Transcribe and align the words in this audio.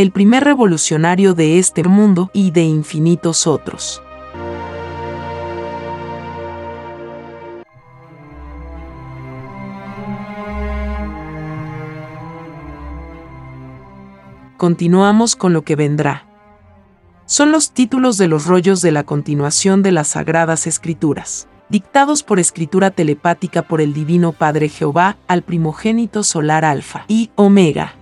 el 0.00 0.12
primer 0.12 0.42
revolucionario 0.44 1.34
de 1.34 1.58
este 1.58 1.84
mundo 1.84 2.30
y 2.32 2.52
de 2.52 2.62
infinitos 2.62 3.46
otros. 3.46 4.02
Continuamos 14.56 15.36
con 15.36 15.52
lo 15.52 15.64
que 15.64 15.76
vendrá. 15.76 16.26
Son 17.26 17.52
los 17.52 17.72
títulos 17.72 18.16
de 18.16 18.28
los 18.28 18.46
rollos 18.46 18.80
de 18.80 18.92
la 18.92 19.04
continuación 19.04 19.82
de 19.82 19.92
las 19.92 20.08
Sagradas 20.08 20.66
Escrituras, 20.66 21.46
dictados 21.68 22.22
por 22.22 22.38
escritura 22.38 22.90
telepática 22.90 23.60
por 23.60 23.82
el 23.82 23.92
Divino 23.92 24.32
Padre 24.32 24.70
Jehová 24.70 25.18
al 25.28 25.42
primogénito 25.42 26.22
solar 26.22 26.64
Alfa 26.64 27.04
y 27.06 27.28
Omega 27.34 27.99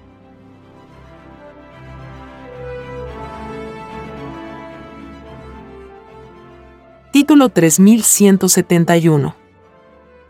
Título 7.10 7.48
3171. 7.48 9.34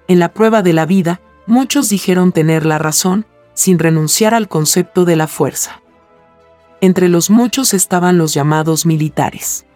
En 0.06 0.18
la 0.20 0.32
prueba 0.32 0.62
de 0.62 0.72
la 0.72 0.86
vida, 0.86 1.20
muchos 1.44 1.88
dijeron 1.88 2.30
tener 2.30 2.64
la 2.64 2.78
razón, 2.78 3.26
sin 3.52 3.80
renunciar 3.80 4.32
al 4.32 4.46
concepto 4.46 5.04
de 5.04 5.16
la 5.16 5.26
fuerza. 5.26 5.82
Entre 6.80 7.08
los 7.08 7.30
muchos 7.30 7.74
estaban 7.74 8.16
los 8.16 8.32
llamados 8.32 8.86
militares. 8.86 9.66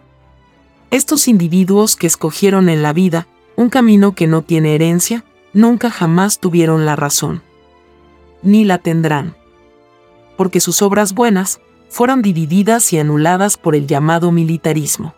Estos 0.91 1.27
individuos 1.27 1.97
que 1.97 2.07
escogieron 2.07 2.69
en 2.69 2.81
la 2.81 2.93
vida 2.93 3.27
un 3.57 3.69
camino 3.69 4.15
que 4.15 4.25
no 4.25 4.41
tiene 4.41 4.73
herencia, 4.73 5.25
nunca 5.51 5.91
jamás 5.91 6.39
tuvieron 6.39 6.85
la 6.85 6.95
razón. 6.95 7.43
Ni 8.43 8.63
la 8.63 8.77
tendrán. 8.77 9.35
Porque 10.37 10.61
sus 10.61 10.81
obras 10.81 11.13
buenas 11.13 11.59
fueron 11.89 12.21
divididas 12.21 12.93
y 12.93 12.99
anuladas 12.99 13.57
por 13.57 13.75
el 13.75 13.87
llamado 13.87 14.31
militarismo. 14.31 15.13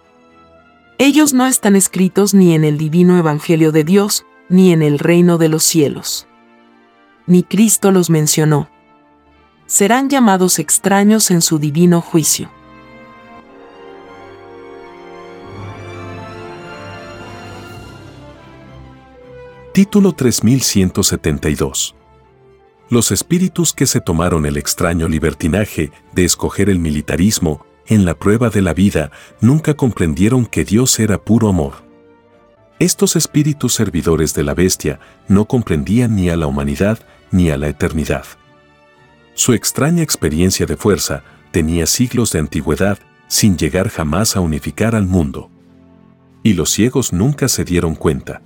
Ellos 0.98 1.34
no 1.34 1.46
están 1.46 1.76
escritos 1.76 2.34
ni 2.34 2.56
en 2.56 2.64
el 2.64 2.78
divino 2.78 3.18
Evangelio 3.18 3.74
de 3.74 3.84
Dios, 3.84 4.26
ni 4.48 4.72
en 4.72 4.82
el 4.82 4.98
reino 4.98 5.38
de 5.38 5.50
los 5.50 5.64
cielos. 5.64 6.26
Ni 7.28 7.44
Cristo 7.44 7.92
los 7.92 8.10
mencionó. 8.10 8.70
Serán 9.66 10.10
llamados 10.10 10.58
extraños 10.58 11.32
en 11.32 11.42
su 11.42 11.60
divino 11.60 12.00
juicio. 12.00 12.50
Título 19.74 20.14
3172 20.14 21.94
Los 22.90 23.12
espíritus 23.12 23.74
que 23.74 23.86
se 23.86 24.00
tomaron 24.00 24.46
el 24.46 24.56
extraño 24.56 25.10
libertinaje 25.10 25.92
de 26.14 26.24
escoger 26.24 26.70
el 26.70 26.80
militarismo 26.80 27.66
en 27.88 28.06
la 28.06 28.16
prueba 28.16 28.50
de 28.50 28.62
la 28.62 28.74
vida, 28.74 29.12
nunca 29.42 29.76
comprendieron 29.76 30.46
que 30.46 30.66
Dios 30.66 31.00
era 31.00 31.24
puro 31.24 31.50
amor. 31.50 31.86
Estos 32.80 33.16
espíritus 33.16 33.74
servidores 33.74 34.34
de 34.34 34.44
la 34.44 34.54
bestia 34.54 35.00
no 35.28 35.46
comprendían 35.46 36.16
ni 36.16 36.30
a 36.30 36.36
la 36.36 36.48
humanidad 36.48 37.00
ni 37.32 37.50
a 37.50 37.58
la 37.58 37.70
eternidad. 37.70 38.26
Su 39.34 39.54
extraña 39.54 40.04
experiencia 40.04 40.66
de 40.66 40.78
fuerza 40.78 41.24
tenía 41.52 41.86
siglos 41.86 42.32
de 42.32 42.40
antigüedad 42.40 42.98
sin 43.28 43.58
llegar 43.58 43.90
jamás 43.90 44.36
a 44.36 44.40
unificar 44.40 44.96
al 44.96 45.06
mundo. 45.06 45.50
Y 46.44 46.54
los 46.54 46.70
ciegos 46.70 47.14
nunca 47.14 47.48
se 47.48 47.64
dieron 47.64 47.96
cuenta. 47.96 48.42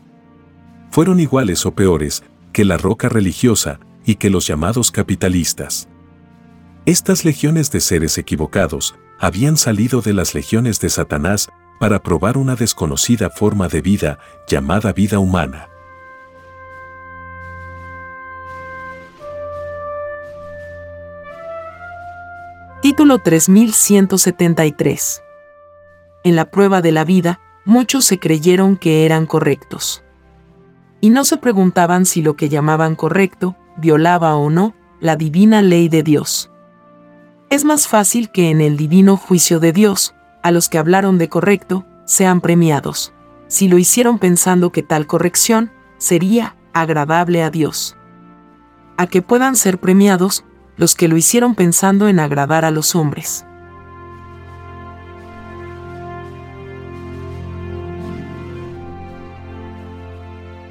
Fueron 0.92 1.20
iguales 1.20 1.66
o 1.66 1.74
peores 1.74 2.24
que 2.54 2.66
la 2.66 2.78
roca 2.78 3.10
religiosa 3.10 3.80
y 4.06 4.16
que 4.16 4.30
los 4.30 4.48
llamados 4.48 4.92
capitalistas. 4.92 5.88
Estas 6.86 7.26
legiones 7.26 7.72
de 7.72 7.82
seres 7.82 8.18
equivocados 8.18 8.96
habían 9.20 9.58
salido 9.58 10.02
de 10.02 10.14
las 10.14 10.34
legiones 10.34 10.80
de 10.80 10.90
Satanás 10.90 11.50
para 11.80 12.02
probar 12.02 12.38
una 12.38 12.56
desconocida 12.56 13.30
forma 13.30 13.68
de 13.68 13.82
vida 13.82 14.20
llamada 14.48 14.94
vida 14.94 15.20
humana. 15.20 15.68
Título 22.82 23.20
3173 23.20 25.22
En 26.24 26.38
la 26.38 26.50
prueba 26.50 26.82
de 26.82 26.94
la 26.94 27.04
vida, 27.04 27.42
muchos 27.66 28.06
se 28.06 28.20
creyeron 28.20 28.78
que 28.78 29.06
eran 29.06 29.26
correctos. 29.26 30.02
Y 31.02 31.10
no 31.10 31.26
se 31.26 31.36
preguntaban 31.36 32.06
si 32.06 32.22
lo 32.22 32.38
que 32.38 32.48
llamaban 32.48 32.96
correcto 32.96 33.58
violaba 33.76 34.36
o 34.36 34.50
no 34.50 34.76
la 35.02 35.18
divina 35.18 35.62
ley 35.62 35.90
de 35.90 36.04
Dios 36.04 36.50
es 37.50 37.66
más 37.66 37.88
fácil 37.88 38.30
que 38.30 38.52
en 38.52 38.62
el 38.62 38.78
divino 38.78 39.18
juicio 39.18 39.60
de 39.60 39.74
Dios, 39.74 40.14
a 40.44 40.52
los 40.52 40.70
que 40.70 40.78
hablaron 40.78 41.18
de 41.18 41.30
correcto, 41.30 41.86
sean 42.06 42.42
premiados, 42.42 43.14
si 43.48 43.68
lo 43.68 43.78
hicieron 43.78 44.20
pensando 44.20 44.72
que 44.72 44.84
tal 44.84 45.08
corrección 45.08 45.72
sería 45.98 46.56
agradable 46.74 47.44
a 47.44 47.50
Dios. 47.50 47.98
A 48.98 49.08
que 49.08 49.22
puedan 49.22 49.56
ser 49.56 49.80
premiados 49.80 50.46
los 50.78 50.96
que 50.96 51.08
lo 51.08 51.18
hicieron 51.18 51.56
pensando 51.56 52.08
en 52.08 52.20
agradar 52.20 52.66
a 52.66 52.72
los 52.72 52.96
hombres. 52.96 53.46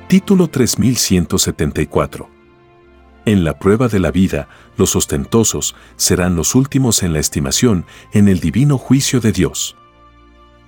Título 0.08 0.48
3174 0.48 2.37
En 3.24 3.44
la 3.44 3.58
prueba 3.58 3.88
de 3.88 3.98
la 3.98 4.10
vida, 4.10 4.48
los 4.76 4.96
ostentosos 4.96 5.74
serán 5.96 6.36
los 6.36 6.54
últimos 6.54 7.02
en 7.02 7.12
la 7.12 7.18
estimación 7.18 7.84
en 8.12 8.28
el 8.28 8.40
divino 8.40 8.78
juicio 8.78 9.20
de 9.20 9.32
Dios. 9.32 9.76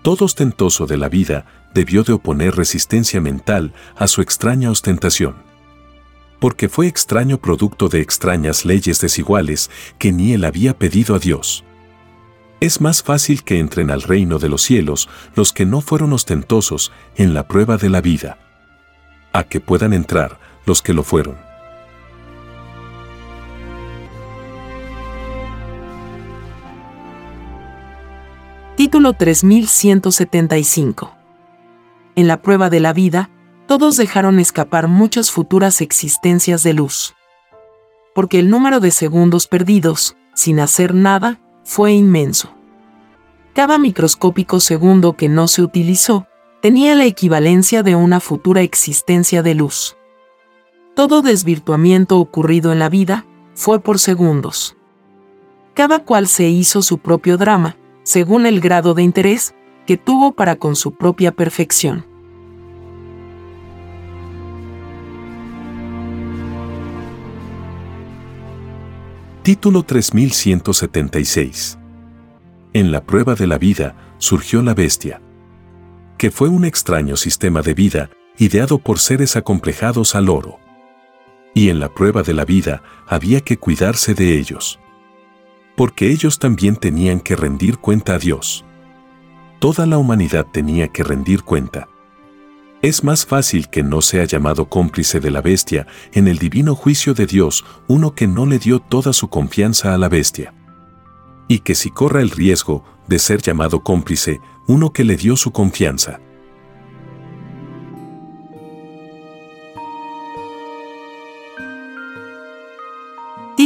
Todo 0.02 0.24
ostentoso 0.24 0.86
de 0.86 0.96
la 0.96 1.08
vida 1.08 1.46
debió 1.74 2.02
de 2.02 2.14
oponer 2.14 2.56
resistencia 2.56 3.20
mental 3.20 3.72
a 3.96 4.06
su 4.06 4.22
extraña 4.22 4.70
ostentación. 4.70 5.36
Porque 6.38 6.68
fue 6.68 6.86
extraño 6.86 7.38
producto 7.38 7.88
de 7.88 8.00
extrañas 8.00 8.64
leyes 8.64 9.00
desiguales 9.00 9.70
que 9.98 10.10
ni 10.10 10.32
él 10.32 10.44
había 10.44 10.78
pedido 10.78 11.14
a 11.14 11.18
Dios. 11.18 11.64
Es 12.60 12.80
más 12.80 13.02
fácil 13.02 13.42
que 13.42 13.58
entren 13.58 13.90
al 13.90 14.02
reino 14.02 14.38
de 14.38 14.48
los 14.48 14.62
cielos 14.62 15.08
los 15.34 15.52
que 15.52 15.66
no 15.66 15.80
fueron 15.80 16.12
ostentosos 16.12 16.92
en 17.16 17.34
la 17.34 17.46
prueba 17.46 17.76
de 17.76 17.90
la 17.90 18.00
vida, 18.00 18.38
a 19.32 19.44
que 19.44 19.60
puedan 19.60 19.92
entrar 19.92 20.38
los 20.66 20.82
que 20.82 20.94
lo 20.94 21.02
fueron. 21.02 21.49
Título 28.80 29.12
3175 29.12 31.12
En 32.14 32.26
la 32.26 32.40
prueba 32.40 32.70
de 32.70 32.80
la 32.80 32.94
vida, 32.94 33.28
todos 33.66 33.98
dejaron 33.98 34.38
escapar 34.38 34.88
muchas 34.88 35.30
futuras 35.30 35.82
existencias 35.82 36.62
de 36.62 36.72
luz. 36.72 37.14
Porque 38.14 38.38
el 38.38 38.48
número 38.48 38.80
de 38.80 38.90
segundos 38.90 39.48
perdidos, 39.48 40.16
sin 40.32 40.60
hacer 40.60 40.94
nada, 40.94 41.42
fue 41.62 41.92
inmenso. 41.92 42.54
Cada 43.52 43.76
microscópico 43.76 44.60
segundo 44.60 45.12
que 45.12 45.28
no 45.28 45.46
se 45.46 45.60
utilizó 45.60 46.26
tenía 46.62 46.94
la 46.94 47.04
equivalencia 47.04 47.82
de 47.82 47.96
una 47.96 48.18
futura 48.18 48.62
existencia 48.62 49.42
de 49.42 49.56
luz. 49.56 49.98
Todo 50.94 51.20
desvirtuamiento 51.20 52.18
ocurrido 52.18 52.72
en 52.72 52.78
la 52.78 52.88
vida 52.88 53.26
fue 53.54 53.80
por 53.80 53.98
segundos. 53.98 54.74
Cada 55.74 55.98
cual 55.98 56.28
se 56.28 56.48
hizo 56.48 56.80
su 56.80 56.96
propio 56.96 57.36
drama, 57.36 57.76
según 58.02 58.46
el 58.46 58.60
grado 58.60 58.94
de 58.94 59.02
interés 59.02 59.54
que 59.86 59.96
tuvo 59.96 60.32
para 60.32 60.56
con 60.56 60.76
su 60.76 60.92
propia 60.94 61.32
perfección. 61.32 62.06
Título 69.42 69.82
3176. 69.82 71.78
En 72.72 72.92
la 72.92 73.02
prueba 73.02 73.34
de 73.34 73.46
la 73.46 73.58
vida 73.58 73.96
surgió 74.18 74.62
la 74.62 74.74
bestia, 74.74 75.20
que 76.18 76.30
fue 76.30 76.48
un 76.48 76.64
extraño 76.64 77.16
sistema 77.16 77.62
de 77.62 77.74
vida 77.74 78.10
ideado 78.36 78.78
por 78.78 78.98
seres 78.98 79.36
acomplejados 79.36 80.14
al 80.14 80.28
oro. 80.28 80.60
Y 81.54 81.70
en 81.70 81.80
la 81.80 81.92
prueba 81.92 82.22
de 82.22 82.34
la 82.34 82.44
vida 82.44 82.82
había 83.06 83.40
que 83.40 83.56
cuidarse 83.56 84.14
de 84.14 84.38
ellos. 84.38 84.78
Porque 85.80 86.10
ellos 86.10 86.38
también 86.38 86.76
tenían 86.76 87.20
que 87.20 87.34
rendir 87.34 87.78
cuenta 87.78 88.16
a 88.16 88.18
Dios. 88.18 88.66
Toda 89.60 89.86
la 89.86 89.96
humanidad 89.96 90.46
tenía 90.52 90.88
que 90.88 91.02
rendir 91.02 91.42
cuenta. 91.42 91.88
Es 92.82 93.02
más 93.02 93.24
fácil 93.24 93.70
que 93.70 93.82
no 93.82 94.02
sea 94.02 94.26
llamado 94.26 94.68
cómplice 94.68 95.20
de 95.20 95.30
la 95.30 95.40
bestia 95.40 95.86
en 96.12 96.28
el 96.28 96.36
divino 96.36 96.74
juicio 96.74 97.14
de 97.14 97.24
Dios 97.24 97.64
uno 97.88 98.14
que 98.14 98.26
no 98.26 98.44
le 98.44 98.58
dio 98.58 98.80
toda 98.80 99.14
su 99.14 99.30
confianza 99.30 99.94
a 99.94 99.96
la 99.96 100.10
bestia. 100.10 100.52
Y 101.48 101.60
que 101.60 101.74
si 101.74 101.90
corra 101.90 102.20
el 102.20 102.28
riesgo 102.28 102.84
de 103.08 103.18
ser 103.18 103.40
llamado 103.40 103.82
cómplice 103.82 104.38
uno 104.66 104.92
que 104.92 105.04
le 105.04 105.16
dio 105.16 105.34
su 105.34 105.50
confianza. 105.50 106.20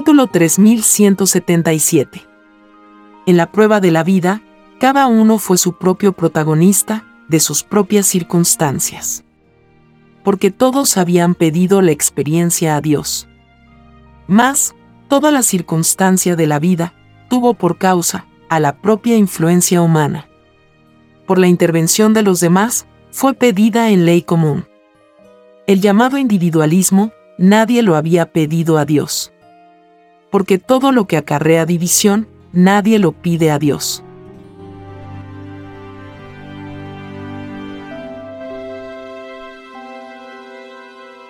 Título 0.05 0.27
3177 0.27 2.27
En 3.25 3.39
la 3.39 3.51
prueba 3.51 3.81
de 3.81 3.91
la 3.91 4.05
vida, 4.05 4.43
cada 4.79 5.07
uno 5.07 5.39
fue 5.39 5.57
su 5.57 5.79
propio 5.79 6.13
protagonista, 6.13 7.07
de 7.29 7.41
sus 7.41 7.63
propias 7.63 8.05
circunstancias. 8.05 9.25
Porque 10.23 10.51
todos 10.51 10.99
habían 10.99 11.35
pedido 11.35 11.81
la 11.81 11.93
experiencia 11.93 12.77
a 12.77 12.83
Dios. 12.83 13.29
Mas, 14.27 14.75
toda 15.09 15.31
la 15.31 15.43
circunstancia 15.43 16.37
de 16.37 16.49
la 16.49 16.59
vida 16.59 16.93
tuvo 17.31 17.55
por 17.55 17.79
causa 17.79 18.27
a 18.51 18.61
la 18.61 18.83
propia 18.83 19.17
influencia 19.17 19.81
humana. 19.81 20.29
Por 21.27 21.39
la 21.39 21.47
intervención 21.47 22.13
de 22.13 22.21
los 22.21 22.41
demás, 22.41 22.87
fue 23.11 23.33
pedida 23.33 23.89
en 23.89 24.05
ley 24.05 24.21
común. 24.21 24.67
El 25.67 25.81
llamado 25.81 26.19
individualismo, 26.19 27.11
nadie 27.39 27.83
lo 27.83 27.97
había 27.97 28.33
pedido 28.33 28.77
a 28.77 28.85
Dios. 28.85 29.31
Porque 30.35 30.59
todo 30.59 30.91
lo 30.91 31.07
que 31.07 31.17
acarrea 31.17 31.65
división, 31.65 32.27
nadie 32.53 32.99
lo 32.99 33.13
pide 33.13 33.53
a 33.53 33.61
Dios. 33.61 34.03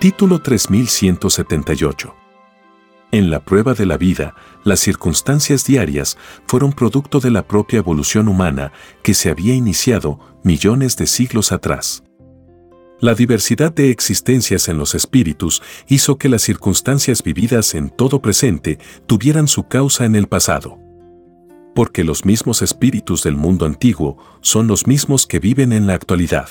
Título 0.00 0.40
3178. 0.40 2.14
En 3.12 3.28
la 3.28 3.40
prueba 3.40 3.74
de 3.74 3.84
la 3.84 3.98
vida, 3.98 4.36
las 4.62 4.80
circunstancias 4.80 5.66
diarias 5.66 6.16
fueron 6.46 6.72
producto 6.72 7.20
de 7.20 7.30
la 7.30 7.46
propia 7.46 7.80
evolución 7.80 8.26
humana 8.26 8.72
que 9.02 9.12
se 9.12 9.28
había 9.28 9.54
iniciado 9.54 10.18
millones 10.44 10.96
de 10.96 11.06
siglos 11.06 11.52
atrás. 11.52 12.04
La 13.00 13.14
diversidad 13.14 13.72
de 13.72 13.90
existencias 13.90 14.68
en 14.68 14.78
los 14.78 14.94
espíritus 14.94 15.62
hizo 15.88 16.16
que 16.16 16.28
las 16.28 16.42
circunstancias 16.42 17.22
vividas 17.22 17.74
en 17.74 17.90
todo 17.90 18.22
presente 18.22 18.78
tuvieran 19.06 19.48
su 19.48 19.68
causa 19.68 20.04
en 20.04 20.16
el 20.16 20.26
pasado. 20.26 20.78
Porque 21.74 22.04
los 22.04 22.24
mismos 22.24 22.62
espíritus 22.62 23.22
del 23.22 23.36
mundo 23.36 23.66
antiguo 23.66 24.16
son 24.40 24.68
los 24.68 24.86
mismos 24.86 25.26
que 25.26 25.40
viven 25.40 25.72
en 25.72 25.86
la 25.86 25.94
actualidad 25.94 26.48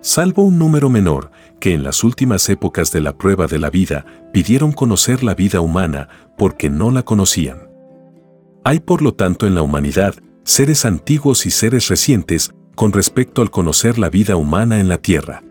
salvo 0.00 0.42
un 0.42 0.58
número 0.58 0.90
menor 0.90 1.30
que 1.60 1.74
en 1.74 1.82
las 1.82 2.04
últimas 2.04 2.48
épocas 2.48 2.92
de 2.92 3.00
la 3.00 3.16
prueba 3.16 3.46
de 3.46 3.58
la 3.58 3.70
vida 3.70 4.06
pidieron 4.32 4.72
conocer 4.72 5.24
la 5.24 5.34
vida 5.34 5.60
humana 5.60 6.08
porque 6.36 6.70
no 6.70 6.90
la 6.90 7.02
conocían. 7.02 7.68
Hay 8.64 8.80
por 8.80 9.02
lo 9.02 9.14
tanto 9.14 9.46
en 9.46 9.54
la 9.54 9.62
humanidad 9.62 10.14
seres 10.44 10.84
antiguos 10.84 11.46
y 11.46 11.50
seres 11.50 11.88
recientes 11.88 12.52
con 12.78 12.92
respecto 12.92 13.42
al 13.42 13.50
conocer 13.50 13.98
la 13.98 14.08
vida 14.08 14.36
humana 14.36 14.78
en 14.78 14.88
la 14.88 14.98
Tierra. 14.98 15.42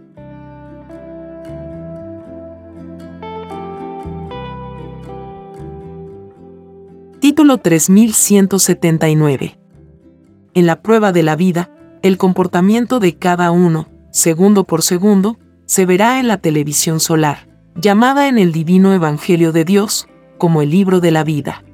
Título 7.20 7.58
3179 7.58 9.60
En 10.54 10.66
la 10.66 10.82
prueba 10.82 11.12
de 11.12 11.24
la 11.24 11.36
vida, 11.36 11.70
el 12.02 12.18
comportamiento 12.18 13.02
de 13.02 13.18
cada 13.18 13.52
uno, 13.52 13.90
segundo 14.10 14.64
por 14.64 14.82
segundo, 14.82 15.38
se 15.66 15.86
verá 15.86 16.22
en 16.22 16.30
la 16.30 16.38
televisión 16.38 17.02
solar, 17.02 17.50
llamada 17.76 18.30
en 18.30 18.38
el 18.38 18.54
divino 18.54 18.94
Evangelio 18.94 19.52
de 19.52 19.66
Dios 19.66 20.08
como 20.38 20.62
el 20.62 20.70
libro 20.70 21.02
de 21.02 21.12
la 21.12 21.26
vida. 21.26 21.66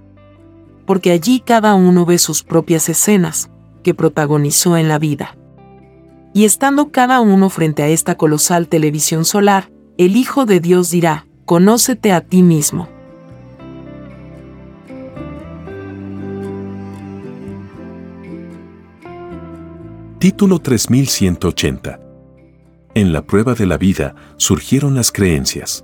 Porque 0.88 1.12
allí 1.12 1.42
cada 1.42 1.76
uno 1.76 2.08
ve 2.08 2.18
sus 2.18 2.42
propias 2.42 2.90
escenas, 2.90 3.52
que 3.84 3.94
protagonizó 3.94 4.78
en 4.78 4.88
la 4.88 4.98
vida. 4.98 5.38
Y 6.34 6.46
estando 6.46 6.92
cada 6.92 7.22
uno 7.22 7.50
frente 7.50 7.84
a 7.84 7.88
esta 7.88 8.16
colosal 8.16 8.68
televisión 8.68 9.26
solar, 9.26 9.72
el 9.98 10.16
Hijo 10.18 10.46
de 10.46 10.60
Dios 10.60 10.90
dirá, 10.90 11.28
Conócete 11.46 12.12
a 12.12 12.22
ti 12.22 12.42
mismo. 12.42 12.90
Título 20.20 20.60
3180 20.60 22.04
en 22.96 23.12
la 23.12 23.26
prueba 23.26 23.56
de 23.56 23.66
la 23.66 23.78
vida 23.78 24.14
surgieron 24.38 24.94
las 24.94 25.12
creencias. 25.12 25.84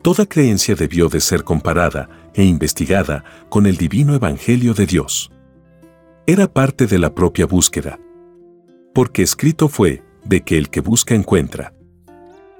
Toda 0.00 0.24
creencia 0.24 0.74
debió 0.74 1.10
de 1.10 1.20
ser 1.20 1.44
comparada 1.44 2.08
e 2.32 2.44
investigada 2.44 3.22
con 3.50 3.66
el 3.66 3.76
divino 3.76 4.14
Evangelio 4.14 4.72
de 4.72 4.86
Dios. 4.86 5.30
Era 6.26 6.50
parte 6.50 6.86
de 6.86 6.98
la 6.98 7.14
propia 7.14 7.44
búsqueda. 7.44 7.98
Porque 8.96 9.22
escrito 9.22 9.68
fue, 9.68 10.02
de 10.24 10.40
que 10.40 10.58
el 10.58 10.70
que 10.70 10.80
busca 10.80 11.14
encuentra. 11.14 11.72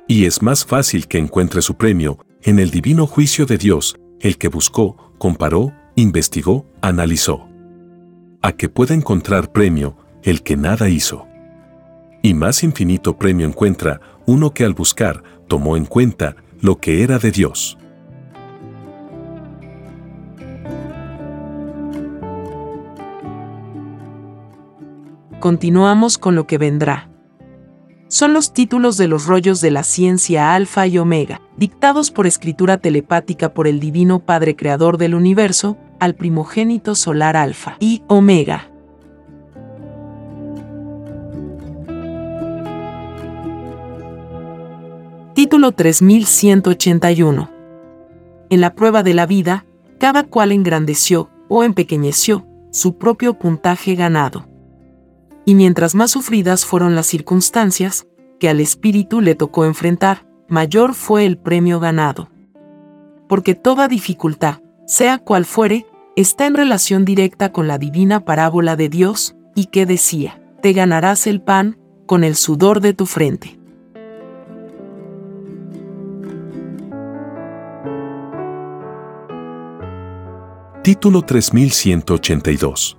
Y 0.07 0.27
es 0.27 0.43
más 0.43 0.65
fácil 0.65 1.09
que 1.09 1.19
encuentre 1.19 1.63
su 1.63 1.77
premio 1.77 2.19
en 2.43 2.59
el 2.59 2.71
divino 2.71 3.09
juicio 3.09 3.47
de 3.47 3.59
Dios, 3.59 3.97
el 4.21 4.37
que 4.37 4.49
buscó, 4.49 5.15
comparó, 5.19 5.73
investigó, 5.97 6.67
analizó. 6.81 7.49
A 8.43 8.53
que 8.53 8.69
pueda 8.69 8.95
encontrar 8.95 9.51
premio 9.51 9.97
el 10.23 10.43
que 10.43 10.57
nada 10.57 10.89
hizo 10.91 11.27
y 12.27 12.35
más 12.35 12.65
infinito 12.65 13.17
premio 13.17 13.47
encuentra 13.47 14.01
uno 14.27 14.51
que 14.51 14.65
al 14.65 14.75
buscar 14.75 15.23
tomó 15.47 15.77
en 15.77 15.85
cuenta 15.85 16.35
lo 16.61 16.79
que 16.81 17.05
era 17.05 17.21
de 17.21 17.31
Dios. 17.31 17.79
Continuamos 25.41 26.17
con 26.17 26.35
lo 26.35 26.47
que 26.47 26.57
vendrá. 26.57 27.11
son 28.09 28.33
los 28.33 28.55
títulos 28.55 28.97
de 28.97 29.09
los 29.09 29.27
rollos 29.27 29.61
de 29.61 29.71
la 29.71 29.83
ciencia 29.83 30.55
alfa 30.55 30.87
y 30.87 30.97
omega, 30.97 31.43
dictados 31.57 32.11
por 32.11 32.27
escritura 32.27 32.79
telepática 32.79 33.53
por 33.53 33.67
el 33.67 33.81
Divino 33.81 34.21
Padre 34.21 34.57
Creador 34.57 34.97
del 34.97 35.15
universo, 35.15 35.77
al 36.01 36.15
primogénito 36.15 36.95
solar 36.95 37.37
alfa 37.37 37.77
y 37.81 38.03
omega. 38.07 38.71
Título 45.35 45.73
3181. 45.73 47.51
En 48.49 48.61
la 48.61 48.75
prueba 48.75 49.03
de 49.03 49.13
la 49.13 49.27
vida, 49.27 49.67
cada 49.99 50.23
cual 50.23 50.53
engrandeció 50.53 51.29
o 51.49 51.63
empequeñeció 51.63 52.47
su 52.71 52.97
propio 52.97 53.35
puntaje 53.35 53.97
ganado 53.97 54.56
y 55.47 55.55
mientras 55.55 55.95
más 55.95 56.11
sufridas 56.11 56.67
fueron 56.67 56.95
las 56.95 57.07
circunstancias 57.07 58.07
que 58.39 58.51
al 58.51 58.61
espíritu 58.61 59.23
le 59.23 59.37
tocó 59.37 59.65
enfrentar, 59.65 60.27
mayor 60.49 60.93
fue 60.93 61.25
el 61.25 61.39
premio 61.39 61.81
ganado. 61.81 62.29
Porque 63.29 63.55
toda 63.55 63.89
dificultad, 63.89 64.59
sea 64.87 65.19
cual 65.19 65.47
fuere, 65.47 65.87
está 66.17 66.47
en 66.47 66.55
relación 66.55 67.05
directa 67.05 67.53
con 67.53 67.69
la 67.69 67.79
divina 67.79 68.25
parábola 68.25 68.77
de 68.77 68.89
Dios, 68.89 69.37
y 69.55 69.67
que 69.67 69.87
decía, 69.87 70.43
te 70.61 70.73
ganarás 70.73 71.27
el 71.27 71.41
pan 71.41 71.79
con 72.07 72.25
el 72.25 72.35
sudor 72.35 72.81
de 72.81 72.93
tu 72.93 73.07
frente. 73.07 73.59
Título 80.83 81.23
3182 81.23 82.99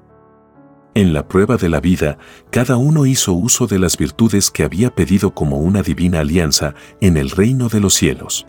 en 0.98 1.14
la 1.14 1.28
prueba 1.28 1.58
de 1.58 1.70
la 1.70 1.80
vida, 1.80 2.18
cada 2.50 2.76
uno 2.78 3.06
hizo 3.06 3.32
uso 3.34 3.68
de 3.68 3.78
las 3.78 3.98
virtudes 3.98 4.50
que 4.50 4.64
había 4.64 4.90
pedido 4.96 5.32
como 5.32 5.58
una 5.60 5.84
divina 5.84 6.22
alianza 6.22 6.74
en 7.02 7.18
el 7.18 7.30
reino 7.30 7.70
de 7.70 7.80
los 7.80 7.94
cielos. 7.94 8.48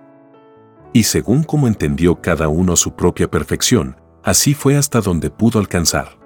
Y 0.95 1.03
según 1.03 1.43
como 1.43 1.69
entendió 1.69 2.23
cada 2.23 2.49
uno 2.49 2.75
su 2.77 2.97
propia 2.97 3.31
perfección, 3.31 3.97
así 4.25 4.55
fue 4.55 4.79
hasta 4.79 5.03
donde 5.03 5.29
pudo 5.29 5.59
alcanzar. 5.59 6.19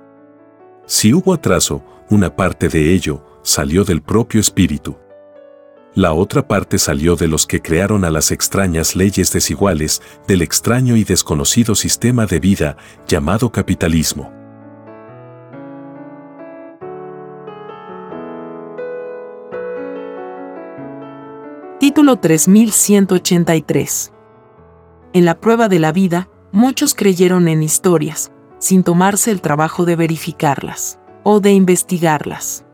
Si 0.87 1.13
hubo 1.13 1.35
atraso, 1.35 1.85
una 2.09 2.37
parte 2.37 2.69
de 2.69 2.95
ello 2.95 3.27
salió 3.43 3.83
del 3.83 4.01
propio 4.01 4.41
espíritu. 4.41 4.97
La 5.97 6.13
otra 6.13 6.47
parte 6.47 6.79
salió 6.79 7.17
de 7.17 7.27
los 7.27 7.49
que 7.49 7.61
crearon 7.61 8.05
a 8.05 8.11
las 8.11 8.31
extrañas 8.31 8.95
leyes 8.95 9.33
desiguales 9.33 10.01
del 10.29 10.43
extraño 10.43 10.97
y 10.97 11.03
desconocido 11.03 11.75
sistema 11.75 12.27
de 12.27 12.39
vida 12.39 12.77
llamado 13.09 13.51
capitalismo. 13.51 14.42
Título 21.93 22.17
3183. 22.17 24.15
En 25.13 25.27
la 25.27 25.39
prueba 25.39 25.69
de 25.69 25.79
la 25.79 25.93
vida, 25.93 26.31
muchos 26.51 26.95
creyeron 26.95 27.49
en 27.49 27.63
historias, 27.63 28.33
sin 28.59 28.83
tomarse 28.83 29.31
el 29.31 29.43
trabajo 29.43 29.85
de 29.85 29.95
verificarlas 29.95 30.99
o 31.23 31.41
de 31.41 31.53
investigarlas. 31.53 32.65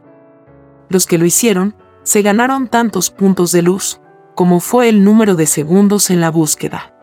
Los 0.89 1.05
que 1.07 1.19
lo 1.19 1.25
hicieron, 1.25 1.75
se 2.05 2.23
ganaron 2.23 2.69
tantos 2.69 3.11
puntos 3.11 3.51
de 3.51 3.63
luz, 3.63 4.01
como 4.37 4.61
fue 4.61 4.89
el 4.89 5.03
número 5.03 5.35
de 5.35 5.47
segundos 5.47 6.11
en 6.11 6.21
la 6.21 6.31
búsqueda. 6.31 6.95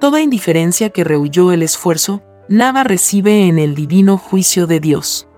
Toda 0.00 0.22
indiferencia 0.22 0.88
que 0.88 1.04
rehuyó 1.04 1.52
el 1.52 1.62
esfuerzo, 1.62 2.22
nada 2.48 2.84
recibe 2.84 3.48
en 3.48 3.58
el 3.58 3.74
divino 3.74 4.16
juicio 4.16 4.66
de 4.66 4.80
Dios. 4.80 5.28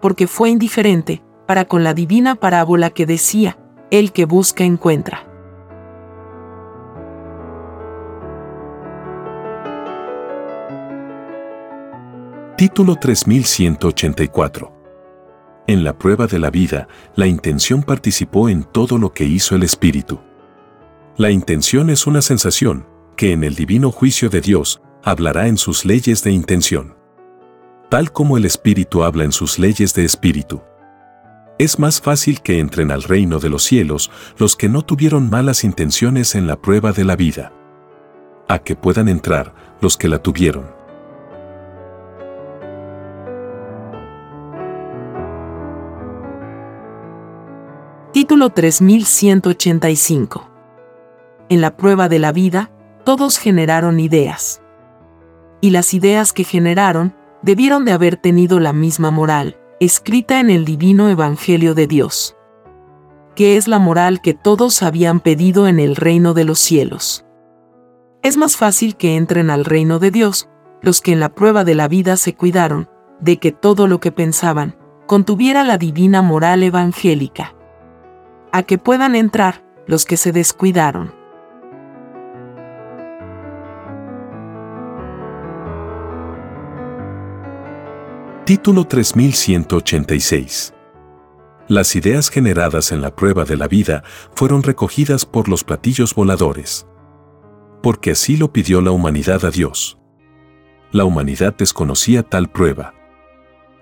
Porque 0.00 0.28
fue 0.28 0.50
indiferente, 0.50 1.24
para 1.48 1.64
con 1.64 1.82
la 1.82 1.92
divina 1.92 2.36
parábola 2.36 2.90
que 2.90 3.04
decía, 3.04 3.58
el 3.92 4.12
que 4.12 4.24
busca 4.24 4.64
encuentra. 4.64 5.28
Título 12.56 12.96
3184 12.96 14.72
En 15.66 15.84
la 15.84 15.98
prueba 15.98 16.26
de 16.26 16.38
la 16.38 16.50
vida, 16.50 16.88
la 17.16 17.26
intención 17.26 17.82
participó 17.82 18.48
en 18.48 18.64
todo 18.64 18.96
lo 18.96 19.12
que 19.12 19.24
hizo 19.24 19.56
el 19.56 19.62
Espíritu. 19.62 20.20
La 21.18 21.30
intención 21.30 21.90
es 21.90 22.06
una 22.06 22.22
sensación, 22.22 22.86
que 23.14 23.32
en 23.32 23.44
el 23.44 23.54
divino 23.54 23.90
juicio 23.90 24.30
de 24.30 24.40
Dios, 24.40 24.80
hablará 25.04 25.48
en 25.48 25.58
sus 25.58 25.84
leyes 25.84 26.24
de 26.24 26.32
intención. 26.32 26.96
Tal 27.90 28.10
como 28.10 28.38
el 28.38 28.46
Espíritu 28.46 29.04
habla 29.04 29.24
en 29.24 29.32
sus 29.32 29.58
leyes 29.58 29.92
de 29.92 30.06
Espíritu. 30.06 30.62
Es 31.62 31.78
más 31.78 32.00
fácil 32.00 32.40
que 32.40 32.58
entren 32.58 32.90
al 32.90 33.04
reino 33.04 33.38
de 33.38 33.48
los 33.48 33.62
cielos 33.62 34.10
los 34.36 34.56
que 34.56 34.68
no 34.68 34.82
tuvieron 34.82 35.30
malas 35.30 35.62
intenciones 35.62 36.34
en 36.34 36.48
la 36.48 36.60
prueba 36.60 36.90
de 36.90 37.04
la 37.04 37.14
vida. 37.14 37.52
A 38.48 38.58
que 38.58 38.74
puedan 38.74 39.08
entrar 39.08 39.54
los 39.80 39.96
que 39.96 40.08
la 40.08 40.18
tuvieron. 40.18 40.66
Título 48.12 48.50
3185. 48.50 50.50
En 51.48 51.60
la 51.60 51.76
prueba 51.76 52.08
de 52.08 52.18
la 52.18 52.32
vida, 52.32 52.72
todos 53.04 53.38
generaron 53.38 54.00
ideas. 54.00 54.60
Y 55.60 55.70
las 55.70 55.94
ideas 55.94 56.32
que 56.32 56.42
generaron 56.42 57.14
debieron 57.42 57.84
de 57.84 57.92
haber 57.92 58.16
tenido 58.16 58.58
la 58.58 58.72
misma 58.72 59.12
moral, 59.12 59.61
escrita 59.84 60.38
en 60.38 60.48
el 60.48 60.64
divino 60.64 61.08
Evangelio 61.08 61.74
de 61.74 61.88
Dios, 61.88 62.36
que 63.34 63.56
es 63.56 63.66
la 63.66 63.80
moral 63.80 64.20
que 64.20 64.32
todos 64.32 64.80
habían 64.80 65.18
pedido 65.18 65.66
en 65.66 65.80
el 65.80 65.96
reino 65.96 66.34
de 66.34 66.44
los 66.44 66.60
cielos. 66.60 67.24
Es 68.22 68.36
más 68.36 68.56
fácil 68.56 68.94
que 68.94 69.16
entren 69.16 69.50
al 69.50 69.64
reino 69.64 69.98
de 69.98 70.12
Dios 70.12 70.48
los 70.82 71.00
que 71.00 71.10
en 71.10 71.18
la 71.18 71.34
prueba 71.34 71.64
de 71.64 71.74
la 71.74 71.88
vida 71.88 72.16
se 72.16 72.36
cuidaron 72.36 72.88
de 73.18 73.38
que 73.38 73.50
todo 73.50 73.88
lo 73.88 73.98
que 73.98 74.12
pensaban 74.12 74.76
contuviera 75.08 75.64
la 75.64 75.78
divina 75.78 76.22
moral 76.22 76.62
evangélica, 76.62 77.56
a 78.52 78.62
que 78.62 78.78
puedan 78.78 79.16
entrar 79.16 79.64
los 79.88 80.04
que 80.04 80.16
se 80.16 80.30
descuidaron. 80.30 81.12
Título 88.52 88.84
3186. 88.84 90.74
Las 91.68 91.96
ideas 91.96 92.28
generadas 92.28 92.92
en 92.92 93.00
la 93.00 93.16
prueba 93.16 93.46
de 93.46 93.56
la 93.56 93.66
vida 93.66 94.04
fueron 94.34 94.62
recogidas 94.62 95.24
por 95.24 95.48
los 95.48 95.64
platillos 95.64 96.14
voladores. 96.14 96.86
Porque 97.82 98.10
así 98.10 98.36
lo 98.36 98.52
pidió 98.52 98.82
la 98.82 98.90
humanidad 98.90 99.46
a 99.46 99.50
Dios. 99.50 99.96
La 100.90 101.06
humanidad 101.06 101.56
desconocía 101.56 102.24
tal 102.24 102.50
prueba. 102.50 102.92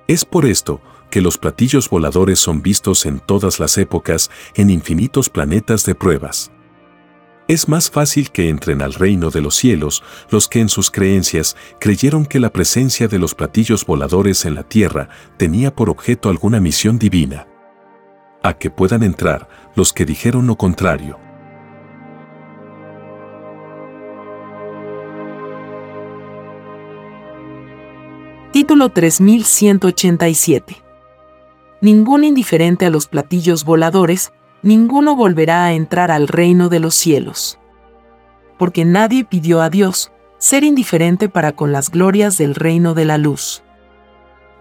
Es 0.06 0.24
por 0.24 0.46
esto 0.46 0.80
que 1.10 1.20
los 1.20 1.36
platillos 1.36 1.90
voladores 1.90 2.38
son 2.38 2.62
vistos 2.62 3.06
en 3.06 3.18
todas 3.18 3.58
las 3.58 3.76
épocas 3.76 4.30
en 4.54 4.70
infinitos 4.70 5.30
planetas 5.30 5.84
de 5.84 5.96
pruebas. 5.96 6.52
Es 7.50 7.66
más 7.68 7.90
fácil 7.90 8.30
que 8.30 8.48
entren 8.48 8.80
al 8.80 8.94
reino 8.94 9.30
de 9.30 9.40
los 9.40 9.56
cielos 9.56 10.04
los 10.30 10.46
que 10.46 10.60
en 10.60 10.68
sus 10.68 10.88
creencias 10.88 11.56
creyeron 11.80 12.24
que 12.24 12.38
la 12.38 12.52
presencia 12.52 13.08
de 13.08 13.18
los 13.18 13.34
platillos 13.34 13.84
voladores 13.84 14.44
en 14.44 14.54
la 14.54 14.62
tierra 14.62 15.08
tenía 15.36 15.74
por 15.74 15.90
objeto 15.90 16.28
alguna 16.28 16.60
misión 16.60 16.96
divina. 16.96 17.48
A 18.44 18.56
que 18.56 18.70
puedan 18.70 19.02
entrar 19.02 19.48
los 19.74 19.92
que 19.92 20.06
dijeron 20.06 20.46
lo 20.46 20.54
contrario. 20.54 21.18
Título 28.52 28.90
3187. 28.90 30.76
Ningún 31.80 32.22
indiferente 32.22 32.86
a 32.86 32.90
los 32.90 33.08
platillos 33.08 33.64
voladores 33.64 34.30
ninguno 34.62 35.16
volverá 35.16 35.64
a 35.64 35.72
entrar 35.72 36.10
al 36.10 36.28
reino 36.28 36.68
de 36.68 36.80
los 36.80 36.94
cielos. 36.94 37.58
Porque 38.58 38.84
nadie 38.84 39.24
pidió 39.24 39.62
a 39.62 39.70
Dios 39.70 40.12
ser 40.38 40.64
indiferente 40.64 41.28
para 41.28 41.52
con 41.52 41.72
las 41.72 41.90
glorias 41.90 42.38
del 42.38 42.54
reino 42.54 42.94
de 42.94 43.04
la 43.04 43.18
luz. 43.18 43.62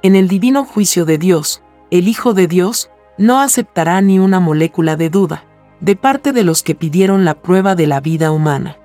En 0.01 0.15
el 0.15 0.27
divino 0.27 0.65
juicio 0.65 1.05
de 1.05 1.17
Dios, 1.17 1.61
el 1.91 2.07
Hijo 2.07 2.33
de 2.33 2.47
Dios 2.47 2.89
no 3.17 3.39
aceptará 3.39 3.99
ni 4.01 4.19
una 4.19 4.39
molécula 4.39 4.95
de 4.95 5.09
duda 5.09 5.45
de 5.81 5.95
parte 5.95 6.33
de 6.33 6.43
los 6.43 6.63
que 6.63 6.75
pidieron 6.75 7.25
la 7.25 7.41
prueba 7.41 7.75
de 7.75 7.87
la 7.87 8.01
vida 8.01 8.31
humana. 8.31 8.77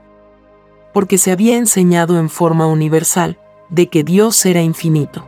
Porque 0.93 1.19
se 1.19 1.33
había 1.33 1.57
enseñado 1.57 2.19
en 2.19 2.29
forma 2.31 2.67
universal 2.67 3.39
de 3.69 3.89
que 3.89 4.05
Dios 4.05 4.45
era 4.47 4.63
infinito. 4.63 5.27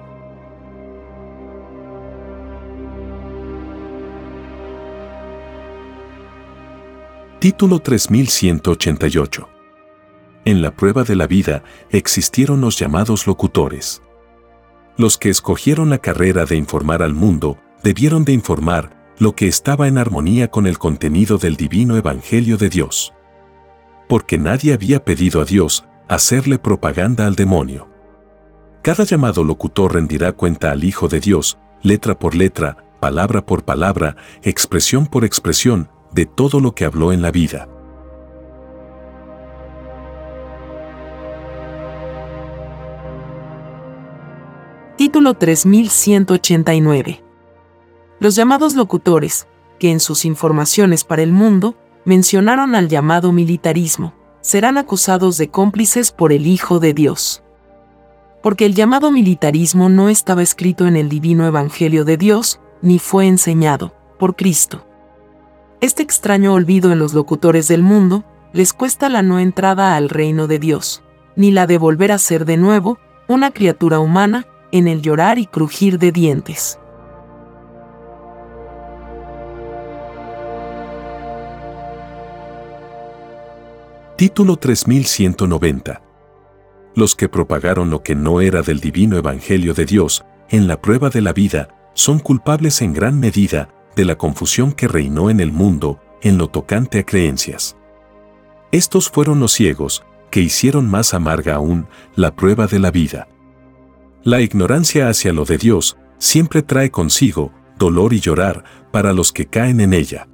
Título 7.46 7.78
3188. 7.78 9.48
En 10.46 10.62
la 10.62 10.74
prueba 10.74 11.04
de 11.04 11.14
la 11.14 11.28
vida 11.28 11.62
existieron 11.90 12.60
los 12.60 12.76
llamados 12.76 13.28
locutores. 13.28 14.02
Los 14.96 15.16
que 15.16 15.28
escogieron 15.28 15.88
la 15.88 15.98
carrera 15.98 16.44
de 16.44 16.56
informar 16.56 17.04
al 17.04 17.14
mundo 17.14 17.56
debieron 17.84 18.24
de 18.24 18.32
informar 18.32 19.14
lo 19.20 19.36
que 19.36 19.46
estaba 19.46 19.86
en 19.86 19.96
armonía 19.96 20.50
con 20.50 20.66
el 20.66 20.76
contenido 20.78 21.38
del 21.38 21.54
divino 21.54 21.96
Evangelio 21.96 22.56
de 22.56 22.68
Dios. 22.68 23.14
Porque 24.08 24.38
nadie 24.38 24.72
había 24.72 25.04
pedido 25.04 25.40
a 25.40 25.44
Dios 25.44 25.84
hacerle 26.08 26.58
propaganda 26.58 27.28
al 27.28 27.36
demonio. 27.36 27.88
Cada 28.82 29.04
llamado 29.04 29.44
locutor 29.44 29.94
rendirá 29.94 30.32
cuenta 30.32 30.72
al 30.72 30.82
Hijo 30.82 31.06
de 31.06 31.20
Dios, 31.20 31.58
letra 31.80 32.18
por 32.18 32.34
letra, 32.34 32.78
palabra 32.98 33.46
por 33.46 33.64
palabra, 33.64 34.16
expresión 34.42 35.06
por 35.06 35.24
expresión, 35.24 35.90
de 36.16 36.26
todo 36.26 36.58
lo 36.58 36.74
que 36.74 36.84
habló 36.84 37.12
en 37.12 37.22
la 37.22 37.30
vida. 37.30 37.68
Título 44.96 45.34
3189 45.34 47.26
los 48.18 48.34
llamados 48.34 48.74
locutores, 48.74 49.46
que 49.78 49.90
en 49.90 50.00
sus 50.00 50.24
informaciones 50.24 51.04
para 51.04 51.22
el 51.22 51.32
mundo 51.32 51.76
mencionaron 52.06 52.74
al 52.74 52.88
llamado 52.88 53.30
militarismo, 53.30 54.14
serán 54.40 54.78
acusados 54.78 55.36
de 55.36 55.48
cómplices 55.48 56.12
por 56.12 56.32
el 56.32 56.46
Hijo 56.46 56.78
de 56.78 56.94
Dios. 56.94 57.42
Porque 58.42 58.64
el 58.64 58.74
llamado 58.74 59.10
militarismo 59.10 59.90
no 59.90 60.08
estaba 60.08 60.42
escrito 60.42 60.86
en 60.86 60.96
el 60.96 61.10
divino 61.10 61.46
Evangelio 61.46 62.06
de 62.06 62.16
Dios, 62.16 62.60
ni 62.80 62.98
fue 62.98 63.26
enseñado 63.26 63.92
por 64.18 64.34
Cristo. 64.34 64.86
Este 65.80 66.02
extraño 66.02 66.54
olvido 66.54 66.90
en 66.90 66.98
los 66.98 67.12
locutores 67.12 67.68
del 67.68 67.82
mundo 67.82 68.24
les 68.52 68.72
cuesta 68.72 69.10
la 69.10 69.20
no 69.20 69.38
entrada 69.38 69.94
al 69.94 70.08
reino 70.08 70.46
de 70.46 70.58
Dios, 70.58 71.02
ni 71.36 71.50
la 71.50 71.66
de 71.66 71.76
volver 71.76 72.12
a 72.12 72.18
ser 72.18 72.46
de 72.46 72.56
nuevo 72.56 72.98
una 73.28 73.50
criatura 73.50 73.98
humana 73.98 74.46
en 74.72 74.88
el 74.88 75.02
llorar 75.02 75.38
y 75.38 75.46
crujir 75.46 75.98
de 75.98 76.12
dientes. 76.12 76.78
Título 84.16 84.56
3190. 84.56 86.00
Los 86.94 87.14
que 87.14 87.28
propagaron 87.28 87.90
lo 87.90 88.02
que 88.02 88.14
no 88.14 88.40
era 88.40 88.62
del 88.62 88.80
divino 88.80 89.18
Evangelio 89.18 89.74
de 89.74 89.84
Dios 89.84 90.24
en 90.48 90.66
la 90.66 90.80
prueba 90.80 91.10
de 91.10 91.20
la 91.20 91.34
vida 91.34 91.68
son 91.92 92.18
culpables 92.18 92.80
en 92.80 92.94
gran 92.94 93.20
medida 93.20 93.68
de 93.96 94.04
la 94.04 94.16
confusión 94.16 94.72
que 94.72 94.86
reinó 94.86 95.30
en 95.30 95.40
el 95.40 95.50
mundo 95.50 95.98
en 96.22 96.38
lo 96.38 96.48
tocante 96.48 97.00
a 97.00 97.04
creencias. 97.04 97.76
Estos 98.70 99.10
fueron 99.10 99.40
los 99.40 99.52
ciegos 99.52 100.04
que 100.30 100.40
hicieron 100.40 100.88
más 100.88 101.14
amarga 101.14 101.54
aún 101.54 101.88
la 102.14 102.36
prueba 102.36 102.66
de 102.66 102.78
la 102.78 102.90
vida. 102.90 103.26
La 104.22 104.40
ignorancia 104.40 105.08
hacia 105.08 105.32
lo 105.32 105.44
de 105.44 105.56
Dios 105.56 105.96
siempre 106.18 106.62
trae 106.62 106.90
consigo 106.90 107.52
dolor 107.78 108.12
y 108.12 108.20
llorar 108.20 108.64
para 108.90 109.12
los 109.12 109.32
que 109.32 109.46
caen 109.46 109.80
en 109.80 109.92
ella. 109.92 110.28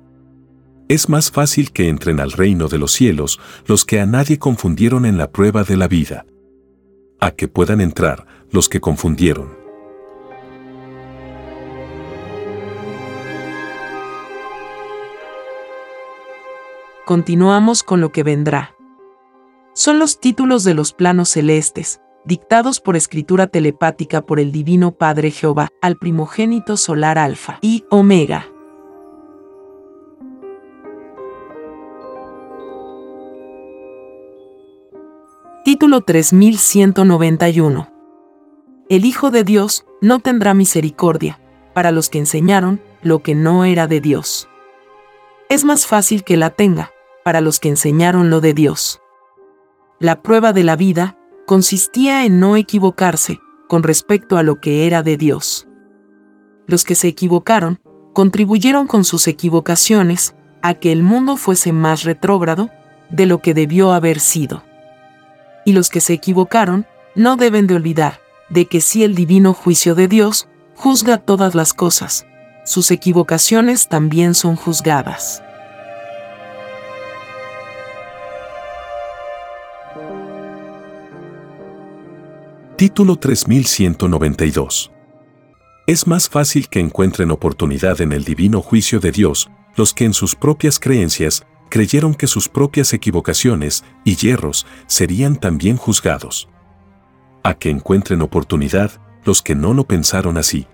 Es 0.89 1.09
más 1.09 1.31
fácil 1.31 1.73
que 1.73 1.89
entren 1.89 2.21
al 2.21 2.33
reino 2.33 2.69
de 2.69 2.79
los 2.79 2.93
cielos 2.93 3.41
los 3.67 3.85
que 3.85 4.01
a 4.01 4.07
nadie 4.07 4.39
confundieron 4.39 5.07
en 5.07 5.19
la 5.19 5.31
prueba 5.31 5.65
de 5.65 5.77
la 5.77 5.89
vida. 5.89 6.27
A 7.21 7.31
que 7.31 7.49
puedan 7.49 7.81
entrar 7.81 8.27
los 8.51 8.69
que 8.69 8.81
confundieron. 8.81 9.62
Continuamos 17.05 17.83
con 17.83 18.01
lo 18.01 18.13
que 18.13 18.23
vendrá. 18.23 18.77
Son 19.75 19.99
los 19.99 20.21
títulos 20.21 20.63
de 20.63 20.75
los 20.75 20.93
planos 20.93 21.31
celestes, 21.31 22.01
dictados 22.25 22.79
por 22.79 22.95
escritura 22.95 23.49
telepática 23.49 24.21
por 24.21 24.39
el 24.39 24.53
Divino 24.53 24.93
Padre 24.93 25.33
Jehová 25.33 25.71
al 25.81 25.97
primogénito 25.97 26.77
solar 26.77 27.19
Alfa 27.19 27.59
y 27.61 27.85
Omega. 27.91 28.47
Título 35.65 36.03
3191. 36.03 37.91
El 38.89 39.05
Hijo 39.05 39.33
de 39.33 39.43
Dios 39.43 39.87
no 40.01 40.21
tendrá 40.21 40.55
misericordia 40.55 41.41
para 41.75 41.91
los 41.91 42.11
que 42.11 42.19
enseñaron 42.19 42.81
lo 43.03 43.25
que 43.25 43.35
no 43.35 43.65
era 43.65 43.89
de 43.89 44.01
Dios. 44.01 44.49
Es 45.49 45.65
más 45.65 45.87
fácil 45.87 46.25
que 46.25 46.39
la 46.39 46.51
tenga 46.51 46.92
para 47.25 47.41
los 47.41 47.61
que 47.61 47.69
enseñaron 47.69 48.31
lo 48.31 48.41
de 48.41 48.55
Dios. 48.55 49.01
La 49.99 50.23
prueba 50.23 50.53
de 50.53 50.65
la 50.65 50.77
vida 50.77 51.17
consistía 51.47 52.25
en 52.25 52.41
no 52.41 52.57
equivocarse 52.57 53.41
con 53.69 53.83
respecto 53.83 54.37
a 54.37 54.43
lo 54.43 54.61
que 54.61 54.87
era 54.87 55.03
de 55.03 55.17
Dios. 55.17 55.69
Los 56.67 56.85
que 56.85 56.95
se 56.95 57.09
equivocaron 57.09 57.81
contribuyeron 58.13 58.87
con 58.87 59.05
sus 59.05 59.29
equivocaciones 59.29 60.35
a 60.63 60.75
que 60.75 60.93
el 60.93 61.03
mundo 61.03 61.37
fuese 61.37 61.73
más 61.73 62.05
retrógrado 62.05 62.71
de 63.11 63.27
lo 63.27 63.41
que 63.41 63.55
debió 63.55 63.93
haber 63.93 64.21
sido 64.21 64.63
y 65.65 65.73
los 65.73 65.91
que 65.91 66.01
se 66.01 66.13
equivocaron 66.13 66.87
no 67.15 67.37
deben 67.37 67.67
de 67.67 67.75
olvidar 67.75 68.21
de 68.49 68.67
que 68.67 68.81
si 68.81 69.05
el 69.05 69.15
divino 69.15 69.55
juicio 69.55 69.95
de 69.95 70.09
Dios 70.09 70.49
juzga 70.75 71.19
todas 71.19 71.55
las 71.55 71.73
cosas, 71.73 72.27
sus 72.65 72.91
equivocaciones 72.91 73.89
también 73.89 74.35
son 74.35 74.57
juzgadas. 74.57 75.43
Título 82.83 83.15
3192 83.15 84.91
Es 85.87 86.09
más 86.09 86.29
fácil 86.29 86.69
que 86.69 86.81
encuentren 86.81 87.31
oportunidad 87.31 88.01
en 88.01 88.11
el 88.11 88.25
divino 88.25 88.61
juicio 88.61 88.99
de 88.99 89.13
Dios 89.13 89.49
los 89.77 89.95
que 89.95 90.05
en 90.05 90.13
sus 90.13 90.35
propias 90.35 90.81
creencias 90.81 91.47
creyeron 91.69 92.13
que 92.13 92.27
sus 92.27 92.49
propias 92.49 92.93
equivocaciones 92.93 93.85
y 94.05 94.17
hierros 94.17 94.67
serían 94.89 95.37
también 95.37 95.77
juzgados. 95.77 96.49
A 97.45 97.55
que 97.55 97.71
encuentren 97.71 98.21
oportunidad 98.21 98.91
los 99.25 99.43
que 99.43 99.55
no 99.55 99.75
lo 99.75 99.85
pensaron 99.85 100.37
así. 100.37 100.67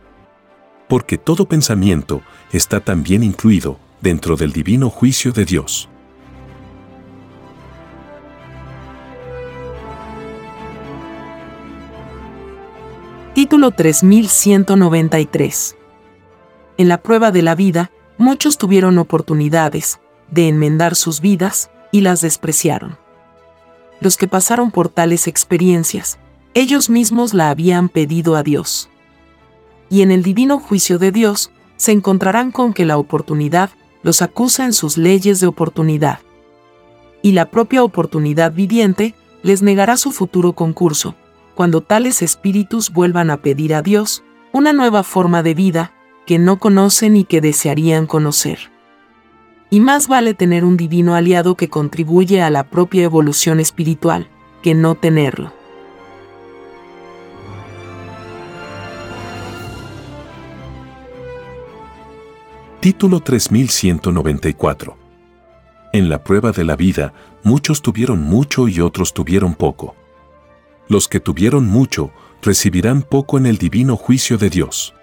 Porque 0.88 1.18
todo 1.18 1.46
pensamiento 1.46 2.22
está 2.52 2.80
también 2.80 3.22
incluido 3.22 3.78
dentro 4.00 4.36
del 4.36 4.52
divino 4.52 4.88
juicio 4.88 5.30
de 5.32 5.44
Dios. 5.44 5.90
Título 13.38 13.70
3193 13.70 15.76
En 16.76 16.88
la 16.88 17.00
prueba 17.00 17.30
de 17.30 17.42
la 17.42 17.54
vida, 17.54 17.92
muchos 18.16 18.58
tuvieron 18.58 18.98
oportunidades, 18.98 20.00
de 20.28 20.48
enmendar 20.48 20.96
sus 20.96 21.20
vidas 21.20 21.70
y 21.92 22.00
las 22.00 22.20
despreciaron. 22.20 22.98
Los 24.00 24.16
que 24.16 24.26
pasaron 24.26 24.72
por 24.72 24.88
tales 24.88 25.28
experiencias, 25.28 26.18
ellos 26.54 26.90
mismos 26.90 27.32
la 27.32 27.50
habían 27.50 27.88
pedido 27.88 28.34
a 28.34 28.42
Dios. 28.42 28.90
Y 29.88 30.02
en 30.02 30.10
el 30.10 30.24
divino 30.24 30.58
juicio 30.58 30.98
de 30.98 31.12
Dios, 31.12 31.52
se 31.76 31.92
encontrarán 31.92 32.50
con 32.50 32.72
que 32.72 32.84
la 32.84 32.98
oportunidad 32.98 33.70
los 34.02 34.20
acusa 34.20 34.64
en 34.64 34.72
sus 34.72 34.98
leyes 34.98 35.38
de 35.38 35.46
oportunidad. 35.46 36.18
Y 37.22 37.30
la 37.30 37.52
propia 37.52 37.84
oportunidad 37.84 38.52
viviente 38.52 39.14
les 39.44 39.62
negará 39.62 39.96
su 39.96 40.10
futuro 40.10 40.54
concurso, 40.54 41.14
cuando 41.58 41.80
tales 41.80 42.22
espíritus 42.22 42.92
vuelvan 42.92 43.32
a 43.32 43.38
pedir 43.38 43.74
a 43.74 43.82
Dios 43.82 44.22
una 44.52 44.72
nueva 44.72 45.02
forma 45.02 45.42
de 45.42 45.54
vida 45.54 45.92
que 46.24 46.38
no 46.38 46.60
conocen 46.60 47.16
y 47.16 47.24
que 47.24 47.40
desearían 47.40 48.06
conocer 48.06 48.70
y 49.68 49.80
más 49.80 50.06
vale 50.06 50.34
tener 50.34 50.64
un 50.64 50.76
divino 50.76 51.16
aliado 51.16 51.56
que 51.56 51.68
contribuye 51.68 52.42
a 52.42 52.50
la 52.50 52.70
propia 52.70 53.02
evolución 53.02 53.58
espiritual, 53.58 54.28
que 54.62 54.76
no 54.76 54.94
tenerlo. 54.94 55.52
Título 62.78 63.18
3194 63.18 64.96
En 65.92 66.08
la 66.08 66.22
prueba 66.22 66.52
de 66.52 66.62
la 66.62 66.76
vida, 66.76 67.12
muchos 67.42 67.82
tuvieron 67.82 68.22
mucho 68.22 68.68
y 68.68 68.80
otros 68.80 69.12
tuvieron 69.12 69.56
poco. 69.56 69.96
Los 70.88 71.08
que 71.08 71.20
tuvieron 71.20 71.66
mucho, 71.66 72.12
recibirán 72.42 73.02
poco 73.02 73.38
en 73.38 73.46
el 73.46 73.58
divino 73.58 73.96
juicio 73.96 74.38
de 74.38 74.50
Dios. 74.50 74.94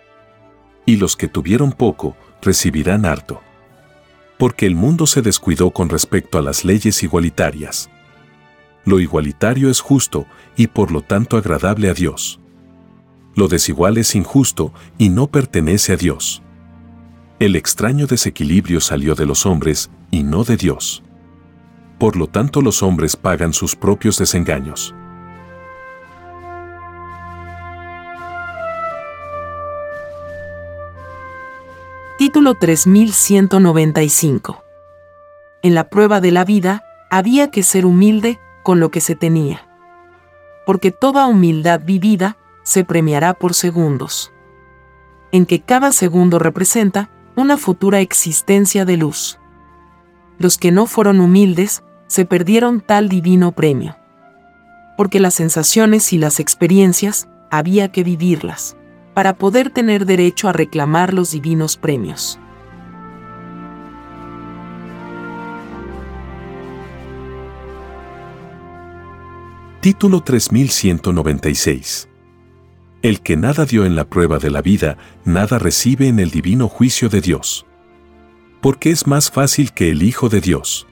Y 0.86 0.98
los 0.98 1.16
que 1.16 1.28
tuvieron 1.28 1.72
poco, 1.72 2.16
recibirán 2.42 3.06
harto 3.06 3.42
porque 4.38 4.66
el 4.66 4.76
mundo 4.76 5.08
se 5.08 5.22
descuidó 5.22 5.72
con 5.72 5.90
respecto 5.90 6.38
a 6.38 6.42
las 6.42 6.66
leyes 6.66 7.04
igualitarias. 7.04 7.90
Lo 8.84 9.00
igualitario 9.00 9.70
es 9.70 9.80
justo 9.80 10.26
y 10.56 10.68
por 10.68 10.92
lo 10.92 11.02
tanto 11.02 11.38
agradable 11.38 11.90
a 11.90 11.94
Dios. 11.94 12.40
Lo 13.36 13.48
desigual 13.48 13.98
es 13.98 14.16
injusto 14.16 14.74
y 14.98 15.10
no 15.10 15.28
pertenece 15.28 15.94
a 15.94 15.98
Dios. 15.98 16.42
El 17.40 17.56
extraño 17.56 18.08
desequilibrio 18.08 18.80
salió 18.80 19.16
de 19.16 19.26
los 19.26 19.46
hombres 19.46 19.90
y 20.12 20.24
no 20.24 20.44
de 20.44 20.58
Dios. 20.58 21.04
Por 21.98 22.16
lo 22.16 22.28
tanto 22.28 22.62
los 22.62 22.84
hombres 22.84 23.16
pagan 23.16 23.54
sus 23.54 23.76
propios 23.76 24.18
desengaños. 24.18 24.94
Título 32.36 32.56
3195. 32.56 34.62
En 35.62 35.74
la 35.74 35.88
prueba 35.88 36.20
de 36.20 36.34
la 36.34 36.44
vida, 36.44 36.84
había 37.10 37.50
que 37.50 37.64
ser 37.64 37.86
humilde 37.86 38.42
con 38.62 38.82
lo 38.82 38.92
que 38.92 39.00
se 39.00 39.16
tenía. 39.16 39.66
Porque 40.66 40.92
toda 40.92 41.28
humildad 41.28 41.80
vivida 41.86 42.36
se 42.62 42.84
premiará 42.84 43.36
por 43.36 43.54
segundos. 43.54 44.34
En 45.32 45.46
que 45.46 45.62
cada 45.62 45.94
segundo 45.94 46.38
representa 46.38 47.10
una 47.38 47.56
futura 47.56 48.02
existencia 48.02 48.84
de 48.84 48.98
luz. 48.98 49.40
Los 50.38 50.58
que 50.58 50.74
no 50.74 50.88
fueron 50.88 51.22
humildes, 51.22 51.84
se 52.08 52.26
perdieron 52.26 52.82
tal 52.82 53.08
divino 53.08 53.54
premio. 53.54 53.96
Porque 54.98 55.22
las 55.22 55.36
sensaciones 55.36 56.12
y 56.12 56.18
las 56.18 56.42
experiencias 56.42 57.30
había 57.50 57.94
que 57.94 58.04
vivirlas, 58.04 58.76
para 59.16 59.38
poder 59.38 59.70
tener 59.70 60.06
derecho 60.06 60.50
a 60.50 60.54
reclamar 60.54 61.14
los 61.14 61.32
divinos 61.32 61.78
premios. 61.78 62.38
Título 69.80 70.22
3196 70.22 72.10
El 73.02 73.22
que 73.22 73.38
nada 73.38 73.66
dio 73.66 73.86
en 73.86 73.96
la 73.96 74.04
prueba 74.04 74.38
de 74.38 74.52
la 74.52 74.62
vida, 74.62 74.98
nada 75.24 75.60
recibe 75.60 76.10
en 76.10 76.20
el 76.20 76.30
divino 76.30 76.68
juicio 76.68 77.08
de 77.08 77.22
Dios. 77.22 77.66
Porque 78.62 78.90
es 78.90 79.08
más 79.08 79.32
fácil 79.32 79.72
que 79.72 79.92
el 79.92 80.04
Hijo 80.04 80.28
de 80.28 80.42
Dios. 80.42 80.88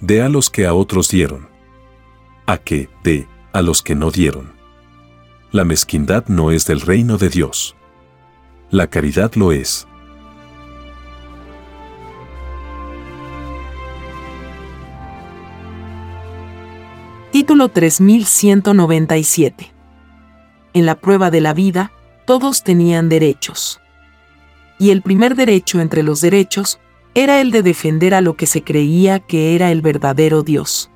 De 0.00 0.22
a 0.22 0.28
los 0.28 0.50
que 0.50 0.66
a 0.66 0.74
otros 0.74 1.08
dieron. 1.08 1.48
A 2.46 2.58
que, 2.58 2.90
de, 3.02 3.26
a 3.52 3.60
los 3.62 3.82
que 3.82 3.96
no 3.96 4.12
dieron. 4.12 4.53
La 5.54 5.62
mezquindad 5.62 6.26
no 6.26 6.50
es 6.50 6.66
del 6.66 6.80
reino 6.80 7.16
de 7.16 7.28
Dios. 7.28 7.76
La 8.70 8.88
caridad 8.88 9.36
lo 9.36 9.52
es. 9.52 9.86
Título 17.30 17.68
3197. 17.68 19.72
En 20.72 20.86
la 20.86 20.96
prueba 20.96 21.30
de 21.30 21.40
la 21.40 21.54
vida, 21.54 21.92
todos 22.26 22.64
tenían 22.64 23.08
derechos. 23.08 23.80
Y 24.80 24.90
el 24.90 25.02
primer 25.02 25.36
derecho 25.36 25.80
entre 25.80 26.02
los 26.02 26.20
derechos 26.20 26.80
era 27.14 27.40
el 27.40 27.52
de 27.52 27.62
defender 27.62 28.14
a 28.14 28.22
lo 28.22 28.34
que 28.34 28.46
se 28.46 28.64
creía 28.64 29.20
que 29.20 29.54
era 29.54 29.70
el 29.70 29.82
verdadero 29.82 30.42
Dios. 30.42 30.90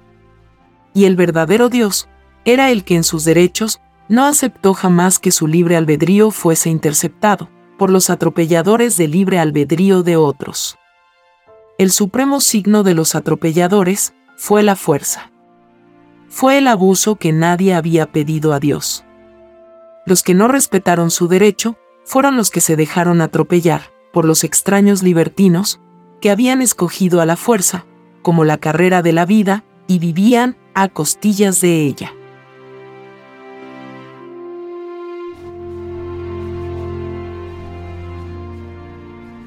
Y 0.95 1.05
el 1.05 1.15
verdadero 1.15 1.69
Dios 1.69 2.09
era 2.45 2.73
el 2.73 2.83
que 2.83 2.97
en 2.97 3.05
sus 3.05 3.25
derechos 3.25 3.81
no 4.09 4.25
aceptó 4.25 4.75
jamás 4.75 5.19
que 5.19 5.31
su 5.31 5.47
libre 5.47 5.77
albedrío 5.77 6.31
fuese 6.31 6.71
interceptado 6.71 7.51
por 7.79 7.91
los 7.91 8.11
atropelladores 8.11 8.97
del 8.97 9.13
libre 9.13 9.39
albedrío 9.39 10.03
de 10.03 10.17
otros. 10.17 10.79
El 11.79 11.91
supremo 11.91 12.41
signo 12.41 12.83
de 12.83 12.95
los 12.95 13.15
atropelladores 13.15 14.15
fue 14.37 14.63
la 14.63 14.77
fuerza 14.77 15.31
fue 16.29 16.59
el 16.59 16.69
abuso 16.69 17.17
que 17.17 17.33
nadie 17.33 17.75
había 17.75 18.13
pedido 18.13 18.53
a 18.53 18.61
Dios. 18.61 19.05
Los 20.07 20.23
que 20.23 20.35
no 20.35 20.49
respetaron 20.49 21.11
su 21.11 21.27
derecho 21.27 21.77
fueron 22.05 22.37
los 22.37 22.51
que 22.51 22.61
se 22.61 22.77
dejaron 22.77 23.21
atropellar 23.21 23.91
por 24.13 24.25
los 24.25 24.45
extraños 24.45 25.03
libertinos 25.03 25.81
que 26.21 26.31
habían 26.31 26.63
escogido 26.63 27.21
a 27.21 27.27
la 27.27 27.37
fuerza 27.37 27.87
como 28.23 28.45
la 28.45 28.59
carrera 28.59 29.03
de 29.03 29.13
la 29.13 29.27
vida 29.27 29.65
y 29.87 29.99
vivían 29.99 30.57
a 30.75 30.89
costillas 30.89 31.61
de 31.61 31.83
ella. 31.83 32.13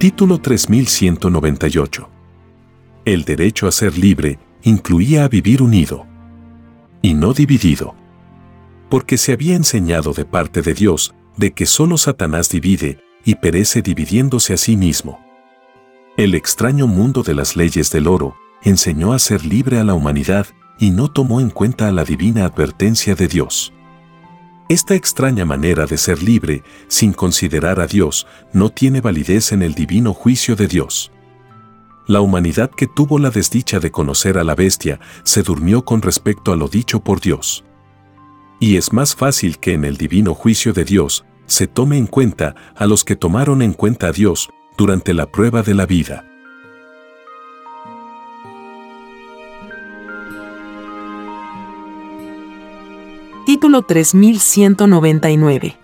Título 0.01 0.39
3198 0.39 2.09
El 3.05 3.23
derecho 3.23 3.67
a 3.67 3.71
ser 3.71 3.99
libre 3.99 4.39
incluía 4.63 5.25
a 5.25 5.27
vivir 5.27 5.61
unido 5.61 6.07
y 7.03 7.13
no 7.13 7.33
dividido. 7.33 7.93
Porque 8.89 9.19
se 9.19 9.31
había 9.31 9.55
enseñado 9.55 10.13
de 10.13 10.25
parte 10.25 10.63
de 10.63 10.73
Dios 10.73 11.13
de 11.37 11.51
que 11.51 11.67
solo 11.67 11.99
Satanás 11.99 12.49
divide 12.49 12.97
y 13.25 13.35
perece 13.35 13.83
dividiéndose 13.83 14.55
a 14.55 14.57
sí 14.57 14.75
mismo. 14.75 15.19
El 16.17 16.33
extraño 16.33 16.87
mundo 16.87 17.21
de 17.21 17.35
las 17.35 17.55
leyes 17.55 17.91
del 17.91 18.07
oro 18.07 18.33
enseñó 18.63 19.13
a 19.13 19.19
ser 19.19 19.45
libre 19.45 19.77
a 19.77 19.83
la 19.83 19.93
humanidad 19.93 20.47
y 20.79 20.89
no 20.89 21.11
tomó 21.11 21.41
en 21.41 21.51
cuenta 21.51 21.91
la 21.91 22.05
divina 22.05 22.45
advertencia 22.45 23.13
de 23.13 23.27
Dios. 23.27 23.71
Esta 24.71 24.95
extraña 24.95 25.43
manera 25.43 25.85
de 25.85 25.97
ser 25.97 26.23
libre, 26.23 26.63
sin 26.87 27.11
considerar 27.11 27.81
a 27.81 27.87
Dios, 27.87 28.25
no 28.53 28.69
tiene 28.69 29.01
validez 29.01 29.51
en 29.51 29.63
el 29.63 29.73
divino 29.73 30.13
juicio 30.13 30.55
de 30.55 30.67
Dios. 30.67 31.11
La 32.07 32.21
humanidad 32.21 32.71
que 32.71 32.87
tuvo 32.87 33.19
la 33.19 33.31
desdicha 33.31 33.81
de 33.81 33.91
conocer 33.91 34.37
a 34.37 34.45
la 34.45 34.55
bestia 34.55 35.01
se 35.23 35.43
durmió 35.43 35.83
con 35.83 36.01
respecto 36.01 36.53
a 36.53 36.55
lo 36.55 36.69
dicho 36.69 37.01
por 37.01 37.19
Dios. 37.19 37.65
Y 38.61 38.77
es 38.77 38.93
más 38.93 39.13
fácil 39.13 39.59
que 39.59 39.73
en 39.73 39.83
el 39.83 39.97
divino 39.97 40.33
juicio 40.33 40.71
de 40.71 40.85
Dios 40.85 41.25
se 41.47 41.67
tome 41.67 41.97
en 41.97 42.07
cuenta 42.07 42.55
a 42.73 42.87
los 42.87 43.03
que 43.03 43.17
tomaron 43.17 43.61
en 43.61 43.73
cuenta 43.73 44.07
a 44.07 44.11
Dios 44.13 44.51
durante 44.77 45.13
la 45.13 45.29
prueba 45.29 45.63
de 45.63 45.73
la 45.73 45.85
vida. 45.85 46.30
Título 53.61 53.83
3199 53.83 55.77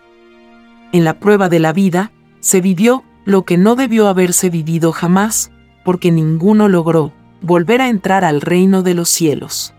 En 0.93 1.03
la 1.03 1.19
prueba 1.19 1.47
de 1.47 1.59
la 1.59 1.73
vida, 1.73 2.11
se 2.39 2.59
vivió 2.59 3.03
lo 3.23 3.43
que 3.45 3.59
no 3.59 3.75
debió 3.75 4.07
haberse 4.07 4.49
vivido 4.49 4.91
jamás, 4.91 5.51
porque 5.85 6.11
ninguno 6.11 6.69
logró 6.69 7.13
volver 7.43 7.81
a 7.81 7.89
entrar 7.89 8.25
al 8.25 8.41
reino 8.41 8.81
de 8.81 8.95
los 8.95 9.09
cielos. 9.09 9.75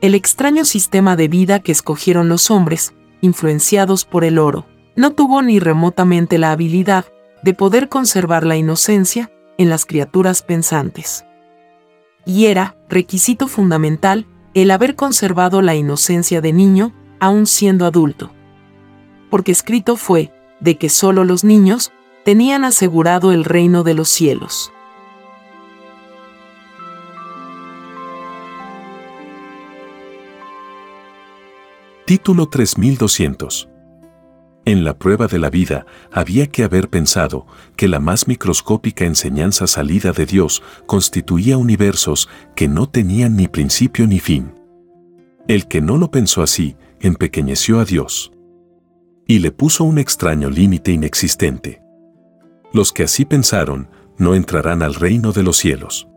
El 0.00 0.16
extraño 0.16 0.64
sistema 0.64 1.14
de 1.14 1.28
vida 1.28 1.60
que 1.60 1.70
escogieron 1.70 2.28
los 2.28 2.50
hombres, 2.50 2.92
influenciados 3.20 4.04
por 4.04 4.24
el 4.24 4.40
oro, 4.40 4.66
no 4.96 5.12
tuvo 5.12 5.42
ni 5.42 5.60
remotamente 5.60 6.38
la 6.38 6.50
habilidad 6.50 7.04
de 7.40 7.54
poder 7.54 7.88
conservar 7.88 8.44
la 8.44 8.56
inocencia 8.56 9.30
en 9.58 9.68
las 9.68 9.86
criaturas 9.86 10.42
pensantes. 10.42 11.24
Y 12.24 12.46
era 12.46 12.74
requisito 12.88 13.46
fundamental 13.46 14.26
el 14.62 14.70
haber 14.70 14.96
conservado 14.96 15.60
la 15.60 15.74
inocencia 15.74 16.40
de 16.40 16.54
niño 16.54 16.94
aún 17.20 17.46
siendo 17.46 17.84
adulto. 17.84 18.32
Porque 19.28 19.52
escrito 19.52 19.96
fue 19.96 20.32
de 20.60 20.78
que 20.78 20.88
sólo 20.88 21.24
los 21.24 21.44
niños 21.44 21.92
tenían 22.24 22.64
asegurado 22.64 23.32
el 23.32 23.44
reino 23.44 23.82
de 23.84 23.92
los 23.92 24.08
cielos. 24.08 24.72
Título 32.06 32.48
3200. 32.48 33.75
En 34.66 34.82
la 34.84 34.98
prueba 34.98 35.28
de 35.28 35.38
la 35.38 35.48
vida 35.48 35.86
había 36.12 36.48
que 36.48 36.64
haber 36.64 36.90
pensado 36.90 37.46
que 37.76 37.86
la 37.86 38.00
más 38.00 38.26
microscópica 38.26 39.04
enseñanza 39.04 39.68
salida 39.68 40.10
de 40.10 40.26
Dios 40.26 40.62
constituía 40.86 41.56
universos 41.56 42.28
que 42.56 42.66
no 42.66 42.88
tenían 42.88 43.36
ni 43.36 43.46
principio 43.46 44.08
ni 44.08 44.18
fin. 44.18 44.52
El 45.46 45.68
que 45.68 45.80
no 45.80 45.96
lo 45.96 46.10
pensó 46.10 46.42
así, 46.42 46.76
empequeñeció 47.00 47.78
a 47.78 47.84
Dios. 47.84 48.32
Y 49.28 49.38
le 49.38 49.52
puso 49.52 49.84
un 49.84 49.98
extraño 49.98 50.50
límite 50.50 50.90
inexistente. 50.90 51.80
Los 52.72 52.92
que 52.92 53.04
así 53.04 53.24
pensaron, 53.24 53.88
no 54.18 54.34
entrarán 54.34 54.82
al 54.82 54.94
reino 54.94 55.30
de 55.30 55.44
los 55.44 55.56
cielos 55.56 56.08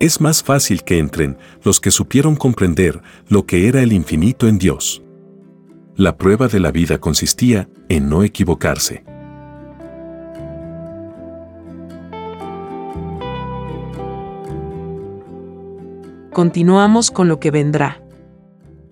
es 0.00 0.18
más 0.18 0.42
fácil 0.42 0.82
que 0.82 0.98
entren 0.98 1.36
los 1.62 1.78
que 1.78 1.90
supieron 1.90 2.34
comprender 2.34 3.02
lo 3.28 3.44
que 3.44 3.68
era 3.68 3.82
el 3.82 3.92
infinito 3.92 4.48
en 4.48 4.58
Dios. 4.58 5.02
La 5.96 6.16
prueba 6.16 6.48
de 6.48 6.60
la 6.60 6.70
vida 6.70 6.98
consistía 6.98 7.68
en 7.88 8.08
no 8.08 8.22
equivocarse. 8.22 9.04
Continuamos 16.32 17.10
con 17.10 17.28
lo 17.28 17.40
que 17.40 17.50
vendrá. 17.50 18.00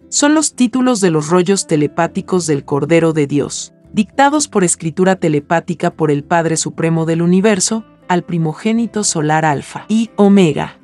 Son 0.09 0.35
los 0.35 0.55
títulos 0.55 1.01
de 1.01 1.11
los 1.11 1.29
rollos 1.29 1.67
telepáticos 1.67 2.47
del 2.47 2.65
Cordero 2.65 3.13
de 3.13 3.27
Dios, 3.27 3.73
dictados 3.93 4.49
por 4.49 4.65
escritura 4.65 5.17
telepática 5.17 5.91
por 5.93 6.11
el 6.11 6.25
Padre 6.25 6.57
Supremo 6.57 7.07
del 7.07 7.23
Universo, 7.23 7.85
al 8.09 8.25
primogénito 8.25 9.05
solar 9.05 9.45
Alfa 9.45 9.87
y 9.89 10.11
Omega. 10.17 10.78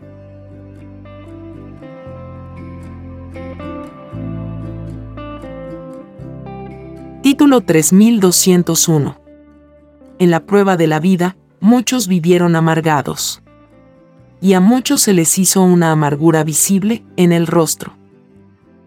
Título 7.34 7.62
3201. 7.62 9.16
En 10.20 10.30
la 10.30 10.46
prueba 10.46 10.76
de 10.76 10.86
la 10.86 11.00
vida, 11.00 11.36
muchos 11.58 12.06
vivieron 12.06 12.54
amargados. 12.54 13.42
Y 14.40 14.52
a 14.52 14.60
muchos 14.60 15.00
se 15.00 15.14
les 15.14 15.36
hizo 15.40 15.60
una 15.62 15.90
amargura 15.90 16.44
visible 16.44 17.04
en 17.16 17.32
el 17.32 17.48
rostro. 17.48 17.94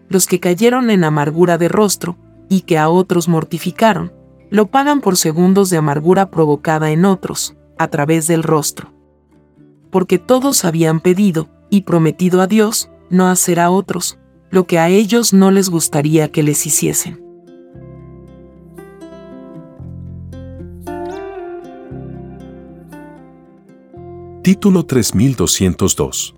Los 0.08 0.26
que 0.26 0.40
cayeron 0.40 0.88
en 0.88 1.04
amargura 1.04 1.58
de 1.58 1.68
rostro, 1.68 2.16
y 2.48 2.62
que 2.62 2.78
a 2.78 2.88
otros 2.88 3.28
mortificaron, 3.28 4.14
lo 4.48 4.68
pagan 4.68 5.02
por 5.02 5.18
segundos 5.18 5.68
de 5.68 5.76
amargura 5.76 6.30
provocada 6.30 6.90
en 6.90 7.04
otros, 7.04 7.54
a 7.76 7.88
través 7.88 8.28
del 8.28 8.42
rostro. 8.42 8.94
Porque 9.90 10.18
todos 10.18 10.64
habían 10.64 11.00
pedido 11.00 11.50
y 11.68 11.82
prometido 11.82 12.40
a 12.40 12.46
Dios 12.46 12.88
no 13.10 13.28
hacer 13.28 13.60
a 13.60 13.68
otros 13.68 14.18
lo 14.50 14.66
que 14.66 14.78
a 14.78 14.88
ellos 14.88 15.34
no 15.34 15.50
les 15.50 15.68
gustaría 15.68 16.32
que 16.32 16.42
les 16.42 16.64
hiciesen. 16.64 17.27
Título 24.48 24.86
3202 24.86 26.34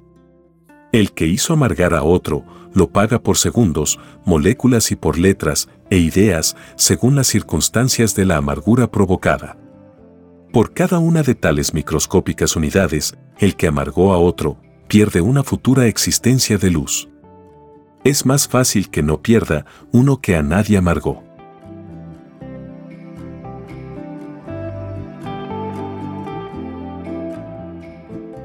El 0.90 1.12
que 1.12 1.28
hizo 1.28 1.52
amargar 1.52 1.94
a 1.94 2.02
otro, 2.02 2.44
lo 2.74 2.90
paga 2.90 3.22
por 3.22 3.36
segundos, 3.36 4.00
moléculas 4.24 4.90
y 4.90 4.96
por 4.96 5.16
letras 5.16 5.68
e 5.90 5.98
ideas 5.98 6.56
según 6.74 7.14
las 7.14 7.28
circunstancias 7.28 8.16
de 8.16 8.24
la 8.24 8.38
amargura 8.38 8.90
provocada. 8.90 9.56
Por 10.52 10.74
cada 10.74 10.98
una 10.98 11.22
de 11.22 11.36
tales 11.36 11.72
microscópicas 11.72 12.56
unidades, 12.56 13.16
el 13.38 13.54
que 13.54 13.68
amargó 13.68 14.12
a 14.12 14.18
otro, 14.18 14.56
pierde 14.88 15.20
una 15.20 15.44
futura 15.44 15.86
existencia 15.86 16.58
de 16.58 16.72
luz. 16.72 17.08
Es 18.02 18.26
más 18.26 18.48
fácil 18.48 18.90
que 18.90 19.04
no 19.04 19.22
pierda 19.22 19.66
uno 19.92 20.20
que 20.20 20.34
a 20.34 20.42
nadie 20.42 20.78
amargó. 20.78 21.22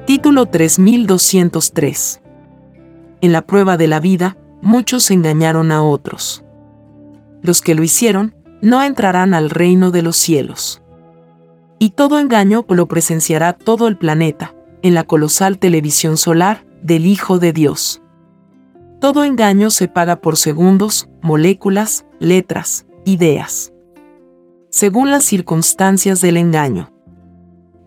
Título 0.06 0.46
3203 0.46 2.20
En 3.22 3.32
la 3.32 3.42
prueba 3.42 3.76
de 3.76 3.88
la 3.88 3.98
vida, 3.98 4.36
muchos 4.62 5.10
engañaron 5.10 5.72
a 5.72 5.82
otros. 5.82 6.44
Los 7.42 7.60
que 7.60 7.74
lo 7.74 7.82
hicieron, 7.82 8.36
no 8.62 8.84
entrarán 8.84 9.34
al 9.34 9.50
reino 9.50 9.90
de 9.90 10.02
los 10.02 10.16
cielos. 10.16 10.80
Y 11.80 11.90
todo 11.90 12.20
engaño 12.20 12.64
lo 12.68 12.86
presenciará 12.86 13.52
todo 13.52 13.88
el 13.88 13.98
planeta, 13.98 14.54
en 14.82 14.94
la 14.94 15.02
colosal 15.02 15.58
televisión 15.58 16.16
solar 16.16 16.64
del 16.82 17.04
Hijo 17.04 17.40
de 17.40 17.52
Dios. 17.52 18.00
Todo 19.00 19.24
engaño 19.24 19.70
se 19.70 19.88
paga 19.88 20.20
por 20.20 20.36
segundos, 20.36 21.08
moléculas, 21.20 22.06
letras, 22.20 22.86
ideas. 23.04 23.72
Según 24.70 25.10
las 25.10 25.24
circunstancias 25.24 26.20
del 26.20 26.36
engaño. 26.36 26.95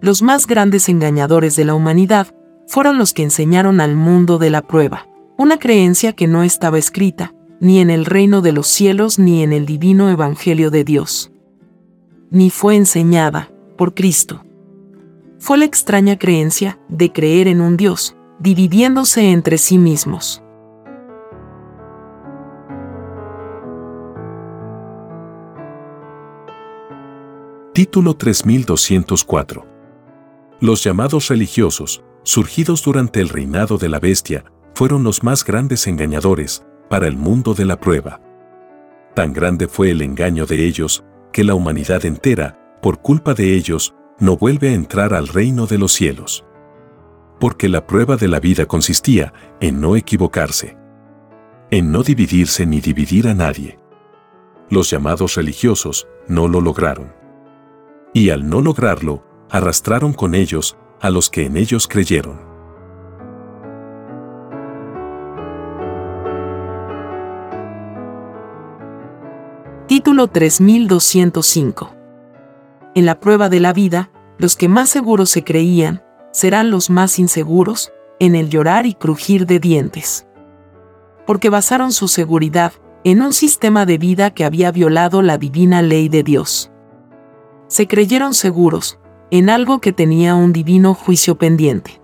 Los 0.01 0.21
más 0.21 0.47
grandes 0.47 0.87
engañadores 0.87 1.57
de 1.57 1.65
la 1.65 1.75
humanidad 1.75 2.27
fueron 2.67 2.97
los 2.97 3.13
que 3.13 3.23
enseñaron 3.23 3.81
al 3.81 3.95
mundo 3.95 4.37
de 4.37 4.49
la 4.49 4.61
prueba, 4.61 5.07
una 5.37 5.59
creencia 5.59 6.13
que 6.13 6.27
no 6.27 6.43
estaba 6.43 6.77
escrita, 6.77 7.33
ni 7.59 7.79
en 7.81 7.89
el 7.89 8.05
reino 8.05 8.41
de 8.41 8.53
los 8.53 8.67
cielos 8.67 9.19
ni 9.19 9.43
en 9.43 9.51
el 9.51 9.65
divino 9.65 10.09
Evangelio 10.09 10.71
de 10.71 10.85
Dios. 10.85 11.31
Ni 12.31 12.49
fue 12.49 12.77
enseñada 12.77 13.51
por 13.77 13.93
Cristo. 13.93 14.45
Fue 15.37 15.57
la 15.57 15.65
extraña 15.65 16.17
creencia 16.17 16.79
de 16.87 17.11
creer 17.11 17.47
en 17.47 17.59
un 17.59 17.75
Dios, 17.75 18.15
dividiéndose 18.39 19.31
entre 19.31 19.57
sí 19.57 19.77
mismos. 19.77 20.41
Título 27.73 28.15
3204 28.15 29.68
Los 30.61 30.83
llamados 30.83 31.29
religiosos, 31.29 32.03
surgidos 32.23 32.83
durante 32.83 33.21
el 33.21 33.29
reinado 33.29 33.77
de 33.77 33.87
la 33.87 33.99
bestia, 33.99 34.43
fueron 34.75 35.03
los 35.03 35.23
más 35.23 35.45
grandes 35.45 35.87
engañadores 35.87 36.65
para 36.89 37.07
el 37.07 37.15
mundo 37.15 37.53
de 37.53 37.65
la 37.65 37.79
prueba. 37.79 38.21
Tan 39.15 39.31
grande 39.31 39.67
fue 39.67 39.91
el 39.91 40.01
engaño 40.01 40.45
de 40.45 40.65
ellos 40.65 41.05
que 41.31 41.45
la 41.45 41.55
humanidad 41.55 42.05
entera, 42.05 42.77
por 42.81 43.01
culpa 43.01 43.33
de 43.33 43.55
ellos, 43.55 43.95
no 44.19 44.35
vuelve 44.35 44.69
a 44.69 44.73
entrar 44.73 45.13
al 45.13 45.27
reino 45.29 45.65
de 45.65 45.77
los 45.77 45.93
cielos. 45.93 46.45
Porque 47.39 47.69
la 47.69 47.87
prueba 47.87 48.17
de 48.17 48.27
la 48.27 48.41
vida 48.41 48.65
consistía 48.65 49.33
en 49.61 49.79
no 49.79 49.95
equivocarse, 49.95 50.77
en 51.71 51.91
no 51.91 52.03
dividirse 52.03 52.65
ni 52.65 52.81
dividir 52.81 53.29
a 53.29 53.33
nadie. 53.33 53.79
Los 54.69 54.89
llamados 54.89 55.35
religiosos 55.35 56.07
no 56.27 56.47
lo 56.47 56.59
lograron. 56.59 57.13
Y 58.13 58.31
al 58.31 58.49
no 58.49 58.61
lograrlo, 58.61 59.23
arrastraron 59.49 60.13
con 60.13 60.35
ellos 60.35 60.77
a 61.01 61.09
los 61.09 61.29
que 61.29 61.45
en 61.45 61.57
ellos 61.57 61.87
creyeron. 61.87 62.39
Título 69.87 70.27
3205 70.27 71.95
En 72.93 73.05
la 73.05 73.19
prueba 73.19 73.49
de 73.49 73.59
la 73.59 73.73
vida, 73.73 74.11
los 74.37 74.55
que 74.55 74.69
más 74.69 74.89
seguros 74.89 75.31
se 75.31 75.43
creían, 75.43 76.03
serán 76.31 76.69
los 76.69 76.89
más 76.89 77.17
inseguros, 77.17 77.91
en 78.19 78.35
el 78.35 78.49
llorar 78.49 78.85
y 78.85 78.93
crujir 78.93 79.47
de 79.47 79.59
dientes. 79.59 80.27
Porque 81.25 81.49
basaron 81.49 81.91
su 81.91 82.07
seguridad 82.07 82.73
en 83.03 83.21
un 83.21 83.33
sistema 83.33 83.85
de 83.85 83.97
vida 83.97 84.31
que 84.31 84.45
había 84.45 84.71
violado 84.71 85.21
la 85.21 85.37
divina 85.37 85.81
ley 85.81 86.09
de 86.09 86.21
Dios. 86.21 86.69
Se 87.67 87.87
creyeron 87.87 88.33
seguros, 88.33 88.99
en 89.31 89.49
algo 89.49 89.79
que 89.79 89.93
tenía 89.93 90.35
un 90.35 90.53
divino 90.53 90.93
juicio 90.93 91.37
pendiente. 91.37 92.01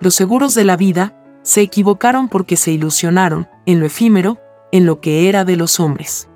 Los 0.00 0.14
seguros 0.14 0.54
de 0.54 0.64
la 0.64 0.76
vida 0.76 1.16
se 1.42 1.60
equivocaron 1.60 2.28
porque 2.28 2.56
se 2.56 2.72
ilusionaron 2.72 3.48
en 3.66 3.80
lo 3.80 3.86
efímero, 3.86 4.38
en 4.72 4.86
lo 4.86 5.00
que 5.00 5.28
era 5.28 5.44
de 5.44 5.56
los 5.56 5.80
hombres. 5.80 6.28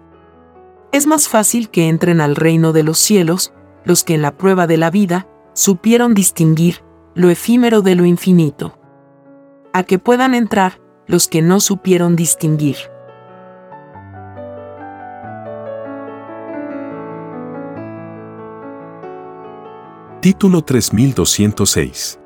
Es 0.92 1.06
más 1.06 1.28
fácil 1.28 1.70
que 1.70 1.88
entren 1.88 2.20
al 2.20 2.36
reino 2.36 2.72
de 2.72 2.82
los 2.82 2.98
cielos 2.98 3.52
los 3.84 4.04
que 4.04 4.14
en 4.14 4.22
la 4.22 4.36
prueba 4.36 4.66
de 4.66 4.76
la 4.76 4.90
vida 4.90 5.26
supieron 5.52 6.14
distinguir 6.14 6.82
lo 7.14 7.30
efímero 7.30 7.82
de 7.82 7.94
lo 7.94 8.04
infinito. 8.04 8.78
A 9.72 9.84
que 9.84 9.98
puedan 9.98 10.34
entrar 10.34 10.80
los 11.06 11.28
que 11.28 11.42
no 11.42 11.60
supieron 11.60 12.16
distinguir. 12.16 12.76
Título 20.24 20.62
3206 20.62 22.18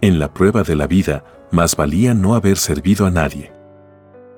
En 0.00 0.18
la 0.18 0.32
prueba 0.32 0.62
de 0.62 0.74
la 0.74 0.86
vida, 0.86 1.22
más 1.50 1.76
valía 1.76 2.14
no 2.14 2.34
haber 2.34 2.56
servido 2.56 3.04
a 3.04 3.10
nadie. 3.10 3.52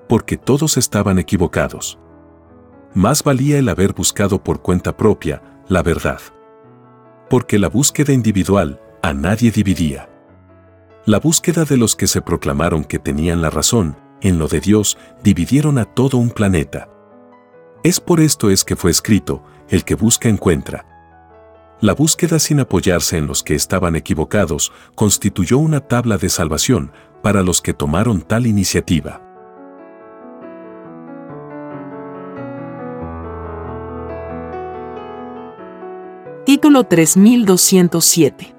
Porque 0.08 0.36
todos 0.36 0.76
estaban 0.76 1.20
equivocados. 1.20 2.00
Más 2.92 3.22
valía 3.22 3.60
el 3.60 3.68
haber 3.68 3.92
buscado 3.92 4.42
por 4.42 4.60
cuenta 4.60 4.96
propia 4.96 5.40
la 5.68 5.84
verdad. 5.84 6.18
Porque 7.30 7.60
la 7.60 7.68
búsqueda 7.68 8.12
individual 8.12 8.80
a 9.04 9.14
nadie 9.14 9.52
dividía. 9.52 10.10
La 11.06 11.20
búsqueda 11.20 11.64
de 11.64 11.76
los 11.76 11.94
que 11.94 12.08
se 12.08 12.22
proclamaron 12.22 12.82
que 12.82 12.98
tenían 12.98 13.40
la 13.40 13.50
razón 13.50 13.96
en 14.20 14.40
lo 14.40 14.48
de 14.48 14.58
Dios 14.58 14.98
dividieron 15.22 15.78
a 15.78 15.84
todo 15.84 16.18
un 16.18 16.30
planeta. 16.30 16.88
Es 17.84 18.00
por 18.00 18.18
esto 18.18 18.50
es 18.50 18.64
que 18.64 18.74
fue 18.74 18.90
escrito, 18.90 19.44
el 19.68 19.84
que 19.84 19.94
busca 19.94 20.28
encuentra 20.28 20.93
la 21.84 21.92
búsqueda 21.92 22.38
sin 22.38 22.60
apoyarse 22.60 23.18
en 23.18 23.26
los 23.26 23.42
que 23.42 23.54
estaban 23.54 23.94
equivocados 23.94 24.72
constituyó 24.94 25.58
una 25.58 25.80
tabla 25.80 26.16
de 26.16 26.30
salvación 26.30 26.92
para 27.22 27.42
los 27.42 27.60
que 27.60 27.74
tomaron 27.74 28.22
tal 28.22 28.46
iniciativa. 28.46 29.20
Título 36.46 36.84
3207 36.84 38.54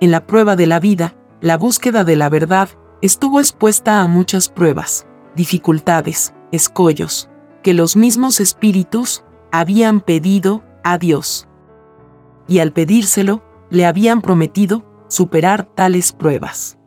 En 0.00 0.10
la 0.10 0.26
prueba 0.26 0.56
de 0.56 0.66
la 0.66 0.80
vida, 0.80 1.14
la 1.42 1.58
búsqueda 1.58 2.02
de 2.02 2.16
la 2.16 2.30
verdad 2.30 2.70
estuvo 3.02 3.40
expuesta 3.40 4.00
a 4.00 4.08
muchas 4.08 4.48
pruebas, 4.48 5.06
dificultades, 5.36 6.32
escollos, 6.50 7.28
que 7.62 7.74
los 7.74 7.94
mismos 7.94 8.40
espíritus 8.40 9.22
habían 9.50 10.00
pedido 10.00 10.64
a 10.82 10.96
Dios 10.96 11.46
y 12.48 12.58
al 12.58 12.72
pedírselo, 12.72 13.42
le 13.70 13.86
habían 13.86 14.20
prometido 14.20 14.84
superar 15.08 15.64
tales 15.64 16.12
pruebas. 16.12 16.78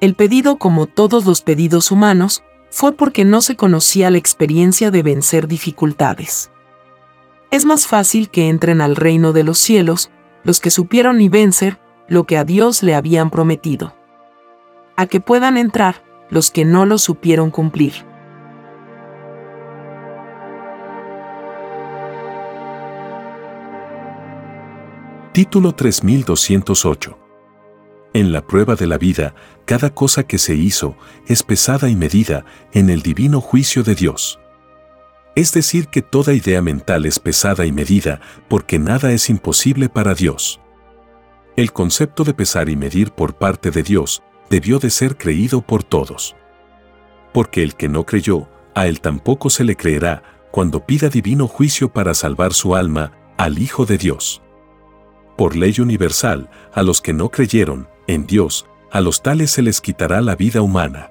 El 0.00 0.14
pedido, 0.14 0.58
como 0.58 0.86
todos 0.86 1.24
los 1.24 1.42
pedidos 1.42 1.90
humanos, 1.90 2.42
fue 2.70 2.92
porque 2.92 3.24
no 3.24 3.40
se 3.40 3.56
conocía 3.56 4.10
la 4.10 4.18
experiencia 4.18 4.90
de 4.90 5.02
vencer 5.02 5.48
dificultades. 5.48 6.50
Es 7.50 7.64
más 7.64 7.86
fácil 7.86 8.28
que 8.28 8.48
entren 8.48 8.80
al 8.80 8.96
reino 8.96 9.32
de 9.32 9.44
los 9.44 9.58
cielos 9.58 10.10
los 10.44 10.60
que 10.60 10.70
supieron 10.70 11.20
y 11.20 11.28
vencer 11.28 11.78
lo 12.08 12.24
que 12.24 12.36
a 12.36 12.44
Dios 12.44 12.82
le 12.82 12.94
habían 12.94 13.30
prometido. 13.30 13.94
A 14.96 15.06
que 15.06 15.20
puedan 15.20 15.56
entrar 15.56 16.04
los 16.28 16.50
que 16.50 16.64
no 16.64 16.86
lo 16.86 16.98
supieron 16.98 17.50
cumplir. 17.50 18.04
Título 25.36 25.74
3208. 25.74 27.18
En 28.14 28.32
la 28.32 28.46
prueba 28.46 28.74
de 28.74 28.86
la 28.86 28.96
vida, 28.96 29.34
cada 29.66 29.90
cosa 29.92 30.22
que 30.22 30.38
se 30.38 30.54
hizo 30.54 30.96
es 31.26 31.42
pesada 31.42 31.90
y 31.90 31.94
medida 31.94 32.46
en 32.72 32.88
el 32.88 33.02
divino 33.02 33.42
juicio 33.42 33.82
de 33.82 33.94
Dios. 33.94 34.40
Es 35.34 35.52
decir, 35.52 35.88
que 35.88 36.00
toda 36.00 36.32
idea 36.32 36.62
mental 36.62 37.04
es 37.04 37.18
pesada 37.18 37.66
y 37.66 37.72
medida 37.72 38.22
porque 38.48 38.78
nada 38.78 39.12
es 39.12 39.28
imposible 39.28 39.90
para 39.90 40.14
Dios. 40.14 40.58
El 41.54 41.70
concepto 41.70 42.24
de 42.24 42.32
pesar 42.32 42.70
y 42.70 42.76
medir 42.76 43.10
por 43.10 43.34
parte 43.34 43.70
de 43.70 43.82
Dios 43.82 44.22
debió 44.48 44.78
de 44.78 44.88
ser 44.88 45.18
creído 45.18 45.60
por 45.60 45.84
todos. 45.84 46.34
Porque 47.34 47.62
el 47.62 47.74
que 47.74 47.90
no 47.90 48.06
creyó, 48.06 48.48
a 48.74 48.86
él 48.86 49.02
tampoco 49.02 49.50
se 49.50 49.64
le 49.64 49.76
creerá 49.76 50.22
cuando 50.50 50.86
pida 50.86 51.10
divino 51.10 51.46
juicio 51.46 51.92
para 51.92 52.14
salvar 52.14 52.54
su 52.54 52.74
alma 52.74 53.12
al 53.36 53.58
Hijo 53.58 53.84
de 53.84 53.98
Dios. 53.98 54.40
Por 55.36 55.54
ley 55.54 55.74
universal, 55.80 56.48
a 56.72 56.82
los 56.82 57.02
que 57.02 57.12
no 57.12 57.28
creyeron 57.28 57.88
en 58.06 58.26
Dios, 58.26 58.66
a 58.90 59.02
los 59.02 59.22
tales 59.22 59.50
se 59.50 59.60
les 59.60 59.82
quitará 59.82 60.22
la 60.22 60.34
vida 60.34 60.62
humana. 60.62 61.10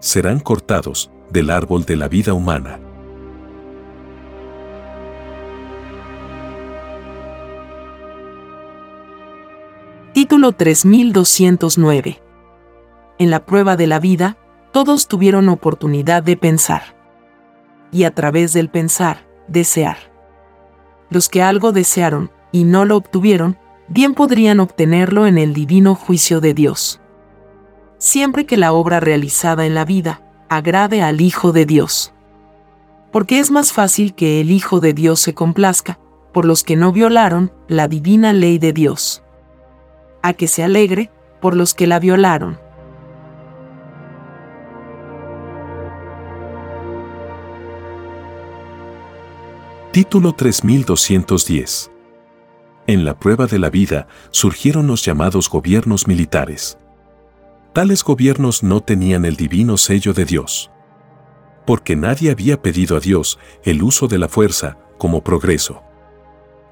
Serán 0.00 0.38
cortados 0.38 1.10
del 1.30 1.48
árbol 1.48 1.86
de 1.86 1.96
la 1.96 2.08
vida 2.08 2.34
humana. 2.34 2.78
Título 10.12 10.52
3209. 10.52 12.20
En 13.18 13.30
la 13.30 13.46
prueba 13.46 13.76
de 13.76 13.86
la 13.86 13.98
vida, 13.98 14.36
todos 14.72 15.08
tuvieron 15.08 15.48
oportunidad 15.48 16.22
de 16.22 16.36
pensar. 16.36 16.82
Y 17.90 18.04
a 18.04 18.10
través 18.10 18.52
del 18.52 18.68
pensar, 18.68 19.26
desear. 19.48 19.96
Los 21.08 21.30
que 21.30 21.42
algo 21.42 21.72
desearon 21.72 22.30
y 22.52 22.64
no 22.64 22.84
lo 22.84 22.96
obtuvieron, 22.96 23.58
bien 23.88 24.14
podrían 24.14 24.60
obtenerlo 24.60 25.26
en 25.26 25.38
el 25.38 25.54
divino 25.54 25.94
juicio 25.94 26.40
de 26.40 26.54
Dios. 26.54 27.00
Siempre 27.98 28.46
que 28.46 28.56
la 28.56 28.72
obra 28.72 29.00
realizada 29.00 29.66
en 29.66 29.74
la 29.74 29.84
vida 29.84 30.22
agrade 30.48 31.02
al 31.02 31.20
Hijo 31.20 31.52
de 31.52 31.66
Dios. 31.66 32.12
Porque 33.10 33.38
es 33.38 33.50
más 33.50 33.72
fácil 33.72 34.14
que 34.14 34.40
el 34.40 34.50
Hijo 34.50 34.80
de 34.80 34.92
Dios 34.92 35.20
se 35.20 35.34
complazca 35.34 35.98
por 36.32 36.44
los 36.44 36.62
que 36.62 36.76
no 36.76 36.92
violaron 36.92 37.52
la 37.68 37.88
divina 37.88 38.32
ley 38.32 38.58
de 38.58 38.72
Dios 38.72 39.22
a 40.22 40.34
que 40.34 40.46
se 40.46 40.62
alegre 40.62 41.10
por 41.40 41.56
los 41.56 41.74
que 41.74 41.86
la 41.86 41.98
violaron. 41.98 42.58
Título 49.92 50.32
3210 50.32 51.91
En 52.92 53.06
la 53.06 53.18
prueba 53.18 53.46
de 53.46 53.58
la 53.58 53.70
vida 53.70 54.06
surgieron 54.32 54.86
los 54.86 55.02
llamados 55.02 55.48
gobiernos 55.48 56.06
militares. 56.06 56.76
Tales 57.72 58.04
gobiernos 58.04 58.62
no 58.62 58.82
tenían 58.82 59.24
el 59.24 59.36
divino 59.36 59.78
sello 59.78 60.12
de 60.12 60.26
Dios. 60.26 60.70
Porque 61.66 61.96
nadie 61.96 62.30
había 62.30 62.60
pedido 62.60 62.98
a 62.98 63.00
Dios 63.00 63.38
el 63.64 63.82
uso 63.82 64.08
de 64.08 64.18
la 64.18 64.28
fuerza 64.28 64.76
como 64.98 65.24
progreso. 65.24 65.82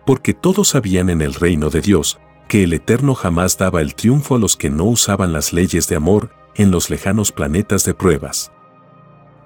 Porque 0.05 0.35
todos 0.35 0.69
sabían 0.69 1.09
en 1.09 1.23
el 1.23 1.33
reino 1.33 1.71
de 1.71 1.81
Dios 1.81 2.21
que 2.49 2.65
el 2.65 2.75
Eterno 2.75 3.15
jamás 3.15 3.57
daba 3.57 3.81
el 3.81 3.95
triunfo 3.95 4.35
a 4.35 4.39
los 4.39 4.59
que 4.59 4.69
no 4.69 4.85
usaban 4.85 5.33
las 5.33 5.55
leyes 5.55 5.89
de 5.89 5.97
amor 5.97 6.35
en 6.55 6.71
los 6.71 6.91
lejanos 6.91 7.33
planetas 7.33 7.87
de 7.87 7.95
pruebas. 7.95 8.53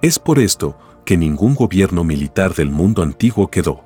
Es 0.01 0.19
por 0.19 0.39
esto 0.39 0.77
que 1.05 1.15
ningún 1.15 1.55
gobierno 1.55 2.03
militar 2.03 2.53
del 2.53 2.69
mundo 2.69 3.01
antiguo 3.01 3.49
quedó. 3.49 3.85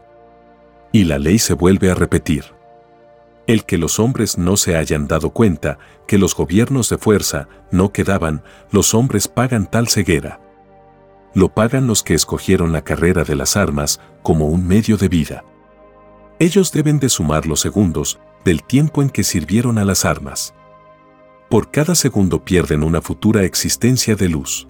Y 0.91 1.03
la 1.03 1.19
ley 1.19 1.37
se 1.37 1.53
vuelve 1.53 1.91
a 1.91 1.93
repetir. 1.93 2.57
El 3.49 3.65
que 3.65 3.79
los 3.79 3.97
hombres 3.97 4.37
no 4.37 4.57
se 4.57 4.77
hayan 4.77 5.07
dado 5.07 5.31
cuenta 5.31 5.79
que 6.07 6.19
los 6.19 6.35
gobiernos 6.35 6.87
de 6.89 6.99
fuerza 6.99 7.49
no 7.71 7.91
quedaban, 7.91 8.43
los 8.69 8.93
hombres 8.93 9.27
pagan 9.27 9.65
tal 9.65 9.87
ceguera. 9.87 10.39
Lo 11.33 11.49
pagan 11.49 11.87
los 11.87 12.03
que 12.03 12.13
escogieron 12.13 12.71
la 12.71 12.83
carrera 12.83 13.23
de 13.23 13.35
las 13.35 13.57
armas 13.57 13.99
como 14.21 14.49
un 14.49 14.67
medio 14.67 14.97
de 14.97 15.09
vida. 15.09 15.43
Ellos 16.37 16.71
deben 16.71 16.99
de 16.99 17.09
sumar 17.09 17.47
los 17.47 17.59
segundos 17.59 18.19
del 18.45 18.61
tiempo 18.61 19.01
en 19.01 19.09
que 19.09 19.23
sirvieron 19.23 19.79
a 19.79 19.83
las 19.83 20.05
armas. 20.05 20.53
Por 21.49 21.71
cada 21.71 21.95
segundo 21.95 22.45
pierden 22.45 22.83
una 22.83 23.01
futura 23.01 23.45
existencia 23.45 24.15
de 24.15 24.29
luz. 24.29 24.67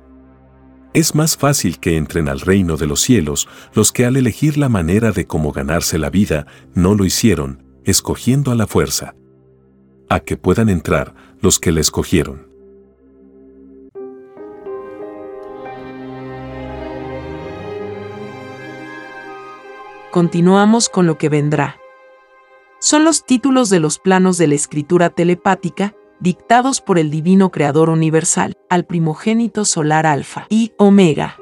Es 0.94 1.15
más 1.15 1.36
fácil 1.36 1.82
que 1.82 1.98
entren 1.98 2.30
al 2.30 2.39
reino 2.39 2.78
de 2.78 2.88
los 2.88 3.02
cielos 3.02 3.50
los 3.74 3.92
que 3.92 4.06
al 4.06 4.15
elegir 4.15 4.58
la 4.58 4.70
manera 4.70 5.12
de 5.12 5.28
cómo 5.28 5.52
ganarse 5.52 5.98
la 5.98 6.10
vida 6.10 6.48
no 6.76 6.96
lo 6.96 7.04
hicieron, 7.04 7.69
escogiendo 7.84 8.52
a 8.52 8.56
la 8.56 8.68
fuerza. 8.68 9.15
A 10.10 10.20
que 10.20 10.38
puedan 10.38 10.70
entrar 10.70 11.15
los 11.42 11.60
que 11.60 11.72
la 11.72 11.82
escogieron. 11.82 12.48
Continuamos 20.12 20.89
con 20.89 21.06
lo 21.06 21.18
que 21.18 21.30
vendrá 21.30 21.80
son 22.80 23.04
los 23.04 23.26
títulos 23.26 23.70
de 23.70 23.82
los 23.82 24.00
planos 24.00 24.38
de 24.38 24.48
la 24.48 24.56
escritura 24.56 25.10
telepática, 25.10 25.94
dictados 26.22 26.80
por 26.80 26.98
el 26.98 27.12
Divino 27.12 27.52
Creador 27.52 27.89
Universal, 27.89 28.56
al 28.70 28.86
primogénito 28.86 29.65
solar 29.65 30.06
Alfa 30.06 30.48
y 30.50 30.72
Omega. 30.78 31.38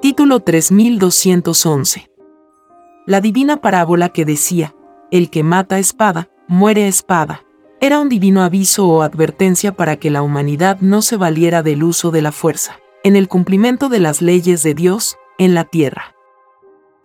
Título 0.00 0.40
3211. 0.40 2.10
La 3.06 3.20
divina 3.20 3.58
parábola 3.58 4.08
que 4.08 4.24
decía, 4.24 4.74
el 5.10 5.28
que 5.28 5.42
mata 5.42 5.78
espada, 5.78 6.30
muere 6.48 6.88
espada, 6.88 7.42
era 7.82 8.00
un 8.00 8.08
divino 8.08 8.42
aviso 8.42 8.88
o 8.88 9.02
advertencia 9.02 9.76
para 9.76 9.96
que 9.96 10.08
la 10.08 10.22
humanidad 10.22 10.78
no 10.80 11.02
se 11.02 11.18
valiera 11.18 11.62
del 11.62 11.82
uso 11.82 12.10
de 12.10 12.22
la 12.22 12.32
fuerza 12.32 12.78
en 13.04 13.14
el 13.14 13.28
cumplimiento 13.28 13.90
de 13.90 13.98
las 13.98 14.22
leyes 14.22 14.62
de 14.62 14.72
Dios 14.72 15.18
en 15.36 15.54
la 15.54 15.64
tierra. 15.64 16.14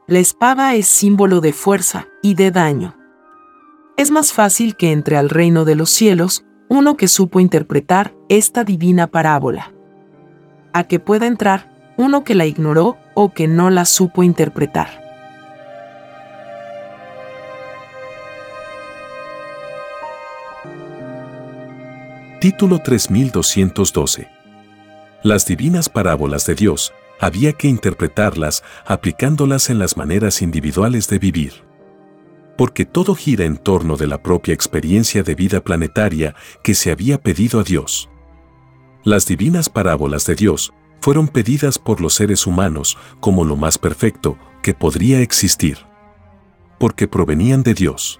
La 0.07 0.19
espada 0.19 0.73
es 0.75 0.87
símbolo 0.87 1.41
de 1.41 1.51
fuerza 1.51 2.07
y 2.23 2.35
de 2.35 2.51
daño. 2.51 2.95
Es 3.97 4.09
más 4.09 4.31
fácil 4.31 4.77
que 4.77 4.93
entre 4.93 5.17
al 5.17 5.29
reino 5.29 5.65
de 5.65 5.75
los 5.75 5.89
cielos 5.89 6.45
uno 6.69 6.95
que 6.95 7.09
supo 7.09 7.41
interpretar 7.41 8.15
esta 8.29 8.63
divina 8.63 9.07
parábola. 9.07 9.73
A 10.71 10.85
que 10.85 11.01
pueda 11.01 11.27
entrar 11.27 11.74
uno 11.97 12.23
que 12.23 12.35
la 12.35 12.45
ignoró 12.45 12.97
o 13.13 13.33
que 13.33 13.47
no 13.47 13.69
la 13.69 13.85
supo 13.85 14.23
interpretar. 14.23 15.03
Título 22.39 22.79
3212 22.79 24.35
las 25.25 25.47
divinas 25.47 25.89
parábolas 25.89 26.45
de 26.45 26.53
Dios, 26.53 26.93
había 27.19 27.51
que 27.53 27.67
interpretarlas 27.67 28.63
aplicándolas 28.85 29.71
en 29.71 29.79
las 29.79 29.97
maneras 29.97 30.43
individuales 30.43 31.07
de 31.07 31.17
vivir. 31.17 31.63
Porque 32.55 32.85
todo 32.85 33.15
gira 33.15 33.43
en 33.43 33.57
torno 33.57 33.97
de 33.97 34.05
la 34.05 34.21
propia 34.21 34.53
experiencia 34.53 35.23
de 35.23 35.33
vida 35.33 35.61
planetaria 35.61 36.35
que 36.61 36.75
se 36.75 36.91
había 36.91 37.17
pedido 37.17 37.59
a 37.59 37.63
Dios. 37.63 38.07
Las 39.03 39.25
divinas 39.25 39.67
parábolas 39.67 40.27
de 40.27 40.35
Dios 40.35 40.71
fueron 41.05 41.27
pedidas 41.27 41.77
por 41.77 42.01
los 42.01 42.15
seres 42.15 42.47
humanos 42.47 42.97
como 43.19 43.45
lo 43.45 43.55
más 43.55 43.77
perfecto 43.77 44.39
que 44.63 44.73
podría 44.73 45.19
existir. 45.19 45.77
Porque 46.79 47.07
provenían 47.07 47.61
de 47.61 47.75
Dios. 47.75 48.19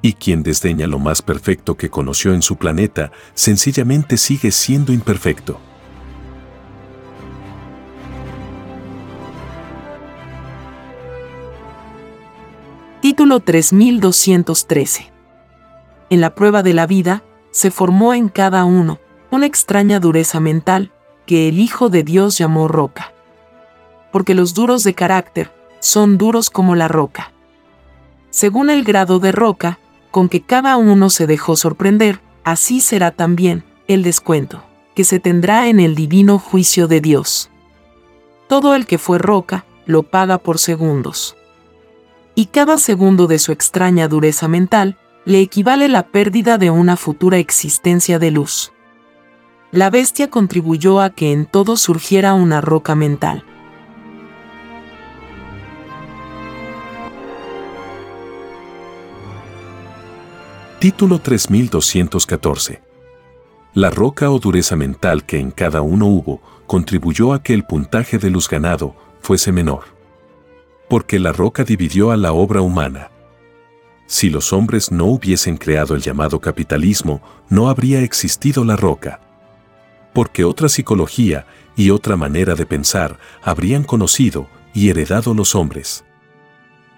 Y 0.00 0.14
quien 0.14 0.42
desdeña 0.42 0.86
lo 0.86 0.98
más 0.98 1.20
perfecto 1.20 1.76
que 1.76 1.90
conoció 1.90 2.32
en 2.32 2.40
su 2.40 2.56
planeta, 2.56 3.12
sencillamente 3.34 4.16
sigue 4.16 4.52
siendo 4.52 4.94
imperfecto. 4.94 5.60
Título 13.02 13.40
3213. 13.40 15.12
En 16.08 16.22
la 16.22 16.34
prueba 16.34 16.62
de 16.62 16.72
la 16.72 16.86
vida, 16.86 17.22
se 17.50 17.70
formó 17.70 18.14
en 18.14 18.30
cada 18.30 18.64
uno 18.64 18.98
una 19.30 19.44
extraña 19.44 20.00
dureza 20.00 20.40
mental 20.40 20.90
que 21.26 21.48
el 21.48 21.58
Hijo 21.58 21.88
de 21.88 22.02
Dios 22.02 22.38
llamó 22.38 22.68
roca. 22.68 23.12
Porque 24.10 24.34
los 24.34 24.54
duros 24.54 24.84
de 24.84 24.94
carácter 24.94 25.52
son 25.80 26.18
duros 26.18 26.50
como 26.50 26.74
la 26.74 26.88
roca. 26.88 27.32
Según 28.30 28.70
el 28.70 28.84
grado 28.84 29.18
de 29.18 29.32
roca 29.32 29.78
con 30.10 30.28
que 30.28 30.42
cada 30.42 30.76
uno 30.76 31.10
se 31.10 31.26
dejó 31.26 31.56
sorprender, 31.56 32.20
así 32.44 32.80
será 32.80 33.10
también 33.10 33.64
el 33.88 34.02
descuento 34.02 34.62
que 34.94 35.04
se 35.04 35.20
tendrá 35.20 35.68
en 35.68 35.80
el 35.80 35.94
divino 35.94 36.38
juicio 36.38 36.86
de 36.86 37.00
Dios. 37.00 37.50
Todo 38.48 38.74
el 38.74 38.86
que 38.86 38.98
fue 38.98 39.18
roca 39.18 39.64
lo 39.86 40.02
paga 40.02 40.38
por 40.38 40.58
segundos 40.58 41.36
y 42.34 42.46
cada 42.46 42.78
segundo 42.78 43.26
de 43.26 43.38
su 43.38 43.52
extraña 43.52 44.08
dureza 44.08 44.48
mental 44.48 44.96
le 45.24 45.40
equivale 45.40 45.88
la 45.88 46.06
pérdida 46.08 46.58
de 46.58 46.70
una 46.70 46.96
futura 46.96 47.38
existencia 47.38 48.18
de 48.18 48.30
luz. 48.30 48.72
La 49.72 49.90
bestia 49.90 50.28
contribuyó 50.28 51.00
a 51.00 51.10
que 51.10 51.32
en 51.32 51.46
todo 51.46 51.76
surgiera 51.76 52.34
una 52.34 52.60
roca 52.60 52.94
mental. 52.94 53.42
Título 60.78 61.20
3214 61.20 62.82
La 63.72 63.90
roca 63.90 64.30
o 64.30 64.38
dureza 64.38 64.76
mental 64.76 65.24
que 65.24 65.40
en 65.40 65.50
cada 65.50 65.80
uno 65.80 66.06
hubo 66.06 66.42
contribuyó 66.66 67.32
a 67.32 67.42
que 67.42 67.54
el 67.54 67.64
puntaje 67.64 68.18
de 68.18 68.30
luz 68.30 68.48
ganado 68.48 68.94
fuese 69.20 69.52
menor 69.52 69.84
porque 70.92 71.18
la 71.18 71.32
roca 71.32 71.64
dividió 71.64 72.10
a 72.10 72.18
la 72.18 72.34
obra 72.34 72.60
humana. 72.60 73.10
Si 74.04 74.28
los 74.28 74.52
hombres 74.52 74.92
no 74.92 75.06
hubiesen 75.06 75.56
creado 75.56 75.94
el 75.94 76.02
llamado 76.02 76.38
capitalismo, 76.38 77.22
no 77.48 77.70
habría 77.70 78.02
existido 78.02 78.62
la 78.62 78.76
roca. 78.76 79.21
Porque 80.12 80.44
otra 80.44 80.68
psicología 80.68 81.46
y 81.76 81.90
otra 81.90 82.16
manera 82.16 82.54
de 82.54 82.66
pensar 82.66 83.18
habrían 83.42 83.84
conocido 83.84 84.48
y 84.74 84.90
heredado 84.90 85.34
los 85.34 85.54
hombres. 85.54 86.04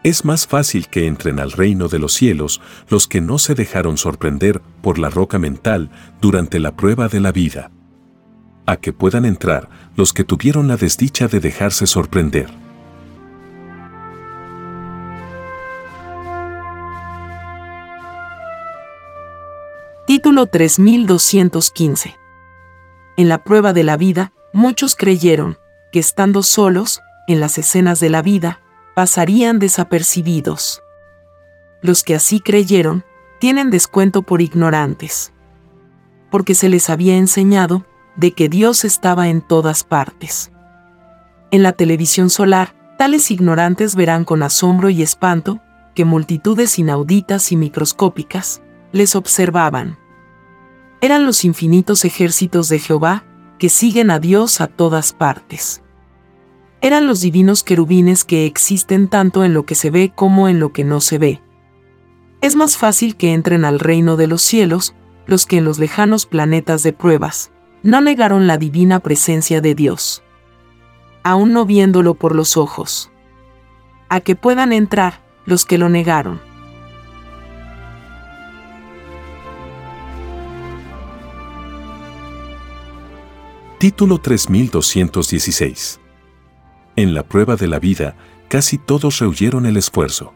Es 0.03 0.25
más 0.25 0.47
fácil 0.47 0.89
que 0.89 1.07
entren 1.07 1.41
al 1.41 1.53
reino 1.53 1.89
de 1.89 1.99
los 1.99 2.13
cielos 2.13 2.61
los 2.89 3.09
que 3.09 3.23
no 3.23 3.39
se 3.39 3.55
dejaron 3.55 3.97
sorprender 3.97 4.61
por 4.83 4.99
la 4.99 5.09
roca 5.09 5.39
mental 5.39 5.91
durante 6.21 6.61
la 6.61 6.77
prueba 6.77 7.09
de 7.09 7.21
la 7.21 7.33
vida. 7.33 7.71
A 8.67 8.77
que 8.77 8.93
puedan 8.93 9.25
entrar 9.25 9.71
los 9.97 10.13
que 10.13 10.25
tuvieron 10.25 10.69
la 10.69 10.77
desdicha 10.77 11.27
de 11.27 11.41
dejarse 11.41 11.87
sorprender. 11.87 12.51
Título 20.07 20.47
3215. 20.47 22.24
En 23.17 23.29
la 23.29 23.45
prueba 23.45 23.73
de 23.73 23.85
la 23.85 23.97
vida, 23.97 24.33
muchos 24.53 24.97
creyeron 24.97 25.59
que 25.93 26.01
estando 26.01 26.43
solos, 26.43 27.01
en 27.29 27.41
las 27.41 27.59
escenas 27.59 28.01
de 28.01 28.11
la 28.11 28.23
vida, 28.23 28.61
pasarían 28.95 29.59
desapercibidos. 29.59 30.83
Los 31.81 32.03
que 32.03 32.15
así 32.15 32.41
creyeron, 32.41 33.05
tienen 33.39 33.71
descuento 33.71 34.23
por 34.23 34.41
ignorantes. 34.41 35.33
Porque 36.31 36.55
se 36.55 36.69
les 36.69 36.91
había 36.91 37.17
enseñado 37.17 37.85
de 38.17 38.33
que 38.33 38.49
Dios 38.49 38.85
estaba 38.85 39.29
en 39.29 39.41
todas 39.43 39.85
partes. 39.85 40.51
En 41.51 41.63
la 41.63 41.73
televisión 41.73 42.31
solar, 42.31 42.75
tales 42.99 43.31
ignorantes 43.31 43.95
verán 43.95 44.25
con 44.25 44.43
asombro 44.43 44.91
y 44.91 45.03
espanto 45.03 45.61
que 45.95 46.05
multitudes 46.05 46.79
inauditas 46.79 47.53
y 47.53 47.57
microscópicas 47.57 48.61
les 48.93 49.15
observaban. 49.15 49.99
Eran 51.05 51.27
los 51.27 51.45
infinitos 51.45 52.07
ejércitos 52.07 52.71
de 52.71 52.79
Jehová 52.79 53.25
que 53.59 53.69
siguen 53.69 54.11
a 54.11 54.21
Dios 54.21 54.63
a 54.63 54.69
todas 54.69 55.13
partes. 55.13 55.83
Eran 56.81 57.07
los 57.07 57.21
divinos 57.21 57.63
querubines 57.63 58.25
que 58.25 58.47
existen 58.47 59.09
tanto 59.09 59.45
en 59.45 59.53
lo 59.53 59.67
que 59.67 59.75
se 59.75 59.91
ve 59.91 60.13
como 60.15 60.49
en 60.49 60.61
lo 60.61 60.73
que 60.73 60.83
no 60.83 61.03
se 61.03 61.19
ve. 61.19 61.43
Es 62.41 62.57
más 62.57 62.79
fácil 62.79 63.17
que 63.17 63.35
entren 63.35 63.67
al 63.67 63.81
reino 63.81 64.17
de 64.17 64.29
los 64.29 64.41
cielos 64.41 64.95
los 65.27 65.45
que 65.45 65.59
en 65.59 65.67
los 65.67 65.79
lejanos 65.79 66.25
planetas 66.25 66.83
de 66.83 66.95
pruebas 66.95 67.51
no 67.83 68.01
negaron 68.01 68.47
la 68.47 68.57
divina 68.57 69.01
presencia 69.01 69.61
de 69.61 69.75
Dios, 69.75 70.23
aún 71.23 71.53
no 71.53 71.67
viéndolo 71.67 72.15
por 72.15 72.35
los 72.35 72.57
ojos. 72.57 73.13
A 74.09 74.21
que 74.21 74.37
puedan 74.37 74.73
entrar 74.73 75.21
los 75.45 75.67
que 75.67 75.77
lo 75.77 75.91
negaron. 75.91 76.41
Título 83.85 84.19
3216. 84.19 86.01
En 86.97 87.13
la 87.13 87.23
prueba 87.23 87.57
de 87.57 87.69
la 87.69 87.79
vida, 87.79 88.17
casi 88.49 88.79
todos 88.79 89.19
rehuyeron 89.19 89.67
el 89.67 89.77
esfuerzo. 89.77 90.33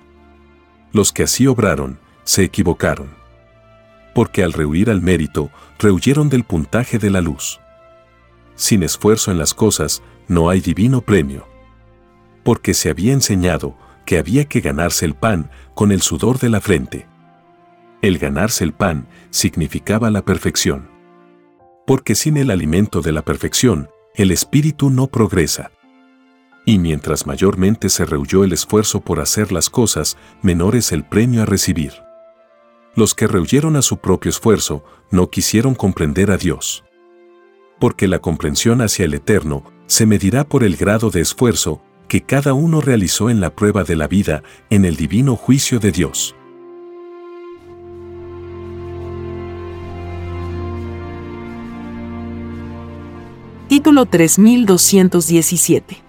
Los 0.93 1.15
que 1.15 1.23
así 1.23 1.47
obraron, 1.47 1.99
se 2.25 2.45
equivocaron. 2.45 3.09
Porque 4.15 4.45
al 4.45 4.53
rehuir 4.53 4.91
al 4.91 5.01
mérito, 5.01 5.51
rehuyeron 5.79 6.29
del 6.29 6.45
puntaje 6.45 6.99
de 6.99 7.09
la 7.09 7.23
luz. 7.23 7.59
Sin 8.55 8.83
esfuerzo 8.83 9.31
en 9.31 9.39
las 9.39 9.55
cosas, 9.55 10.03
no 10.27 10.51
hay 10.51 10.61
divino 10.61 11.01
premio. 11.01 11.49
Porque 12.45 12.75
se 12.75 12.91
había 12.91 13.15
enseñado 13.15 13.79
que 14.05 14.19
había 14.19 14.45
que 14.45 14.61
ganarse 14.61 15.07
el 15.07 15.15
pan 15.15 15.51
con 15.73 15.91
el 15.91 16.03
sudor 16.03 16.39
de 16.39 16.51
la 16.51 16.61
frente. 16.61 17.07
El 18.03 18.19
ganarse 18.19 18.63
el 18.63 18.75
pan 18.75 19.09
significaba 19.31 20.11
la 20.11 20.23
perfección 20.23 20.98
porque 21.89 22.15
sin 22.15 22.37
el 22.37 22.51
alimento 22.51 23.01
de 23.01 23.13
la 23.13 23.23
perfección, 23.23 23.89
el 24.15 24.31
espíritu 24.31 24.91
no 24.91 25.07
progresa. 25.07 25.73
Y 26.67 26.79
mientras 26.79 27.27
mayormente 27.27 27.89
se 27.89 28.05
rehuyó 28.05 28.45
el 28.45 28.53
esfuerzo 28.53 29.01
por 29.01 29.21
hacer 29.21 29.53
las 29.53 29.71
cosas, 29.71 30.19
menor 30.43 30.77
es 30.77 30.93
el 30.93 31.03
premio 31.03 31.41
a 31.41 31.47
recibir. 31.47 31.95
Los 32.95 33.15
que 33.15 33.27
rehuyeron 33.27 33.75
a 33.75 33.81
su 33.81 33.97
propio 33.97 34.29
esfuerzo 34.29 34.85
no 35.11 35.31
quisieron 35.31 35.75
comprender 35.75 36.31
a 36.31 36.37
Dios. 36.37 36.85
Porque 37.81 38.07
la 38.07 38.19
comprensión 38.19 38.83
hacia 38.83 39.07
el 39.07 39.15
Eterno 39.15 39.65
se 39.87 40.05
medirá 40.05 40.47
por 40.47 40.65
el 40.65 40.77
grado 40.77 41.09
de 41.09 41.23
esfuerzo 41.23 41.81
que 42.07 42.21
cada 42.21 42.53
uno 42.53 42.83
realizó 42.83 43.31
en 43.31 43.41
la 43.41 43.57
prueba 43.57 43.83
de 43.83 43.97
la 43.97 44.09
vida 44.09 44.43
en 44.69 44.85
el 44.85 44.97
divino 44.97 45.37
juicio 45.37 45.79
de 45.79 45.91
Dios. 45.91 46.37
Título 53.89 54.05
3217. 54.05 56.03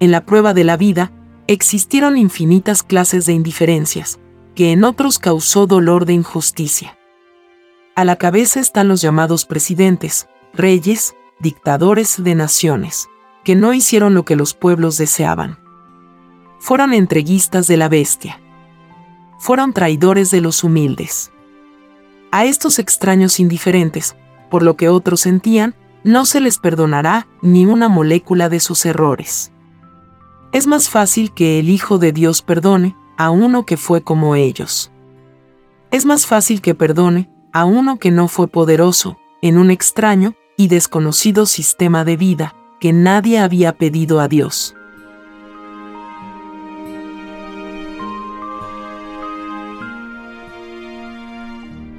En 0.00 0.10
la 0.10 0.26
prueba 0.26 0.52
de 0.52 0.64
la 0.64 0.76
vida, 0.76 1.12
existieron 1.46 2.18
infinitas 2.18 2.82
clases 2.82 3.24
de 3.24 3.32
indiferencias, 3.32 4.20
que 4.54 4.70
en 4.70 4.84
otros 4.84 5.18
causó 5.18 5.66
dolor 5.66 6.04
de 6.04 6.12
injusticia. 6.12 6.98
A 7.96 8.04
la 8.04 8.16
cabeza 8.16 8.60
están 8.60 8.88
los 8.88 9.00
llamados 9.00 9.46
presidentes, 9.46 10.28
reyes, 10.52 11.14
dictadores 11.40 12.22
de 12.22 12.34
naciones, 12.34 13.08
que 13.44 13.54
no 13.54 13.72
hicieron 13.72 14.12
lo 14.12 14.26
que 14.26 14.36
los 14.36 14.52
pueblos 14.52 14.98
deseaban. 14.98 15.58
Fueron 16.58 16.92
entreguistas 16.92 17.66
de 17.66 17.78
la 17.78 17.88
bestia. 17.88 18.42
Fueron 19.38 19.72
traidores 19.72 20.30
de 20.30 20.42
los 20.42 20.62
humildes. 20.62 21.32
A 22.30 22.44
estos 22.44 22.78
extraños 22.78 23.40
indiferentes, 23.40 24.16
por 24.50 24.62
lo 24.62 24.76
que 24.76 24.90
otros 24.90 25.20
sentían, 25.20 25.74
no 26.04 26.26
se 26.26 26.40
les 26.40 26.58
perdonará 26.58 27.26
ni 27.40 27.64
una 27.64 27.88
molécula 27.88 28.48
de 28.48 28.60
sus 28.60 28.84
errores. 28.84 29.52
Es 30.52 30.66
más 30.66 30.88
fácil 30.88 31.32
que 31.32 31.58
el 31.58 31.70
Hijo 31.70 31.98
de 31.98 32.12
Dios 32.12 32.42
perdone 32.42 32.94
a 33.16 33.30
uno 33.30 33.64
que 33.64 33.76
fue 33.76 34.02
como 34.02 34.36
ellos. 34.36 34.92
Es 35.90 36.04
más 36.04 36.26
fácil 36.26 36.60
que 36.60 36.74
perdone 36.74 37.30
a 37.52 37.64
uno 37.64 37.98
que 37.98 38.10
no 38.10 38.28
fue 38.28 38.48
poderoso 38.48 39.18
en 39.42 39.58
un 39.58 39.70
extraño 39.70 40.34
y 40.56 40.68
desconocido 40.68 41.46
sistema 41.46 42.04
de 42.04 42.16
vida 42.16 42.54
que 42.80 42.92
nadie 42.92 43.38
había 43.38 43.72
pedido 43.72 44.20
a 44.20 44.28
Dios. 44.28 44.76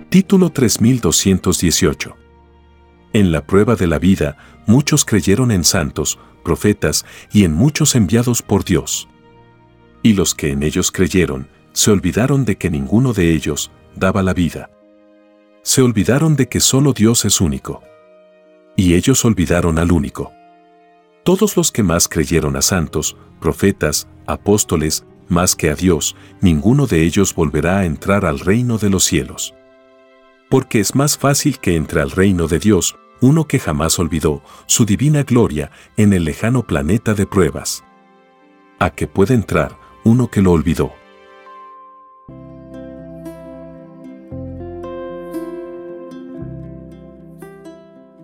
Título 0.10 0.49
3218 0.49 2.24
en 3.16 3.32
la 3.32 3.45
prueba 3.45 3.78
de 3.78 3.88
la 3.88 3.97
vida, 3.97 4.36
muchos 4.68 5.05
creyeron 5.05 5.49
en 5.51 5.63
santos, 5.63 6.20
profetas 6.43 7.05
y 7.32 7.45
en 7.45 7.53
muchos 7.53 7.95
enviados 7.95 8.41
por 8.41 8.66
Dios. 8.66 9.07
Y 10.03 10.13
los 10.13 10.36
que 10.36 10.51
en 10.51 10.63
ellos 10.63 10.91
creyeron, 10.91 11.47
se 11.72 11.91
olvidaron 11.91 12.43
de 12.43 12.57
que 12.57 12.70
ninguno 12.70 13.13
de 13.13 13.32
ellos 13.32 13.72
daba 13.95 14.22
la 14.22 14.34
vida. 14.34 14.70
Se 15.63 15.82
olvidaron 15.82 16.36
de 16.36 16.49
que 16.49 16.59
solo 16.59 16.91
Dios 16.91 17.24
es 17.24 17.39
único. 17.39 17.82
Y 18.76 18.95
ellos 18.95 19.24
olvidaron 19.24 19.80
al 19.80 19.93
único. 19.93 20.34
Todos 21.24 21.55
los 21.55 21.72
que 21.72 21.84
más 21.84 22.09
creyeron 22.09 22.57
a 22.57 22.61
santos, 22.61 23.16
profetas, 23.39 24.09
apóstoles, 24.28 25.05
más 25.30 25.55
que 25.55 25.70
a 25.70 25.76
Dios, 25.76 26.18
ninguno 26.41 26.86
de 26.86 27.03
ellos 27.03 27.34
volverá 27.34 27.80
a 27.80 27.86
entrar 27.86 28.26
al 28.26 28.41
reino 28.41 28.78
de 28.78 28.89
los 28.89 29.05
cielos. 29.05 29.53
Porque 30.49 30.82
es 30.82 30.95
más 30.95 31.18
fácil 31.18 31.59
que 31.59 31.78
entre 31.78 32.01
al 32.01 32.11
reino 32.11 32.47
de 32.47 32.59
Dios 32.59 32.97
uno 33.22 33.45
que 33.45 33.59
jamás 33.59 33.99
olvidó 33.99 34.41
su 34.66 34.86
divina 34.86 35.24
gloria 35.24 35.72
en 35.97 36.13
el 36.13 36.26
lejano 36.26 36.63
planeta 36.63 37.13
de 37.13 37.26
pruebas. 37.26 37.84
A 38.80 38.89
que 38.89 39.07
puede 39.07 39.34
entrar 39.34 39.78
uno 40.03 40.30
que 40.30 40.41
lo 40.41 40.51
olvidó. 40.51 40.93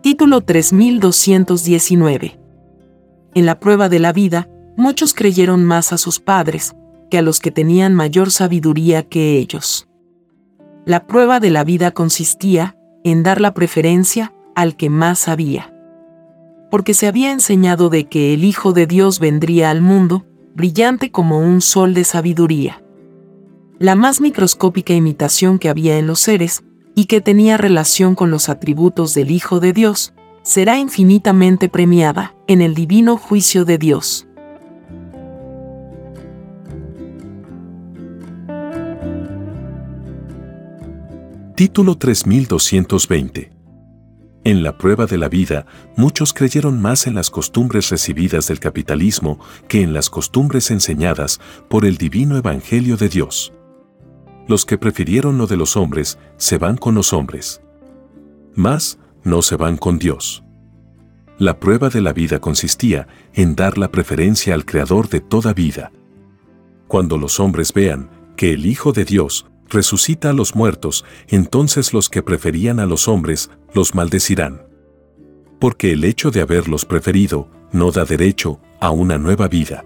Título 0.01 0.41
3219. 0.41 2.39
En 3.33 3.45
la 3.45 3.59
prueba 3.59 3.87
de 3.87 3.99
la 3.99 4.11
vida, 4.11 4.49
muchos 4.75 5.13
creyeron 5.13 5.63
más 5.63 5.93
a 5.93 5.97
sus 5.97 6.19
padres 6.19 6.75
que 7.09 7.17
a 7.17 7.21
los 7.21 7.39
que 7.39 7.51
tenían 7.51 7.93
mayor 7.93 8.31
sabiduría 8.31 9.03
que 9.03 9.37
ellos. 9.37 9.87
La 10.85 11.05
prueba 11.05 11.39
de 11.39 11.51
la 11.51 11.63
vida 11.63 11.91
consistía 11.91 12.75
en 13.03 13.21
dar 13.23 13.39
la 13.39 13.53
preferencia 13.53 14.33
al 14.55 14.75
que 14.75 14.89
más 14.89 15.19
sabía. 15.19 15.73
Porque 16.69 16.93
se 16.93 17.07
había 17.07 17.31
enseñado 17.31 17.89
de 17.89 18.05
que 18.05 18.33
el 18.33 18.43
Hijo 18.43 18.73
de 18.73 18.87
Dios 18.87 19.19
vendría 19.19 19.69
al 19.69 19.81
mundo, 19.81 20.25
brillante 20.55 21.11
como 21.11 21.39
un 21.39 21.61
sol 21.61 21.93
de 21.93 22.03
sabiduría. 22.03 22.81
La 23.79 23.95
más 23.95 24.21
microscópica 24.21 24.93
imitación 24.93 25.59
que 25.59 25.69
había 25.69 25.97
en 25.97 26.07
los 26.07 26.19
seres, 26.19 26.63
y 26.95 27.05
que 27.05 27.21
tenía 27.21 27.57
relación 27.57 28.15
con 28.15 28.31
los 28.31 28.49
atributos 28.49 29.13
del 29.13 29.31
Hijo 29.31 29.59
de 29.59 29.73
Dios, 29.73 30.13
será 30.43 30.77
infinitamente 30.77 31.69
premiada 31.69 32.35
en 32.47 32.61
el 32.61 32.73
divino 32.73 33.17
juicio 33.17 33.65
de 33.65 33.77
Dios. 33.77 34.27
Título 41.55 41.95
3220 41.95 43.60
en 44.43 44.63
la 44.63 44.75
prueba 44.77 45.05
de 45.05 45.19
la 45.19 45.29
vida, 45.29 45.67
muchos 45.95 46.33
creyeron 46.33 46.81
más 46.81 47.05
en 47.05 47.13
las 47.13 47.29
costumbres 47.29 47.89
recibidas 47.89 48.47
del 48.47 48.59
capitalismo 48.59 49.39
que 49.67 49.83
en 49.83 49.93
las 49.93 50.09
costumbres 50.09 50.71
enseñadas 50.71 51.39
por 51.69 51.85
el 51.85 51.97
divino 51.97 52.37
Evangelio 52.37 52.97
de 52.97 53.07
Dios. 53.07 53.53
Los 54.47 54.65
que 54.65 54.79
prefirieron 54.79 55.37
lo 55.37 55.45
de 55.45 55.57
los 55.57 55.77
hombres 55.77 56.17
se 56.37 56.57
van 56.57 56.77
con 56.77 56.95
los 56.95 57.13
hombres. 57.13 57.61
Más, 58.55 58.97
no 59.23 59.43
se 59.43 59.55
van 59.57 59.77
con 59.77 59.99
Dios. 59.99 60.43
La 61.37 61.59
prueba 61.59 61.89
de 61.89 62.01
la 62.01 62.11
vida 62.11 62.39
consistía 62.39 63.07
en 63.33 63.55
dar 63.55 63.77
la 63.77 63.91
preferencia 63.91 64.55
al 64.55 64.65
Creador 64.65 65.07
de 65.07 65.19
toda 65.19 65.53
vida. 65.53 65.91
Cuando 66.87 67.19
los 67.19 67.39
hombres 67.39 67.73
vean 67.73 68.09
que 68.35 68.53
el 68.53 68.65
Hijo 68.65 68.91
de 68.91 69.05
Dios 69.05 69.50
resucita 69.71 70.29
a 70.29 70.33
los 70.33 70.55
muertos, 70.55 71.05
entonces 71.27 71.93
los 71.93 72.09
que 72.09 72.21
preferían 72.21 72.79
a 72.79 72.85
los 72.85 73.07
hombres 73.07 73.49
los 73.73 73.95
maldecirán. 73.95 74.67
Porque 75.59 75.93
el 75.93 76.03
hecho 76.03 76.29
de 76.29 76.41
haberlos 76.41 76.85
preferido 76.85 77.47
no 77.71 77.91
da 77.91 78.05
derecho 78.05 78.59
a 78.79 78.91
una 78.91 79.17
nueva 79.17 79.47
vida. 79.47 79.83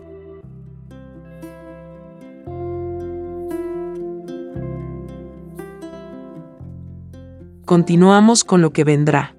Continuamos 7.66 8.44
con 8.44 8.62
lo 8.62 8.72
que 8.72 8.84
vendrá. 8.84 9.36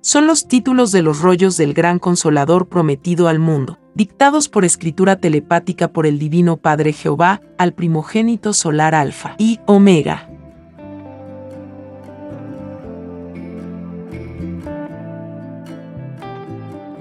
Son 0.00 0.26
los 0.26 0.48
títulos 0.48 0.92
de 0.92 1.02
los 1.02 1.20
rollos 1.20 1.56
del 1.56 1.74
gran 1.74 1.98
consolador 1.98 2.68
prometido 2.68 3.28
al 3.28 3.38
mundo 3.38 3.78
dictados 3.94 4.48
por 4.48 4.64
escritura 4.64 5.16
telepática 5.16 5.88
por 5.88 6.06
el 6.06 6.18
Divino 6.18 6.56
Padre 6.56 6.92
Jehová 6.92 7.42
al 7.58 7.74
primogénito 7.74 8.52
solar 8.52 8.94
Alfa 8.94 9.34
y 9.38 9.60
Omega. 9.66 10.28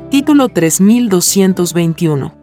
Título 0.10 0.50
3221. 0.50 2.34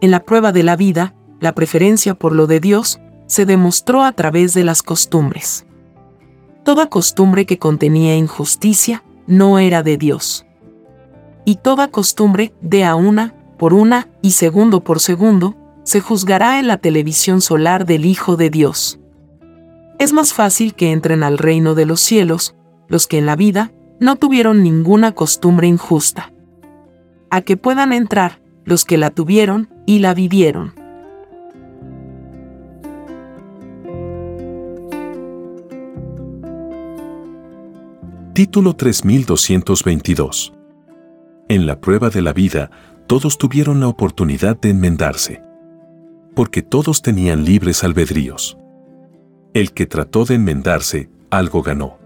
En 0.00 0.10
la 0.12 0.20
prueba 0.20 0.52
de 0.52 0.62
la 0.62 0.76
vida, 0.76 1.14
la 1.40 1.52
preferencia 1.52 2.14
por 2.14 2.32
lo 2.32 2.46
de 2.46 2.60
Dios 2.60 3.00
se 3.26 3.46
demostró 3.46 4.04
a 4.04 4.12
través 4.12 4.54
de 4.54 4.62
las 4.62 4.84
costumbres. 4.84 5.66
Toda 6.64 6.88
costumbre 6.88 7.46
que 7.46 7.58
contenía 7.58 8.16
injusticia 8.16 9.02
no 9.26 9.58
era 9.58 9.82
de 9.82 9.96
Dios. 9.96 10.46
Y 11.44 11.56
toda 11.56 11.88
costumbre 11.88 12.52
de 12.60 12.84
a 12.84 12.94
una 12.94 13.34
por 13.58 13.74
una 13.74 14.08
y 14.22 14.30
segundo 14.30 14.82
por 14.82 15.00
segundo, 15.00 15.56
se 15.82 16.00
juzgará 16.00 16.58
en 16.58 16.66
la 16.66 16.78
televisión 16.78 17.40
solar 17.40 17.84
del 17.84 18.06
Hijo 18.06 18.36
de 18.36 18.50
Dios. 18.50 19.00
Es 19.98 20.12
más 20.12 20.32
fácil 20.32 20.74
que 20.74 20.92
entren 20.92 21.22
al 21.22 21.38
reino 21.38 21.74
de 21.74 21.86
los 21.86 22.00
cielos 22.00 22.54
los 22.88 23.06
que 23.06 23.18
en 23.18 23.26
la 23.26 23.36
vida 23.36 23.72
no 24.00 24.16
tuvieron 24.16 24.62
ninguna 24.62 25.12
costumbre 25.12 25.66
injusta. 25.66 26.32
A 27.30 27.42
que 27.42 27.56
puedan 27.56 27.92
entrar 27.92 28.40
los 28.64 28.84
que 28.84 28.96
la 28.96 29.10
tuvieron 29.10 29.68
y 29.86 29.98
la 29.98 30.14
vivieron. 30.14 30.74
Título 38.34 38.76
3222 38.76 40.52
En 41.48 41.66
la 41.66 41.80
prueba 41.80 42.08
de 42.08 42.22
la 42.22 42.32
vida, 42.32 42.70
todos 43.08 43.38
tuvieron 43.38 43.80
la 43.80 43.88
oportunidad 43.88 44.60
de 44.60 44.68
enmendarse. 44.68 45.42
Porque 46.36 46.60
todos 46.60 47.00
tenían 47.00 47.42
libres 47.42 47.82
albedríos. 47.82 48.58
El 49.54 49.72
que 49.72 49.86
trató 49.86 50.26
de 50.26 50.34
enmendarse, 50.34 51.10
algo 51.30 51.62
ganó. 51.62 51.98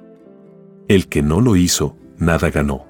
El 0.86 1.08
que 1.08 1.20
no 1.20 1.40
lo 1.40 1.56
hizo, 1.56 1.96
nada 2.18 2.50
ganó. 2.50 2.86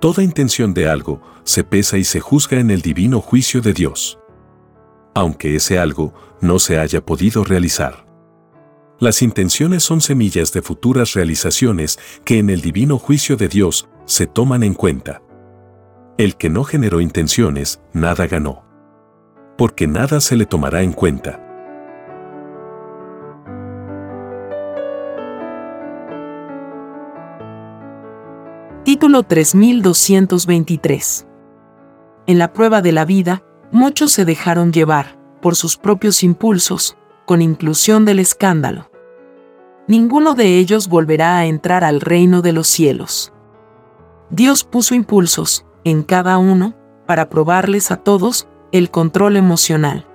Toda 0.00 0.24
intención 0.24 0.74
de 0.74 0.88
algo 0.88 1.22
se 1.44 1.62
pesa 1.62 1.96
y 1.96 2.02
se 2.02 2.18
juzga 2.18 2.58
en 2.58 2.72
el 2.72 2.82
divino 2.82 3.20
juicio 3.20 3.60
de 3.60 3.72
Dios. 3.72 4.18
Aunque 5.14 5.54
ese 5.54 5.78
algo 5.78 6.12
no 6.40 6.58
se 6.58 6.78
haya 6.80 7.06
podido 7.06 7.44
realizar. 7.44 8.04
Las 8.98 9.22
intenciones 9.22 9.84
son 9.84 10.00
semillas 10.00 10.52
de 10.52 10.60
futuras 10.60 11.12
realizaciones 11.12 12.00
que 12.24 12.40
en 12.40 12.50
el 12.50 12.60
divino 12.60 12.98
juicio 12.98 13.36
de 13.36 13.46
Dios 13.46 13.88
se 14.06 14.26
toman 14.26 14.64
en 14.64 14.74
cuenta. 14.74 15.22
El 16.18 16.36
que 16.36 16.50
no 16.50 16.64
generó 16.64 17.00
intenciones, 17.00 17.80
nada 17.94 18.26
ganó. 18.26 18.64
Porque 19.56 19.86
nada 19.86 20.20
se 20.20 20.36
le 20.36 20.44
tomará 20.44 20.82
en 20.82 20.92
cuenta. 20.92 21.40
Título 28.84 29.22
3223. 29.22 31.26
En 32.26 32.38
la 32.38 32.52
prueba 32.52 32.82
de 32.82 32.92
la 32.92 33.06
vida, 33.06 33.42
muchos 33.70 34.12
se 34.12 34.26
dejaron 34.26 34.70
llevar, 34.70 35.18
por 35.40 35.56
sus 35.56 35.78
propios 35.78 36.22
impulsos, 36.22 36.98
con 37.24 37.40
inclusión 37.40 38.04
del 38.04 38.18
escándalo. 38.18 38.90
Ninguno 39.88 40.34
de 40.34 40.58
ellos 40.58 40.88
volverá 40.88 41.38
a 41.38 41.46
entrar 41.46 41.84
al 41.84 42.02
reino 42.02 42.42
de 42.42 42.52
los 42.52 42.66
cielos. 42.66 43.32
Dios 44.28 44.64
puso 44.64 44.94
impulsos, 44.94 45.64
en 45.84 46.02
cada 46.02 46.38
uno, 46.38 46.74
para 47.06 47.28
probarles 47.28 47.90
a 47.90 47.96
todos 47.96 48.48
el 48.72 48.90
control 48.90 49.36
emocional. 49.36 50.06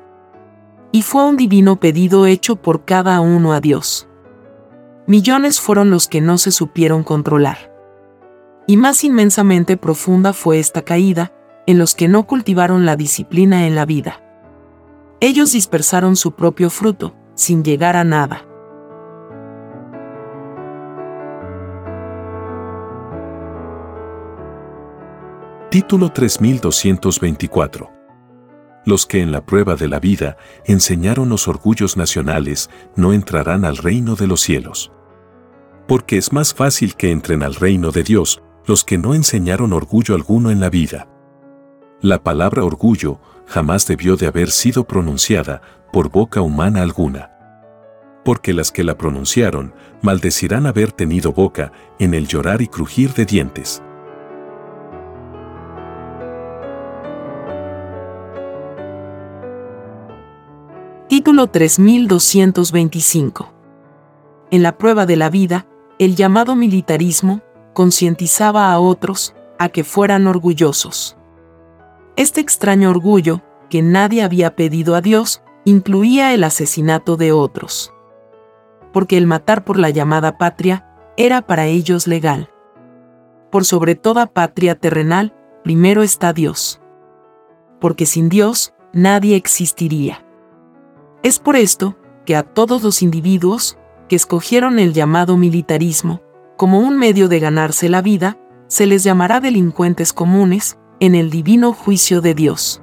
Y 0.92 1.02
fue 1.02 1.26
un 1.26 1.38
divino 1.38 1.80
pedido 1.80 2.26
hecho 2.26 2.56
por 2.56 2.86
cada 2.86 3.20
uno 3.20 3.54
a 3.54 3.60
Dios. 3.60 4.08
Millones 5.06 5.60
fueron 5.60 5.92
los 5.92 6.08
que 6.08 6.22
no 6.22 6.38
se 6.38 6.52
supieron 6.52 7.04
controlar. 7.04 7.72
Y 8.66 8.78
más 8.78 9.04
inmensamente 9.04 9.78
profunda 9.78 10.34
fue 10.34 10.60
esta 10.60 10.82
caída, 10.82 11.34
en 11.66 11.78
los 11.78 11.96
que 11.96 12.08
no 12.08 12.26
cultivaron 12.26 12.86
la 12.86 12.96
disciplina 12.96 13.68
en 13.68 13.76
la 13.76 13.86
vida. 13.86 14.24
Ellos 15.20 15.52
dispersaron 15.52 16.16
su 16.16 16.32
propio 16.32 16.70
fruto, 16.70 17.14
sin 17.36 17.64
llegar 17.64 17.96
a 17.96 18.04
nada. 18.04 18.47
Título 25.70 26.14
3224. 26.14 27.92
Los 28.86 29.06
que 29.06 29.22
en 29.22 29.34
la 29.34 29.46
prueba 29.46 29.76
de 29.76 29.90
la 29.90 30.00
vida 30.00 30.38
enseñaron 30.64 31.28
los 31.28 31.50
orgullos 31.50 31.98
nacionales 31.98 32.70
no 32.96 33.12
entrarán 33.12 33.66
al 33.66 33.76
reino 33.76 34.16
de 34.16 34.28
los 34.28 34.40
cielos. 34.40 34.94
Porque 35.86 36.18
es 36.18 36.32
más 36.32 36.54
fácil 36.54 36.96
que 36.96 37.12
entren 37.12 37.44
al 37.44 37.54
reino 37.54 37.92
de 37.92 38.04
Dios 38.04 38.42
los 38.66 38.86
que 38.86 38.98
no 38.98 39.14
enseñaron 39.14 39.74
orgullo 39.74 40.16
alguno 40.16 40.52
en 40.52 40.62
la 40.62 40.70
vida. 40.70 41.10
La 42.00 42.24
palabra 42.24 42.64
orgullo 42.64 43.20
jamás 43.46 43.86
debió 43.88 44.16
de 44.16 44.28
haber 44.28 44.52
sido 44.52 44.86
pronunciada 44.88 45.62
por 45.92 46.10
boca 46.10 46.40
humana 46.40 46.82
alguna. 46.82 47.32
Porque 48.24 48.54
las 48.54 48.72
que 48.72 48.86
la 48.86 48.98
pronunciaron 48.98 49.74
maldecirán 50.02 50.66
haber 50.66 50.94
tenido 50.94 51.34
boca 51.34 51.74
en 52.00 52.14
el 52.14 52.26
llorar 52.26 52.62
y 52.62 52.70
crujir 52.70 53.14
de 53.16 53.26
dientes. 53.26 53.84
Título 61.08 61.48
3225. 61.48 63.54
En 64.52 64.62
la 64.62 64.78
prueba 64.78 65.06
de 65.06 65.16
la 65.16 65.30
vida, 65.30 65.66
el 66.00 66.18
llamado 66.18 66.58
militarismo 66.58 67.40
concientizaba 67.72 68.74
a 68.74 68.80
otros 68.82 69.34
a 69.58 69.70
que 69.70 69.86
fueran 69.86 70.28
orgullosos. 70.28 71.16
Este 72.18 72.42
extraño 72.42 72.90
orgullo, 72.90 73.42
que 73.70 73.82
nadie 73.82 74.22
había 74.22 74.58
pedido 74.58 74.96
a 74.96 75.02
Dios, 75.02 75.42
incluía 75.64 76.34
el 76.34 76.44
asesinato 76.44 77.16
de 77.16 77.32
otros. 77.32 77.94
Porque 78.92 79.16
el 79.16 79.28
matar 79.28 79.64
por 79.64 79.80
la 79.80 79.92
llamada 79.92 80.38
patria 80.38 80.86
era 81.16 81.42
para 81.42 81.68
ellos 81.68 82.08
legal. 82.08 82.50
Por 83.50 83.64
sobre 83.64 83.96
toda 83.96 84.26
patria 84.26 84.76
terrenal, 84.76 85.34
primero 85.64 86.04
está 86.04 86.34
Dios. 86.34 86.82
Porque 87.80 88.06
sin 88.06 88.28
Dios, 88.28 88.74
nadie 88.92 89.38
existiría. 89.38 90.27
Es 91.28 91.40
por 91.40 91.58
esto 91.58 91.98
que 92.26 92.38
a 92.38 92.44
todos 92.44 92.82
los 92.84 93.02
individuos 93.02 93.78
que 94.08 94.16
escogieron 94.16 94.80
el 94.80 94.94
llamado 94.94 95.36
militarismo 95.36 96.22
como 96.56 96.80
un 96.80 96.98
medio 96.98 97.28
de 97.28 97.42
ganarse 97.42 97.90
la 97.90 98.02
vida, 98.02 98.40
se 98.70 98.86
les 98.86 99.04
llamará 99.04 99.42
delincuentes 99.42 100.14
comunes 100.14 100.78
en 101.02 101.16
el 101.16 101.30
divino 101.30 101.74
juicio 101.74 102.22
de 102.22 102.34
Dios. 102.34 102.82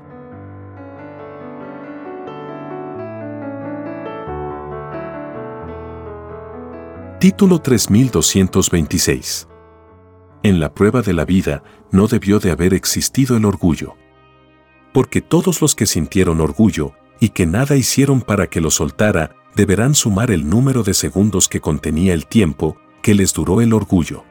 Título 7.20 7.62
3226 7.62 9.48
En 10.42 10.60
la 10.60 10.74
prueba 10.74 11.00
de 11.00 11.14
la 11.14 11.24
vida 11.24 11.62
no 11.92 12.08
debió 12.08 12.40
de 12.40 12.50
haber 12.50 12.74
existido 12.74 13.38
el 13.38 13.46
orgullo. 13.46 13.94
Porque 14.92 15.22
todos 15.22 15.62
los 15.62 15.74
que 15.74 15.86
sintieron 15.86 16.42
orgullo 16.42 16.92
y 17.24 17.30
que 17.30 17.46
nada 17.46 17.74
hicieron 17.74 18.20
para 18.20 18.48
que 18.48 18.60
lo 18.60 18.70
soltara, 18.70 19.34
deberán 19.56 19.94
sumar 19.94 20.30
el 20.30 20.46
número 20.46 20.82
de 20.82 20.92
segundos 20.92 21.48
que 21.48 21.58
contenía 21.58 22.12
el 22.12 22.26
tiempo 22.26 22.76
que 23.00 23.14
les 23.14 23.32
duró 23.32 23.62
el 23.62 23.72
orgullo. 23.72 24.24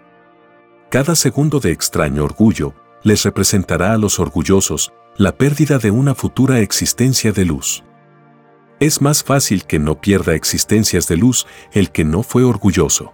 Cada 0.91 1.15
segundo 1.15 1.59
de 1.59 1.71
extraño 1.71 2.23
orgullo 2.23 2.75
les 3.01 3.23
representará 3.23 3.93
a 3.93 3.97
los 3.97 4.19
orgullosos 4.19 4.93
la 5.17 5.35
pérdida 5.35 5.79
de 5.79 5.89
una 5.89 6.13
futura 6.13 6.59
existencia 6.59 7.31
de 7.31 7.45
luz. 7.45 7.83
Es 8.79 9.01
más 9.01 9.23
fácil 9.23 9.65
que 9.65 9.79
no 9.79 9.99
pierda 9.99 10.35
existencias 10.35 11.07
de 11.07 11.17
luz 11.17 11.47
el 11.71 11.89
que 11.89 12.05
no 12.05 12.21
fue 12.21 12.43
orgulloso. 12.43 13.11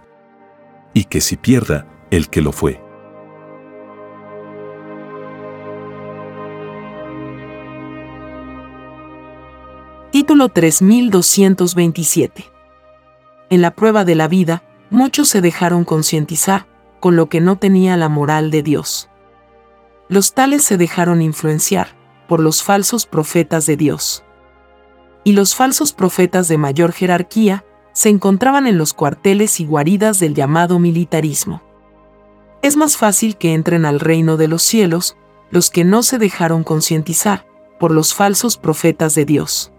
Y 0.92 1.04
que 1.04 1.22
si 1.22 1.38
pierda 1.38 1.86
el 2.10 2.28
que 2.28 2.42
lo 2.42 2.52
fue. 2.52 2.82
Título 10.10 10.48
3227. 10.48 12.44
En 13.48 13.62
la 13.62 13.70
prueba 13.70 14.04
de 14.04 14.16
la 14.16 14.26
vida, 14.26 14.64
muchos 14.90 15.28
se 15.28 15.40
dejaron 15.40 15.84
concientizar, 15.84 16.66
con 16.98 17.14
lo 17.14 17.28
que 17.28 17.40
no 17.40 17.58
tenía 17.58 17.96
la 17.96 18.08
moral 18.08 18.50
de 18.50 18.64
Dios. 18.64 19.08
Los 20.08 20.34
tales 20.34 20.64
se 20.64 20.76
dejaron 20.76 21.22
influenciar 21.22 21.96
por 22.26 22.40
los 22.40 22.64
falsos 22.64 23.06
profetas 23.06 23.66
de 23.66 23.76
Dios. 23.76 24.24
Y 25.22 25.34
los 25.34 25.54
falsos 25.54 25.92
profetas 25.92 26.48
de 26.48 26.58
mayor 26.58 26.90
jerarquía 26.90 27.64
se 27.92 28.08
encontraban 28.08 28.66
en 28.66 28.78
los 28.78 28.94
cuarteles 28.94 29.60
y 29.60 29.64
guaridas 29.64 30.18
del 30.18 30.34
llamado 30.34 30.80
militarismo. 30.80 31.62
Es 32.62 32.76
más 32.76 32.96
fácil 32.96 33.36
que 33.36 33.54
entren 33.54 33.84
al 33.84 34.00
reino 34.00 34.36
de 34.36 34.48
los 34.48 34.62
cielos 34.62 35.16
los 35.52 35.70
que 35.70 35.84
no 35.84 36.02
se 36.02 36.18
dejaron 36.18 36.64
concientizar 36.64 37.46
por 37.78 37.92
los 37.92 38.12
falsos 38.12 38.56
profetas 38.56 39.14
de 39.14 39.24
Dios 39.24 39.72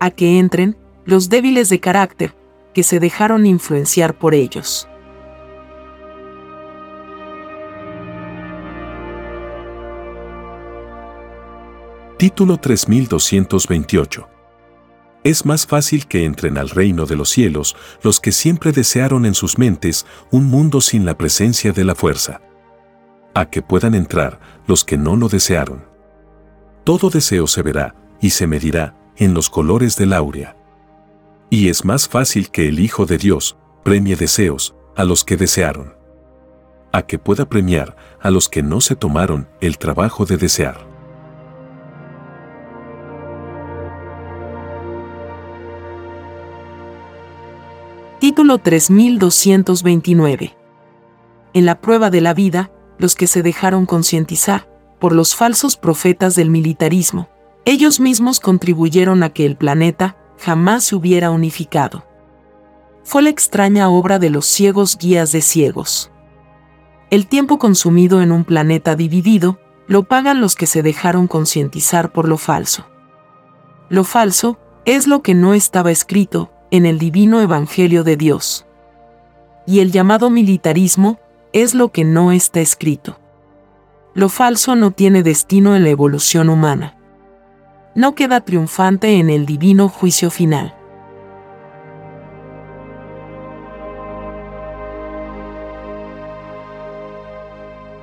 a 0.00 0.10
que 0.10 0.38
entren 0.38 0.76
los 1.04 1.28
débiles 1.28 1.68
de 1.68 1.80
carácter, 1.80 2.34
que 2.74 2.82
se 2.82 3.00
dejaron 3.00 3.46
influenciar 3.46 4.18
por 4.18 4.34
ellos. 4.34 4.88
Título 12.18 12.56
3228 12.56 14.28
es 15.24 15.44
más 15.44 15.66
fácil 15.66 16.06
que 16.06 16.24
entren 16.24 16.56
al 16.58 16.70
reino 16.70 17.04
de 17.04 17.16
los 17.16 17.28
cielos 17.28 17.76
los 18.02 18.20
que 18.20 18.32
siempre 18.32 18.72
desearon 18.72 19.26
en 19.26 19.34
sus 19.34 19.58
mentes 19.58 20.06
un 20.30 20.46
mundo 20.46 20.80
sin 20.80 21.04
la 21.04 21.18
presencia 21.18 21.72
de 21.72 21.84
la 21.84 21.94
fuerza. 21.94 22.40
A 23.34 23.50
que 23.50 23.60
puedan 23.60 23.94
entrar 23.94 24.40
los 24.66 24.84
que 24.84 24.96
no 24.96 25.16
lo 25.16 25.28
desearon. 25.28 25.84
Todo 26.84 27.10
deseo 27.10 27.46
se 27.46 27.62
verá 27.62 27.94
y 28.20 28.30
se 28.30 28.46
medirá 28.46 28.94
en 29.18 29.34
los 29.34 29.50
colores 29.50 29.96
del 29.96 30.12
áurea. 30.12 30.56
Y 31.50 31.68
es 31.68 31.84
más 31.84 32.08
fácil 32.08 32.50
que 32.50 32.68
el 32.68 32.78
Hijo 32.78 33.04
de 33.04 33.18
Dios 33.18 33.56
premie 33.82 34.16
deseos 34.16 34.74
a 34.96 35.04
los 35.04 35.24
que 35.24 35.36
desearon, 35.36 35.94
a 36.92 37.02
que 37.02 37.18
pueda 37.18 37.48
premiar 37.48 37.96
a 38.20 38.30
los 38.30 38.48
que 38.48 38.62
no 38.62 38.80
se 38.80 38.96
tomaron 38.96 39.48
el 39.60 39.76
trabajo 39.78 40.24
de 40.24 40.36
desear. 40.36 40.86
Título 48.20 48.58
3229. 48.58 50.56
En 51.54 51.66
la 51.66 51.80
prueba 51.80 52.10
de 52.10 52.20
la 52.20 52.34
vida, 52.34 52.70
los 52.98 53.14
que 53.14 53.26
se 53.26 53.42
dejaron 53.42 53.86
concientizar 53.86 54.68
por 54.98 55.12
los 55.12 55.36
falsos 55.36 55.76
profetas 55.76 56.34
del 56.34 56.50
militarismo, 56.50 57.28
ellos 57.64 58.00
mismos 58.00 58.40
contribuyeron 58.40 59.22
a 59.22 59.30
que 59.30 59.44
el 59.44 59.56
planeta 59.56 60.16
jamás 60.38 60.84
se 60.84 60.96
hubiera 60.96 61.30
unificado. 61.30 62.04
Fue 63.02 63.22
la 63.22 63.30
extraña 63.30 63.88
obra 63.88 64.18
de 64.18 64.30
los 64.30 64.46
ciegos 64.46 64.96
guías 64.98 65.32
de 65.32 65.40
ciegos. 65.40 66.10
El 67.10 67.26
tiempo 67.26 67.58
consumido 67.58 68.22
en 68.22 68.32
un 68.32 68.44
planeta 68.44 68.96
dividido 68.96 69.58
lo 69.86 70.04
pagan 70.04 70.40
los 70.40 70.54
que 70.54 70.66
se 70.66 70.82
dejaron 70.82 71.26
concientizar 71.26 72.12
por 72.12 72.28
lo 72.28 72.36
falso. 72.36 72.86
Lo 73.88 74.04
falso 74.04 74.58
es 74.84 75.06
lo 75.06 75.22
que 75.22 75.34
no 75.34 75.54
estaba 75.54 75.90
escrito 75.90 76.52
en 76.70 76.84
el 76.84 76.98
divino 76.98 77.40
Evangelio 77.40 78.04
de 78.04 78.16
Dios. 78.16 78.66
Y 79.66 79.80
el 79.80 79.90
llamado 79.90 80.28
militarismo 80.28 81.18
es 81.54 81.74
lo 81.74 81.92
que 81.92 82.04
no 82.04 82.32
está 82.32 82.60
escrito. 82.60 83.18
Lo 84.14 84.28
falso 84.28 84.76
no 84.76 84.90
tiene 84.90 85.22
destino 85.22 85.74
en 85.76 85.84
la 85.84 85.90
evolución 85.90 86.50
humana 86.50 86.97
no 87.98 88.14
queda 88.14 88.42
triunfante 88.42 89.18
en 89.18 89.28
el 89.28 89.44
divino 89.44 89.88
juicio 89.88 90.30
final. 90.30 90.72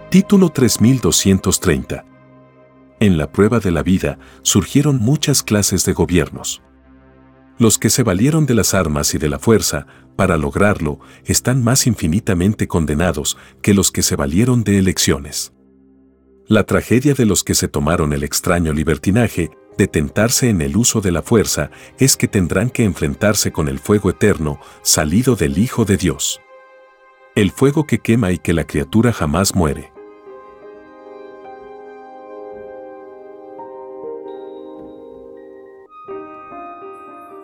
Título 0.09 0.49
3230 0.49 2.03
En 2.99 3.17
la 3.17 3.31
prueba 3.31 3.59
de 3.61 3.71
la 3.71 3.83
vida 3.83 4.19
surgieron 4.41 4.97
muchas 4.97 5.43
clases 5.43 5.85
de 5.85 5.93
gobiernos. 5.93 6.61
Los 7.57 7.77
que 7.77 7.89
se 7.89 8.03
valieron 8.03 8.45
de 8.45 8.53
las 8.53 8.73
armas 8.73 9.13
y 9.13 9.17
de 9.17 9.29
la 9.29 9.39
fuerza 9.39 9.87
para 10.17 10.35
lograrlo 10.35 10.99
están 11.23 11.63
más 11.63 11.87
infinitamente 11.87 12.67
condenados 12.67 13.37
que 13.61 13.73
los 13.73 13.93
que 13.93 14.03
se 14.03 14.17
valieron 14.17 14.65
de 14.65 14.77
elecciones. 14.77 15.53
La 16.47 16.65
tragedia 16.65 17.13
de 17.13 17.25
los 17.25 17.45
que 17.45 17.55
se 17.55 17.69
tomaron 17.69 18.11
el 18.11 18.23
extraño 18.23 18.73
libertinaje 18.73 19.51
de 19.77 19.87
tentarse 19.87 20.49
en 20.49 20.61
el 20.61 20.77
uso 20.77 21.01
de 21.01 21.11
la 21.11 21.21
fuerza 21.21 21.69
es 21.97 22.17
que 22.17 22.27
tendrán 22.27 22.69
que 22.69 22.83
enfrentarse 22.83 23.51
con 23.51 23.67
el 23.67 23.79
fuego 23.79 24.09
eterno 24.09 24.59
salido 24.81 25.35
del 25.35 25.57
Hijo 25.57 25.85
de 25.85 25.97
Dios. 25.97 26.41
El 27.35 27.51
fuego 27.51 27.85
que 27.85 27.99
quema 27.99 28.31
y 28.31 28.37
que 28.37 28.53
la 28.53 28.65
criatura 28.65 29.11
jamás 29.11 29.55
muere. 29.55 29.91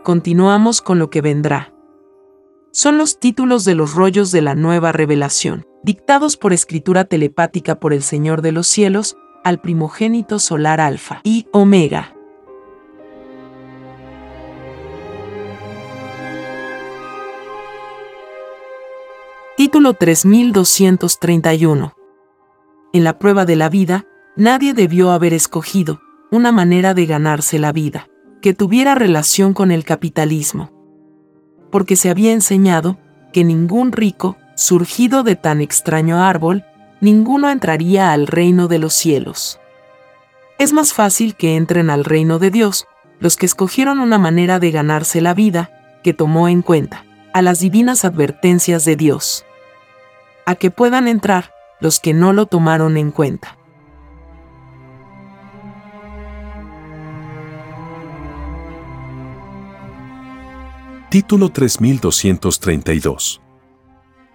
Continuamos 0.03 0.81
con 0.81 0.97
lo 0.97 1.09
que 1.09 1.21
vendrá. 1.21 1.73
Son 2.71 2.97
los 2.97 3.19
títulos 3.19 3.65
de 3.65 3.75
los 3.75 3.93
rollos 3.93 4.31
de 4.31 4.41
la 4.41 4.55
nueva 4.55 4.91
revelación, 4.91 5.65
dictados 5.83 6.37
por 6.37 6.53
escritura 6.53 7.05
telepática 7.05 7.79
por 7.79 7.93
el 7.93 8.01
Señor 8.01 8.41
de 8.41 8.51
los 8.51 8.67
cielos, 8.67 9.17
al 9.43 9.59
primogénito 9.59 10.39
solar 10.39 10.79
Alfa 10.79 11.21
y 11.23 11.47
Omega. 11.51 12.15
Título 19.61 19.93
3231. 19.93 21.93
En 22.93 23.03
la 23.03 23.19
prueba 23.19 23.45
de 23.45 23.55
la 23.55 23.69
vida, 23.69 24.07
nadie 24.35 24.73
debió 24.73 25.11
haber 25.11 25.35
escogido 25.35 26.01
una 26.31 26.51
manera 26.51 26.95
de 26.95 27.05
ganarse 27.05 27.59
la 27.59 27.71
vida 27.71 28.07
que 28.41 28.55
tuviera 28.55 28.95
relación 28.95 29.53
con 29.53 29.69
el 29.69 29.85
capitalismo. 29.85 30.71
Porque 31.69 31.95
se 31.95 32.09
había 32.09 32.33
enseñado 32.33 32.97
que 33.33 33.43
ningún 33.43 33.91
rico, 33.91 34.35
surgido 34.55 35.21
de 35.21 35.35
tan 35.35 35.61
extraño 35.61 36.23
árbol, 36.23 36.65
ninguno 36.99 37.51
entraría 37.51 38.13
al 38.13 38.25
reino 38.25 38.67
de 38.67 38.79
los 38.79 38.95
cielos. 38.95 39.59
Es 40.57 40.73
más 40.73 40.91
fácil 40.91 41.35
que 41.35 41.55
entren 41.55 41.91
al 41.91 42.03
reino 42.03 42.39
de 42.39 42.49
Dios 42.49 42.87
los 43.19 43.35
que 43.35 43.45
escogieron 43.45 43.99
una 43.99 44.17
manera 44.17 44.57
de 44.57 44.71
ganarse 44.71 45.21
la 45.21 45.35
vida 45.35 45.99
que 46.03 46.15
tomó 46.15 46.47
en 46.47 46.63
cuenta 46.63 47.05
a 47.31 47.43
las 47.43 47.59
divinas 47.59 48.05
advertencias 48.05 48.85
de 48.85 48.95
Dios 48.95 49.45
a 50.45 50.55
que 50.55 50.71
puedan 50.71 51.07
entrar 51.07 51.51
los 51.79 51.99
que 51.99 52.13
no 52.13 52.33
lo 52.33 52.45
tomaron 52.45 52.97
en 52.97 53.11
cuenta. 53.11 53.57
Título 61.09 61.49
3232 61.49 63.41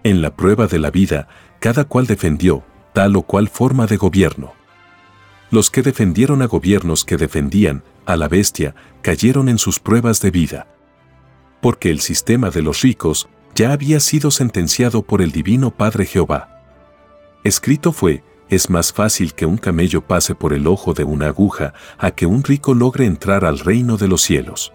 En 0.03 0.21
la 0.21 0.35
prueba 0.35 0.67
de 0.67 0.77
la 0.77 0.91
vida, 0.91 1.27
cada 1.59 1.85
cual 1.85 2.05
defendió 2.05 2.63
tal 2.93 3.15
o 3.15 3.23
cual 3.23 3.47
forma 3.47 3.87
de 3.87 3.97
gobierno. 3.97 4.53
Los 5.49 5.71
que 5.71 5.81
defendieron 5.81 6.41
a 6.41 6.45
gobiernos 6.45 7.05
que 7.05 7.17
defendían 7.17 7.83
a 8.05 8.15
la 8.15 8.27
bestia 8.27 8.75
cayeron 9.01 9.49
en 9.49 9.57
sus 9.57 9.79
pruebas 9.79 10.21
de 10.21 10.29
vida. 10.29 10.67
Porque 11.61 11.89
el 11.89 11.99
sistema 11.99 12.49
de 12.49 12.61
los 12.61 12.81
ricos 12.81 13.27
ya 13.57 13.73
había 13.73 13.99
sido 13.99 14.29
sentenciado 14.29 15.01
por 15.01 15.19
el 15.19 15.31
Divino 15.31 15.71
Padre 15.71 16.05
Jehová. 16.05 16.61
Escrito 17.43 17.91
fue, 17.91 18.23
es 18.49 18.69
más 18.69 18.93
fácil 18.93 19.33
que 19.33 19.47
un 19.47 19.57
camello 19.57 20.01
pase 20.01 20.35
por 20.35 20.53
el 20.53 20.67
ojo 20.67 20.93
de 20.93 21.03
una 21.03 21.25
aguja 21.25 21.73
a 21.97 22.11
que 22.11 22.27
un 22.27 22.43
rico 22.43 22.75
logre 22.75 23.07
entrar 23.07 23.45
al 23.45 23.57
reino 23.57 23.97
de 23.97 24.07
los 24.07 24.21
cielos. 24.21 24.73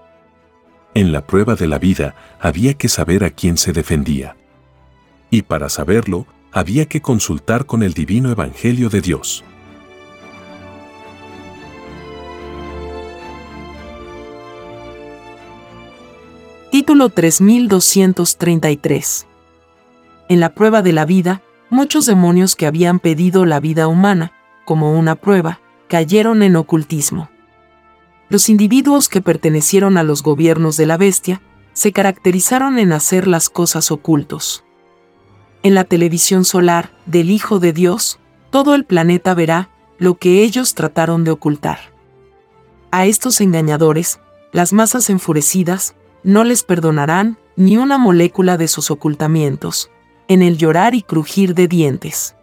En 0.95 1.13
la 1.13 1.25
prueba 1.29 1.55
de 1.55 1.69
la 1.69 1.79
vida 1.79 2.17
había 2.41 2.75
que 2.75 2.89
saber 2.89 3.23
a 3.23 3.31
quién 3.31 3.57
se 3.57 3.73
defendía. 3.73 4.37
Y 5.31 5.43
para 5.43 5.69
saberlo, 5.69 6.27
había 6.51 6.87
que 6.87 7.01
consultar 7.01 7.67
con 7.67 7.85
el 7.85 7.95
divino 7.95 8.33
Evangelio 8.33 8.89
de 8.89 9.01
Dios. 9.01 9.45
Título 16.73 17.11
3233. 17.11 19.27
En 20.31 20.41
la 20.41 20.55
prueba 20.55 20.81
de 20.81 20.95
la 20.95 21.05
vida, 21.05 21.43
muchos 21.69 22.07
demonios 22.07 22.57
que 22.57 22.67
habían 22.67 22.99
pedido 22.99 23.45
la 23.45 23.61
vida 23.61 23.89
humana, 23.89 24.33
como 24.65 24.99
una 24.99 25.17
prueba, 25.17 25.61
cayeron 25.87 26.43
en 26.43 26.57
ocultismo. 26.57 27.29
Los 28.31 28.49
individuos 28.49 29.11
que 29.11 29.21
pertenecieron 29.21 29.99
a 29.99 30.03
los 30.03 30.23
gobiernos 30.23 30.79
de 30.79 30.87
la 30.87 30.97
bestia 30.97 31.43
se 31.75 31.93
caracterizaron 31.93 32.79
en 32.79 32.95
hacer 32.95 33.29
las 33.29 33.51
cosas 33.51 33.91
ocultos. 33.91 34.65
En 35.63 35.75
la 35.75 35.85
televisión 35.85 36.47
solar 36.47 36.91
del 37.05 37.31
Hijo 37.31 37.59
de 37.59 37.75
Dios, 37.75 38.19
todo 38.49 38.75
el 38.75 38.87
planeta 38.87 39.35
verá 39.35 39.69
lo 39.99 40.15
que 40.15 40.43
ellos 40.43 40.75
trataron 40.75 41.23
de 41.23 41.33
ocultar. 41.33 41.93
A 42.91 43.05
estos 43.05 43.43
engañadores, 43.43 44.21
las 44.53 44.73
masas 44.73 45.11
enfurecidas, 45.11 45.97
no 46.25 46.45
les 46.45 46.63
perdonarán 46.63 47.39
ni 47.57 47.77
una 47.77 47.99
molécula 47.99 48.57
de 48.57 48.69
sus 48.69 48.91
ocultamientos, 48.91 49.91
en 50.29 50.43
el 50.43 50.57
llorar 50.57 50.95
y 50.95 51.03
crujir 51.03 51.55
de 51.55 51.69
dientes. 51.69 52.35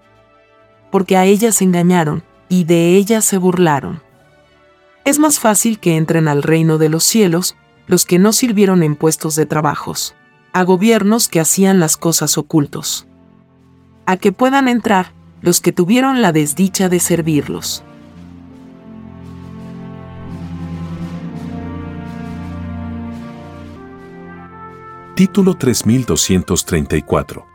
Porque 0.92 1.18
a 1.18 1.26
ellas 1.26 1.62
engañaron, 1.62 2.24
y 2.50 2.64
de 2.64 2.96
ellas 2.96 3.26
se 3.26 3.38
burlaron. 3.38 4.02
Es 5.06 5.20
más 5.20 5.40
fácil 5.40 5.80
que 5.80 5.98
entren 5.98 6.28
al 6.28 6.44
reino 6.44 6.78
de 6.78 6.90
los 6.90 7.04
cielos 7.04 7.56
los 7.88 8.06
que 8.06 8.20
no 8.20 8.34
sirvieron 8.34 8.84
en 8.84 8.96
puestos 8.96 9.36
de 9.36 9.46
trabajos, 9.46 10.16
a 10.54 10.64
gobiernos 10.64 11.28
que 11.28 11.40
hacían 11.40 11.80
las 11.80 11.98
cosas 11.98 12.38
ocultos. 12.38 13.08
A 14.06 14.18
que 14.18 14.32
puedan 14.32 14.68
entrar 14.68 15.14
los 15.42 15.62
que 15.62 15.72
tuvieron 15.72 16.22
la 16.22 16.32
desdicha 16.32 16.90
de 16.90 17.00
servirlos. 17.00 17.84
Título 25.20 25.56
3234 25.56 27.46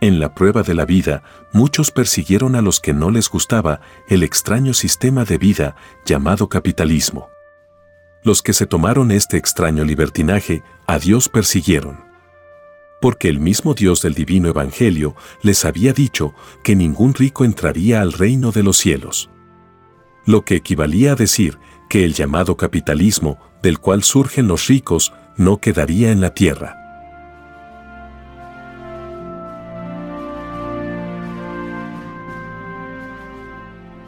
En 0.00 0.20
la 0.20 0.32
prueba 0.32 0.62
de 0.62 0.74
la 0.74 0.84
vida, 0.84 1.24
muchos 1.52 1.90
persiguieron 1.90 2.54
a 2.54 2.62
los 2.62 2.78
que 2.78 2.92
no 2.92 3.10
les 3.10 3.28
gustaba 3.28 3.80
el 4.06 4.22
extraño 4.22 4.72
sistema 4.74 5.24
de 5.24 5.38
vida 5.38 5.74
llamado 6.06 6.48
capitalismo. 6.48 7.30
Los 8.22 8.42
que 8.42 8.52
se 8.52 8.64
tomaron 8.64 9.10
este 9.10 9.38
extraño 9.38 9.84
libertinaje, 9.84 10.62
a 10.86 11.00
Dios 11.00 11.28
persiguieron. 11.28 12.04
Porque 13.00 13.28
el 13.28 13.40
mismo 13.40 13.74
Dios 13.74 14.00
del 14.00 14.14
divino 14.14 14.48
Evangelio 14.48 15.16
les 15.42 15.64
había 15.64 15.92
dicho 15.92 16.32
que 16.62 16.76
ningún 16.76 17.12
rico 17.12 17.44
entraría 17.44 18.02
al 18.02 18.12
reino 18.12 18.52
de 18.52 18.62
los 18.62 18.76
cielos. 18.76 19.30
Lo 20.26 20.44
que 20.44 20.54
equivalía 20.54 21.10
a 21.10 21.16
decir 21.16 21.58
que 21.90 22.04
el 22.04 22.14
llamado 22.14 22.56
capitalismo, 22.56 23.36
del 23.64 23.80
cual 23.80 24.04
surgen 24.04 24.46
los 24.46 24.68
ricos, 24.68 25.12
no 25.38 25.58
quedaría 25.58 26.10
en 26.10 26.20
la 26.20 26.34
tierra. 26.34 26.74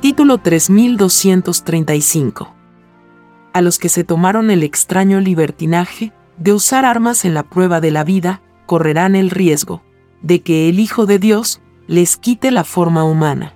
Título 0.01 0.39
3235 0.39 2.55
A 3.53 3.61
los 3.61 3.78
que 3.78 3.89
se 3.89 4.03
tomaron 4.03 4.51
el 4.51 4.64
extraño 4.64 5.20
libertinaje 5.20 6.12
de 6.37 6.53
usar 6.53 6.85
armas 6.85 7.24
en 7.24 7.35
la 7.35 7.45
prueba 7.45 7.81
de 7.81 7.93
la 7.93 8.03
vida, 8.03 8.43
correrán 8.66 9.14
el 9.14 9.31
riesgo 9.31 9.83
de 10.22 10.43
que 10.43 10.68
el 10.68 10.81
Hijo 10.81 11.07
de 11.07 11.18
Dios 11.18 11.62
les 11.87 12.16
quite 12.16 12.51
la 12.51 12.64
forma 12.64 13.05
humana. 13.05 13.55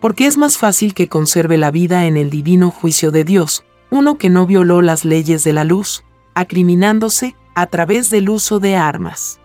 Porque 0.00 0.26
es 0.26 0.36
más 0.36 0.58
fácil 0.58 0.94
que 0.94 1.08
conserve 1.08 1.56
la 1.56 1.70
vida 1.70 2.06
en 2.06 2.16
el 2.16 2.28
divino 2.28 2.70
juicio 2.70 3.12
de 3.12 3.24
Dios, 3.24 3.64
uno 3.90 4.18
que 4.18 4.30
no 4.30 4.46
violó 4.46 4.82
las 4.82 5.04
leyes 5.04 5.44
de 5.44 5.52
la 5.52 5.64
luz, 5.64 6.04
acriminándose 6.36 7.34
a 7.54 7.66
través 7.66 8.10
del 8.10 8.28
uso 8.28 8.60
de 8.60 8.76
armas. 8.76 9.40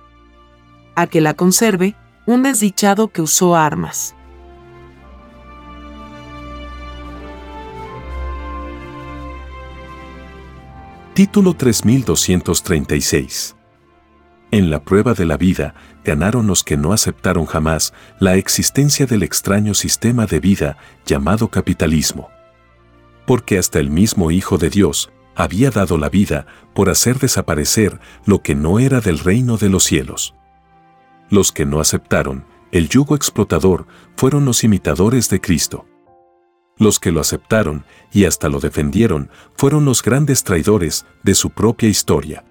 A 0.95 1.07
que 1.07 1.21
la 1.21 1.33
conserve 1.33 1.95
un 2.27 2.43
desdichado 2.43 3.07
que 3.07 3.21
usó 3.21 3.55
armas. 3.55 4.13
Título 11.13 11.53
3236 11.53 13.55
En 14.51 14.69
la 14.69 14.83
prueba 14.83 15.13
de 15.13 15.25
la 15.25 15.37
vida, 15.37 15.73
ganaron 16.03 16.45
los 16.45 16.65
que 16.65 16.75
no 16.75 16.91
aceptaron 16.91 17.45
jamás 17.45 17.93
la 18.19 18.35
existencia 18.35 19.05
del 19.05 19.23
extraño 19.23 19.75
sistema 19.75 20.25
de 20.25 20.41
vida 20.41 20.75
llamado 21.05 21.47
capitalismo. 21.47 22.27
Porque 23.25 23.57
hasta 23.57 23.79
el 23.79 23.89
mismo 23.89 24.29
Hijo 24.31 24.57
de 24.57 24.69
Dios 24.69 25.09
había 25.35 25.71
dado 25.71 25.97
la 25.97 26.09
vida 26.09 26.45
por 26.73 26.89
hacer 26.89 27.19
desaparecer 27.19 27.99
lo 28.25 28.41
que 28.41 28.55
no 28.55 28.79
era 28.79 29.01
del 29.01 29.19
reino 29.19 29.57
de 29.57 29.69
los 29.69 29.83
cielos. 29.83 30.35
Los 31.29 31.51
que 31.51 31.65
no 31.65 31.79
aceptaron 31.79 32.45
el 32.71 32.87
yugo 32.87 33.15
explotador 33.15 33.85
fueron 34.15 34.45
los 34.45 34.63
imitadores 34.63 35.29
de 35.29 35.41
Cristo. 35.41 35.85
Los 36.77 36.99
que 36.99 37.11
lo 37.11 37.19
aceptaron 37.19 37.83
y 38.13 38.25
hasta 38.25 38.47
lo 38.47 38.59
defendieron 38.59 39.29
fueron 39.55 39.83
los 39.83 40.01
grandes 40.01 40.43
traidores 40.43 41.05
de 41.21 41.35
su 41.35 41.49
propia 41.49 41.89
historia. 41.89 42.45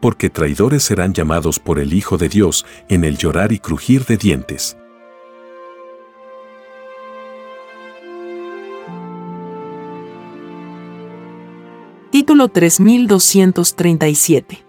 Porque 0.00 0.30
traidores 0.30 0.84
serán 0.84 1.14
llamados 1.14 1.58
por 1.58 1.80
el 1.80 1.94
Hijo 1.94 2.16
de 2.16 2.28
Dios 2.28 2.64
en 2.88 3.04
el 3.04 3.18
llorar 3.18 3.52
y 3.52 3.58
crujir 3.58 4.04
de 4.04 4.16
dientes. 4.16 4.76
Título 12.24 12.48
3237. 12.48 14.64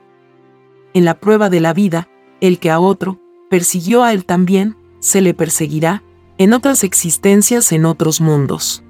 En 0.93 1.05
la 1.05 1.21
prueba 1.21 1.49
de 1.49 1.61
la 1.61 1.73
vida, 1.73 2.09
el 2.41 2.59
que 2.59 2.69
a 2.69 2.81
otro 2.81 3.21
persiguió 3.49 4.03
a 4.03 4.11
él 4.11 4.25
también, 4.25 4.75
se 4.99 5.21
le 5.21 5.33
perseguirá, 5.33 6.03
en 6.37 6.51
otras 6.51 6.83
existencias 6.83 7.71
en 7.71 7.85
otros 7.85 8.19
mundos. 8.19 8.83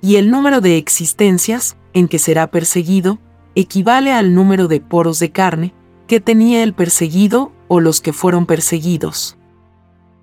Y 0.00 0.14
el 0.14 0.30
número 0.30 0.60
de 0.60 0.76
existencias 0.76 1.76
en 1.94 2.06
que 2.06 2.20
será 2.20 2.46
perseguido 2.46 3.18
equivale 3.56 4.12
al 4.12 4.36
número 4.36 4.68
de 4.68 4.80
poros 4.80 5.18
de 5.18 5.32
carne 5.32 5.74
que 6.06 6.20
tenía 6.20 6.62
el 6.62 6.74
perseguido 6.74 7.50
o 7.66 7.80
los 7.80 8.00
que 8.00 8.12
fueron 8.12 8.46
perseguidos, 8.46 9.36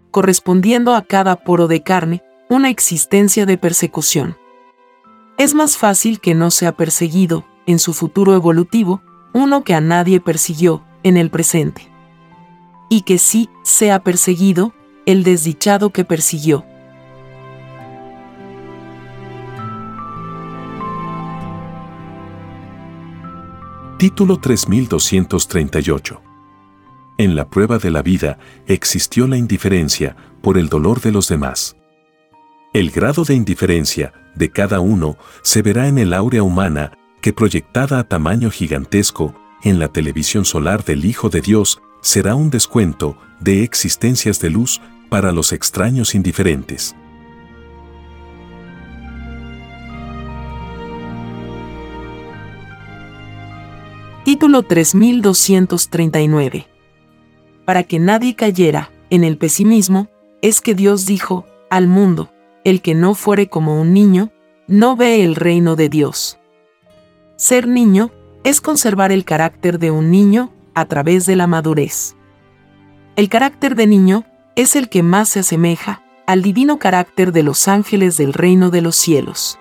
correspondiendo 0.10 0.96
a 0.96 1.02
cada 1.02 1.36
poro 1.36 1.68
de 1.68 1.84
carne 1.84 2.24
una 2.48 2.70
existencia 2.70 3.46
de 3.46 3.58
persecución 3.58 4.38
es 5.44 5.56
más 5.56 5.76
fácil 5.76 6.20
que 6.20 6.36
no 6.36 6.52
sea 6.52 6.78
perseguido, 6.78 7.46
en 7.66 7.80
su 7.80 7.94
futuro 7.94 8.36
evolutivo, 8.36 9.02
uno 9.34 9.64
que 9.64 9.74
a 9.74 9.82
nadie 9.82 10.20
persiguió, 10.20 10.84
en 11.02 11.18
el 11.18 11.32
presente. 11.32 11.92
Y 12.92 13.02
que 13.02 13.18
sí 13.18 13.50
sea 13.64 14.04
perseguido, 14.04 14.76
el 15.08 15.24
desdichado 15.24 15.90
que 15.90 16.06
persiguió. 16.06 16.64
Título 23.98 24.38
3238 24.40 26.22
En 27.18 27.36
la 27.36 27.50
prueba 27.50 27.80
de 27.80 27.90
la 27.90 28.04
vida 28.04 28.38
existió 28.68 29.26
la 29.28 29.38
indiferencia 29.38 30.16
por 30.44 30.60
el 30.60 30.70
dolor 30.70 31.02
de 31.02 31.12
los 31.12 31.28
demás. 31.28 31.76
El 32.74 32.92
grado 32.92 33.26
de 33.26 33.34
indiferencia 33.34 34.14
de 34.34 34.50
cada 34.50 34.80
uno 34.80 35.18
se 35.42 35.62
verá 35.62 35.90
en 35.90 35.98
el 35.98 36.14
áurea 36.14 36.42
humana 36.42 36.98
que 37.22 37.34
proyectada 37.34 38.00
a 38.00 38.06
tamaño 38.06 38.50
gigantesco 38.50 39.36
en 39.62 39.78
la 39.78 39.90
televisión 39.90 40.46
solar 40.46 40.86
del 40.86 41.04
Hijo 41.04 41.28
de 41.28 41.42
Dios 41.42 41.82
será 42.00 42.34
un 42.34 42.50
descuento 42.50 43.18
de 43.42 43.64
existencias 43.64 44.40
de 44.40 44.52
luz 44.52 44.80
para 45.10 45.34
los 45.34 45.52
extraños 45.52 46.16
indiferentes. 46.16 46.96
Título 54.24 54.64
3239 54.64 56.68
Para 57.66 57.84
que 57.84 58.00
nadie 58.00 58.36
cayera 58.36 58.94
en 59.10 59.26
el 59.26 59.38
pesimismo, 59.38 60.08
es 60.42 60.62
que 60.62 60.74
Dios 60.74 61.06
dijo 61.06 61.46
al 61.70 61.90
mundo, 61.90 62.31
el 62.64 62.82
que 62.82 62.94
no 62.94 63.16
fuere 63.16 63.48
como 63.48 63.80
un 63.80 63.94
niño, 63.94 64.32
no 64.68 64.96
ve 64.96 65.24
el 65.24 65.36
reino 65.36 65.76
de 65.76 65.90
Dios. 65.90 66.38
Ser 67.36 67.68
niño 67.68 68.12
es 68.44 68.62
conservar 68.62 69.12
el 69.12 69.26
carácter 69.26 69.80
de 69.80 69.92
un 69.92 70.12
niño 70.12 70.54
a 70.74 70.86
través 70.86 71.26
de 71.26 71.36
la 71.36 71.48
madurez. 71.48 72.16
El 73.16 73.30
carácter 73.30 73.76
de 73.76 73.88
niño 73.88 74.26
es 74.56 74.76
el 74.76 74.90
que 74.90 75.04
más 75.04 75.30
se 75.30 75.40
asemeja 75.40 76.04
al 76.28 76.42
divino 76.42 76.80
carácter 76.80 77.32
de 77.32 77.44
los 77.44 77.68
ángeles 77.68 78.18
del 78.18 78.34
reino 78.34 78.70
de 78.70 78.82
los 78.82 78.96
cielos. 78.96 79.58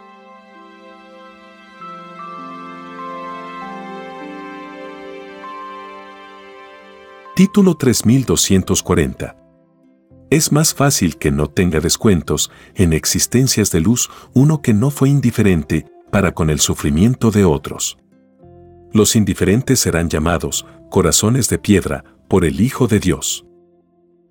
Título 7.35 7.75
3240 7.75 9.40
es 10.31 10.53
más 10.53 10.75
fácil 10.75 11.17
que 11.17 11.33
no 11.33 11.49
tenga 11.49 11.81
descuentos 11.81 12.51
en 12.77 12.93
existencias 12.93 13.73
de 13.73 13.81
luz 13.81 14.11
uno 14.33 14.63
que 14.63 14.73
no 14.73 14.91
fue 14.91 15.09
indiferente 15.09 15.87
para 16.11 16.33
con 16.33 16.51
el 16.51 16.61
sufrimiento 16.61 17.33
de 17.33 17.45
otros. 17.45 17.99
Los 18.93 19.17
indiferentes 19.17 19.81
serán 19.81 20.09
llamados 20.09 20.67
corazones 20.89 21.49
de 21.49 21.59
piedra 21.59 22.05
por 22.29 22.45
el 22.45 22.61
Hijo 22.61 22.87
de 22.87 23.01
Dios. 23.01 23.45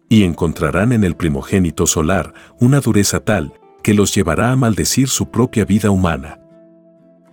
Y 0.09 0.23
encontrarán 0.23 0.91
en 0.91 1.03
el 1.03 1.15
primogénito 1.15 1.85
solar 1.85 2.33
una 2.59 2.79
dureza 2.79 3.19
tal 3.19 3.53
que 3.83 3.93
los 3.93 4.15
llevará 4.15 4.51
a 4.51 4.55
maldecir 4.55 5.07
su 5.09 5.29
propia 5.29 5.65
vida 5.65 5.91
humana. 5.91 6.39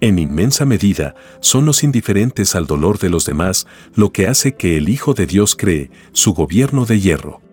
En 0.01 0.19
inmensa 0.19 0.65
medida, 0.67 1.15
son 1.41 1.65
los 1.65 1.83
indiferentes 1.83 2.55
al 2.55 2.67
dolor 2.67 2.99
de 2.99 3.11
los 3.11 3.25
demás 3.25 3.67
lo 3.95 4.13
que 4.13 4.27
hace 4.29 4.55
que 4.55 4.77
el 4.77 4.89
Hijo 4.89 5.15
de 5.15 5.27
Dios 5.27 5.57
cree 5.57 5.91
su 6.13 6.35
gobierno 6.35 6.85
de 6.85 7.01
hierro. 7.01 7.46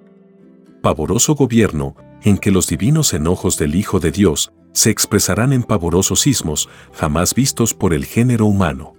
Pavoroso 0.84 1.34
gobierno 1.36 1.96
en 2.24 2.38
que 2.38 2.52
los 2.52 2.68
divinos 2.68 3.14
enojos 3.14 3.58
del 3.58 3.74
Hijo 3.74 4.02
de 4.02 4.12
Dios 4.12 4.52
se 4.74 4.90
expresarán 4.90 5.54
en 5.54 5.64
pavorosos 5.64 6.20
sismos 6.20 6.68
jamás 6.92 7.34
vistos 7.34 7.74
por 7.74 7.94
el 7.94 8.04
género 8.04 8.48
humano. 8.48 8.94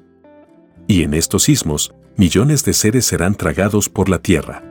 Y 0.87 1.03
en 1.03 1.12
estos 1.12 1.43
sismos, 1.43 1.95
millones 2.16 2.64
de 2.64 2.72
seres 2.72 3.05
serán 3.05 3.35
tragados 3.35 3.91
por 3.91 4.09
la 4.09 4.18
tierra. 4.18 4.62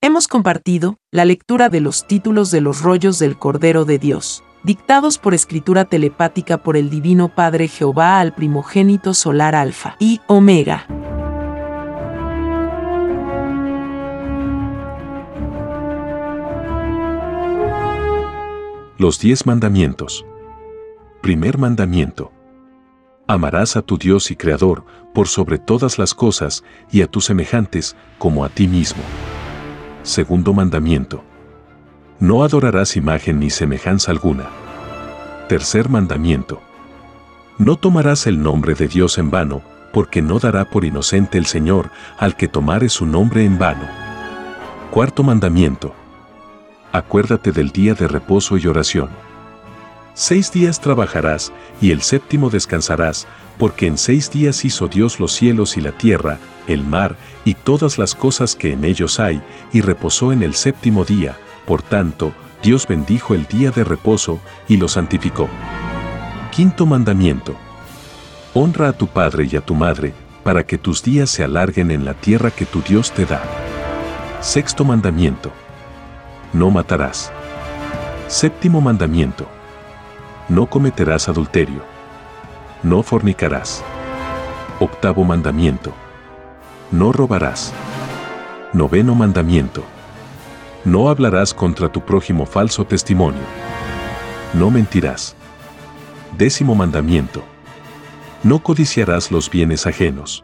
Hemos 0.00 0.28
compartido 0.28 0.98
la 1.10 1.24
lectura 1.24 1.70
de 1.70 1.80
los 1.80 2.06
títulos 2.06 2.52
de 2.52 2.60
los 2.60 2.82
rollos 2.82 3.18
del 3.18 3.36
Cordero 3.36 3.84
de 3.84 3.98
Dios, 3.98 4.44
dictados 4.66 5.16
por 5.18 5.32
escritura 5.32 5.84
telepática 5.84 6.58
por 6.58 6.76
el 6.76 6.90
Divino 6.90 7.28
Padre 7.28 7.68
Jehová 7.68 8.18
al 8.18 8.34
primogénito 8.34 9.14
solar 9.14 9.54
Alfa 9.54 9.94
y 10.00 10.20
Omega. 10.26 10.86
Los 18.98 19.20
diez 19.20 19.46
mandamientos. 19.46 20.26
Primer 21.22 21.58
mandamiento. 21.58 22.32
Amarás 23.28 23.76
a 23.76 23.82
tu 23.82 23.98
Dios 23.98 24.32
y 24.32 24.36
Creador 24.36 24.84
por 25.14 25.28
sobre 25.28 25.58
todas 25.58 25.96
las 25.96 26.12
cosas 26.12 26.64
y 26.90 27.02
a 27.02 27.06
tus 27.06 27.26
semejantes 27.26 27.94
como 28.18 28.44
a 28.44 28.48
ti 28.48 28.66
mismo. 28.66 29.02
Segundo 30.02 30.52
mandamiento. 30.52 31.22
No 32.18 32.44
adorarás 32.44 32.96
imagen 32.96 33.40
ni 33.40 33.50
semejanza 33.50 34.10
alguna. 34.10 34.46
Tercer 35.50 35.90
mandamiento. 35.90 36.62
No 37.58 37.76
tomarás 37.76 38.26
el 38.26 38.42
nombre 38.42 38.74
de 38.74 38.88
Dios 38.88 39.18
en 39.18 39.30
vano, 39.30 39.60
porque 39.92 40.22
no 40.22 40.38
dará 40.38 40.64
por 40.70 40.86
inocente 40.86 41.36
el 41.36 41.44
Señor 41.44 41.90
al 42.18 42.34
que 42.34 42.48
tomare 42.48 42.88
su 42.88 43.04
nombre 43.04 43.44
en 43.44 43.58
vano. 43.58 43.86
Cuarto 44.90 45.22
mandamiento. 45.22 45.94
Acuérdate 46.90 47.52
del 47.52 47.70
día 47.70 47.92
de 47.92 48.08
reposo 48.08 48.56
y 48.56 48.66
oración. 48.66 49.10
Seis 50.14 50.50
días 50.50 50.80
trabajarás 50.80 51.52
y 51.82 51.90
el 51.90 52.00
séptimo 52.00 52.48
descansarás, 52.48 53.26
porque 53.58 53.86
en 53.86 53.98
seis 53.98 54.30
días 54.30 54.64
hizo 54.64 54.88
Dios 54.88 55.20
los 55.20 55.32
cielos 55.32 55.76
y 55.76 55.82
la 55.82 55.92
tierra, 55.92 56.38
el 56.66 56.82
mar 56.82 57.16
y 57.44 57.52
todas 57.52 57.98
las 57.98 58.14
cosas 58.14 58.56
que 58.56 58.72
en 58.72 58.86
ellos 58.86 59.20
hay, 59.20 59.42
y 59.74 59.82
reposó 59.82 60.32
en 60.32 60.42
el 60.42 60.54
séptimo 60.54 61.04
día. 61.04 61.36
Por 61.66 61.82
tanto, 61.82 62.32
Dios 62.62 62.86
bendijo 62.86 63.34
el 63.34 63.46
día 63.46 63.70
de 63.70 63.84
reposo 63.84 64.40
y 64.68 64.76
lo 64.76 64.88
santificó. 64.88 65.48
Quinto 66.50 66.86
mandamiento. 66.86 67.54
Honra 68.54 68.88
a 68.88 68.92
tu 68.92 69.06
padre 69.08 69.48
y 69.50 69.56
a 69.56 69.60
tu 69.60 69.74
madre, 69.74 70.14
para 70.42 70.64
que 70.64 70.78
tus 70.78 71.02
días 71.02 71.28
se 71.28 71.44
alarguen 71.44 71.90
en 71.90 72.04
la 72.04 72.14
tierra 72.14 72.50
que 72.50 72.64
tu 72.64 72.80
Dios 72.80 73.12
te 73.12 73.26
da. 73.26 73.42
Sexto 74.40 74.84
mandamiento. 74.84 75.52
No 76.52 76.70
matarás. 76.70 77.32
Séptimo 78.28 78.80
mandamiento 78.80 79.46
no 80.48 80.66
cometerás 80.66 81.28
adulterio. 81.28 81.82
No 82.84 83.02
fornicarás. 83.02 83.82
Octavo 84.78 85.24
mandamiento. 85.24 85.92
No 86.92 87.10
robarás. 87.10 87.72
Noveno 88.72 89.16
mandamiento. 89.16 89.82
No 90.86 91.10
hablarás 91.10 91.52
contra 91.52 91.92
tu 91.92 92.00
prójimo 92.00 92.46
falso 92.46 92.86
testimonio. 92.86 93.42
No 94.54 94.70
mentirás. 94.70 95.36
Décimo 96.38 96.74
mandamiento. 96.74 97.44
No 98.42 98.62
codiciarás 98.62 99.30
los 99.30 99.50
bienes 99.50 99.86
ajenos. 99.86 100.42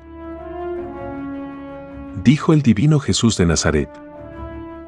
Dijo 2.23 2.53
el 2.53 2.61
divino 2.61 3.01
Jesús 3.01 3.39
de 3.39 3.47
Nazaret 3.47 3.89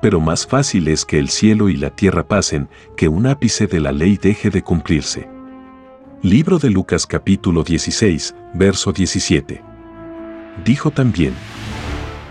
pero 0.05 0.21
más 0.21 0.47
fácil 0.47 0.89
es 0.89 1.07
que 1.07 1.19
el 1.19 1.31
cielo 1.31 1.71
y 1.71 1.79
la 1.79 1.89
tierra 1.89 2.29
pasen, 2.29 2.69
que 2.95 3.09
un 3.09 3.27
ápice 3.27 3.67
de 3.67 3.81
la 3.81 3.91
ley 3.91 4.19
deje 4.19 4.51
de 4.51 4.61
cumplirse. 4.61 5.31
Libro 6.21 6.59
de 6.59 6.69
Lucas 6.69 7.07
capítulo 7.07 7.63
16, 7.63 8.35
verso 8.53 8.93
17. 8.93 9.63
Dijo 10.63 10.91
también, 10.91 11.33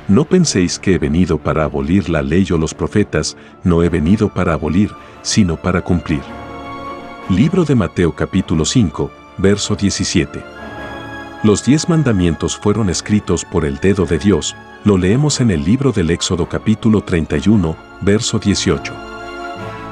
No 0.08 0.26
penséis 0.26 0.80
que 0.80 0.96
he 0.96 0.98
venido 0.98 1.38
para 1.38 1.64
abolir 1.64 2.10
la 2.10 2.22
ley 2.22 2.46
o 2.52 2.58
los 2.58 2.74
profetas, 2.74 3.38
no 3.64 3.84
he 3.84 3.90
venido 3.90 4.28
para 4.28 4.54
abolir, 4.54 4.92
sino 5.22 5.56
para 5.56 5.82
cumplir. 5.82 6.22
Libro 7.30 7.64
de 7.64 7.74
Mateo 7.74 8.14
capítulo 8.14 8.66
5, 8.66 9.10
verso 9.38 9.76
17. 9.76 10.44
Los 11.44 11.64
diez 11.64 11.88
mandamientos 11.88 12.58
fueron 12.58 12.90
escritos 12.90 13.46
por 13.46 13.64
el 13.64 13.78
dedo 13.78 14.06
de 14.06 14.20
Dios, 14.20 14.56
lo 14.84 14.98
leemos 14.98 15.40
en 15.40 15.52
el 15.52 15.64
libro 15.64 15.94
del 15.94 16.10
Éxodo 16.12 16.50
capítulo 16.50 17.02
31, 17.02 17.76
verso 18.02 18.40
18. 18.40 18.94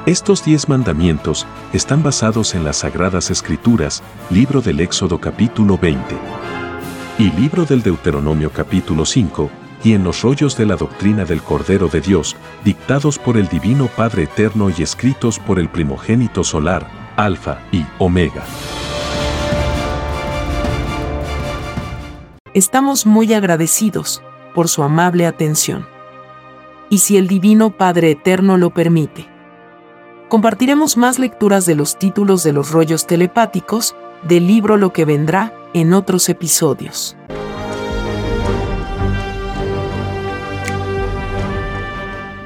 Estos 0.04 0.44
diez 0.44 0.68
mandamientos 0.68 1.46
están 1.72 2.02
basados 2.02 2.54
en 2.54 2.64
las 2.64 2.78
Sagradas 2.78 3.30
Escrituras, 3.30 4.02
libro 4.28 4.60
del 4.60 4.80
Éxodo 4.80 5.18
capítulo 5.18 5.78
20 5.78 6.16
y 7.18 7.30
libro 7.30 7.64
del 7.64 7.82
Deuteronomio 7.82 8.50
capítulo 8.50 9.06
5, 9.06 9.50
y 9.84 9.94
en 9.94 10.04
los 10.04 10.22
rollos 10.22 10.56
de 10.56 10.66
la 10.66 10.76
doctrina 10.76 11.24
del 11.24 11.42
Cordero 11.42 11.88
de 11.88 12.00
Dios, 12.00 12.36
dictados 12.64 13.18
por 13.18 13.36
el 13.36 13.48
Divino 13.48 13.88
Padre 13.88 14.24
Eterno 14.24 14.70
y 14.70 14.82
escritos 14.82 15.38
por 15.38 15.58
el 15.58 15.68
primogénito 15.68 16.44
solar, 16.44 16.88
Alfa 17.16 17.60
y 17.72 17.84
Omega. 17.98 18.44
Estamos 22.54 23.06
muy 23.06 23.32
agradecidos 23.32 24.22
por 24.54 24.68
su 24.68 24.82
amable 24.82 25.26
atención. 25.26 25.86
Y 26.90 26.98
si 26.98 27.16
el 27.16 27.26
Divino 27.26 27.70
Padre 27.70 28.10
Eterno 28.10 28.58
lo 28.58 28.70
permite, 28.74 29.26
compartiremos 30.28 30.98
más 30.98 31.18
lecturas 31.18 31.64
de 31.64 31.74
los 31.74 31.98
títulos 31.98 32.42
de 32.42 32.52
los 32.52 32.70
rollos 32.70 33.06
telepáticos 33.06 33.96
del 34.22 34.46
libro 34.46 34.76
Lo 34.76 34.92
que 34.92 35.06
vendrá 35.06 35.54
en 35.72 35.94
otros 35.94 36.28
episodios. 36.28 37.16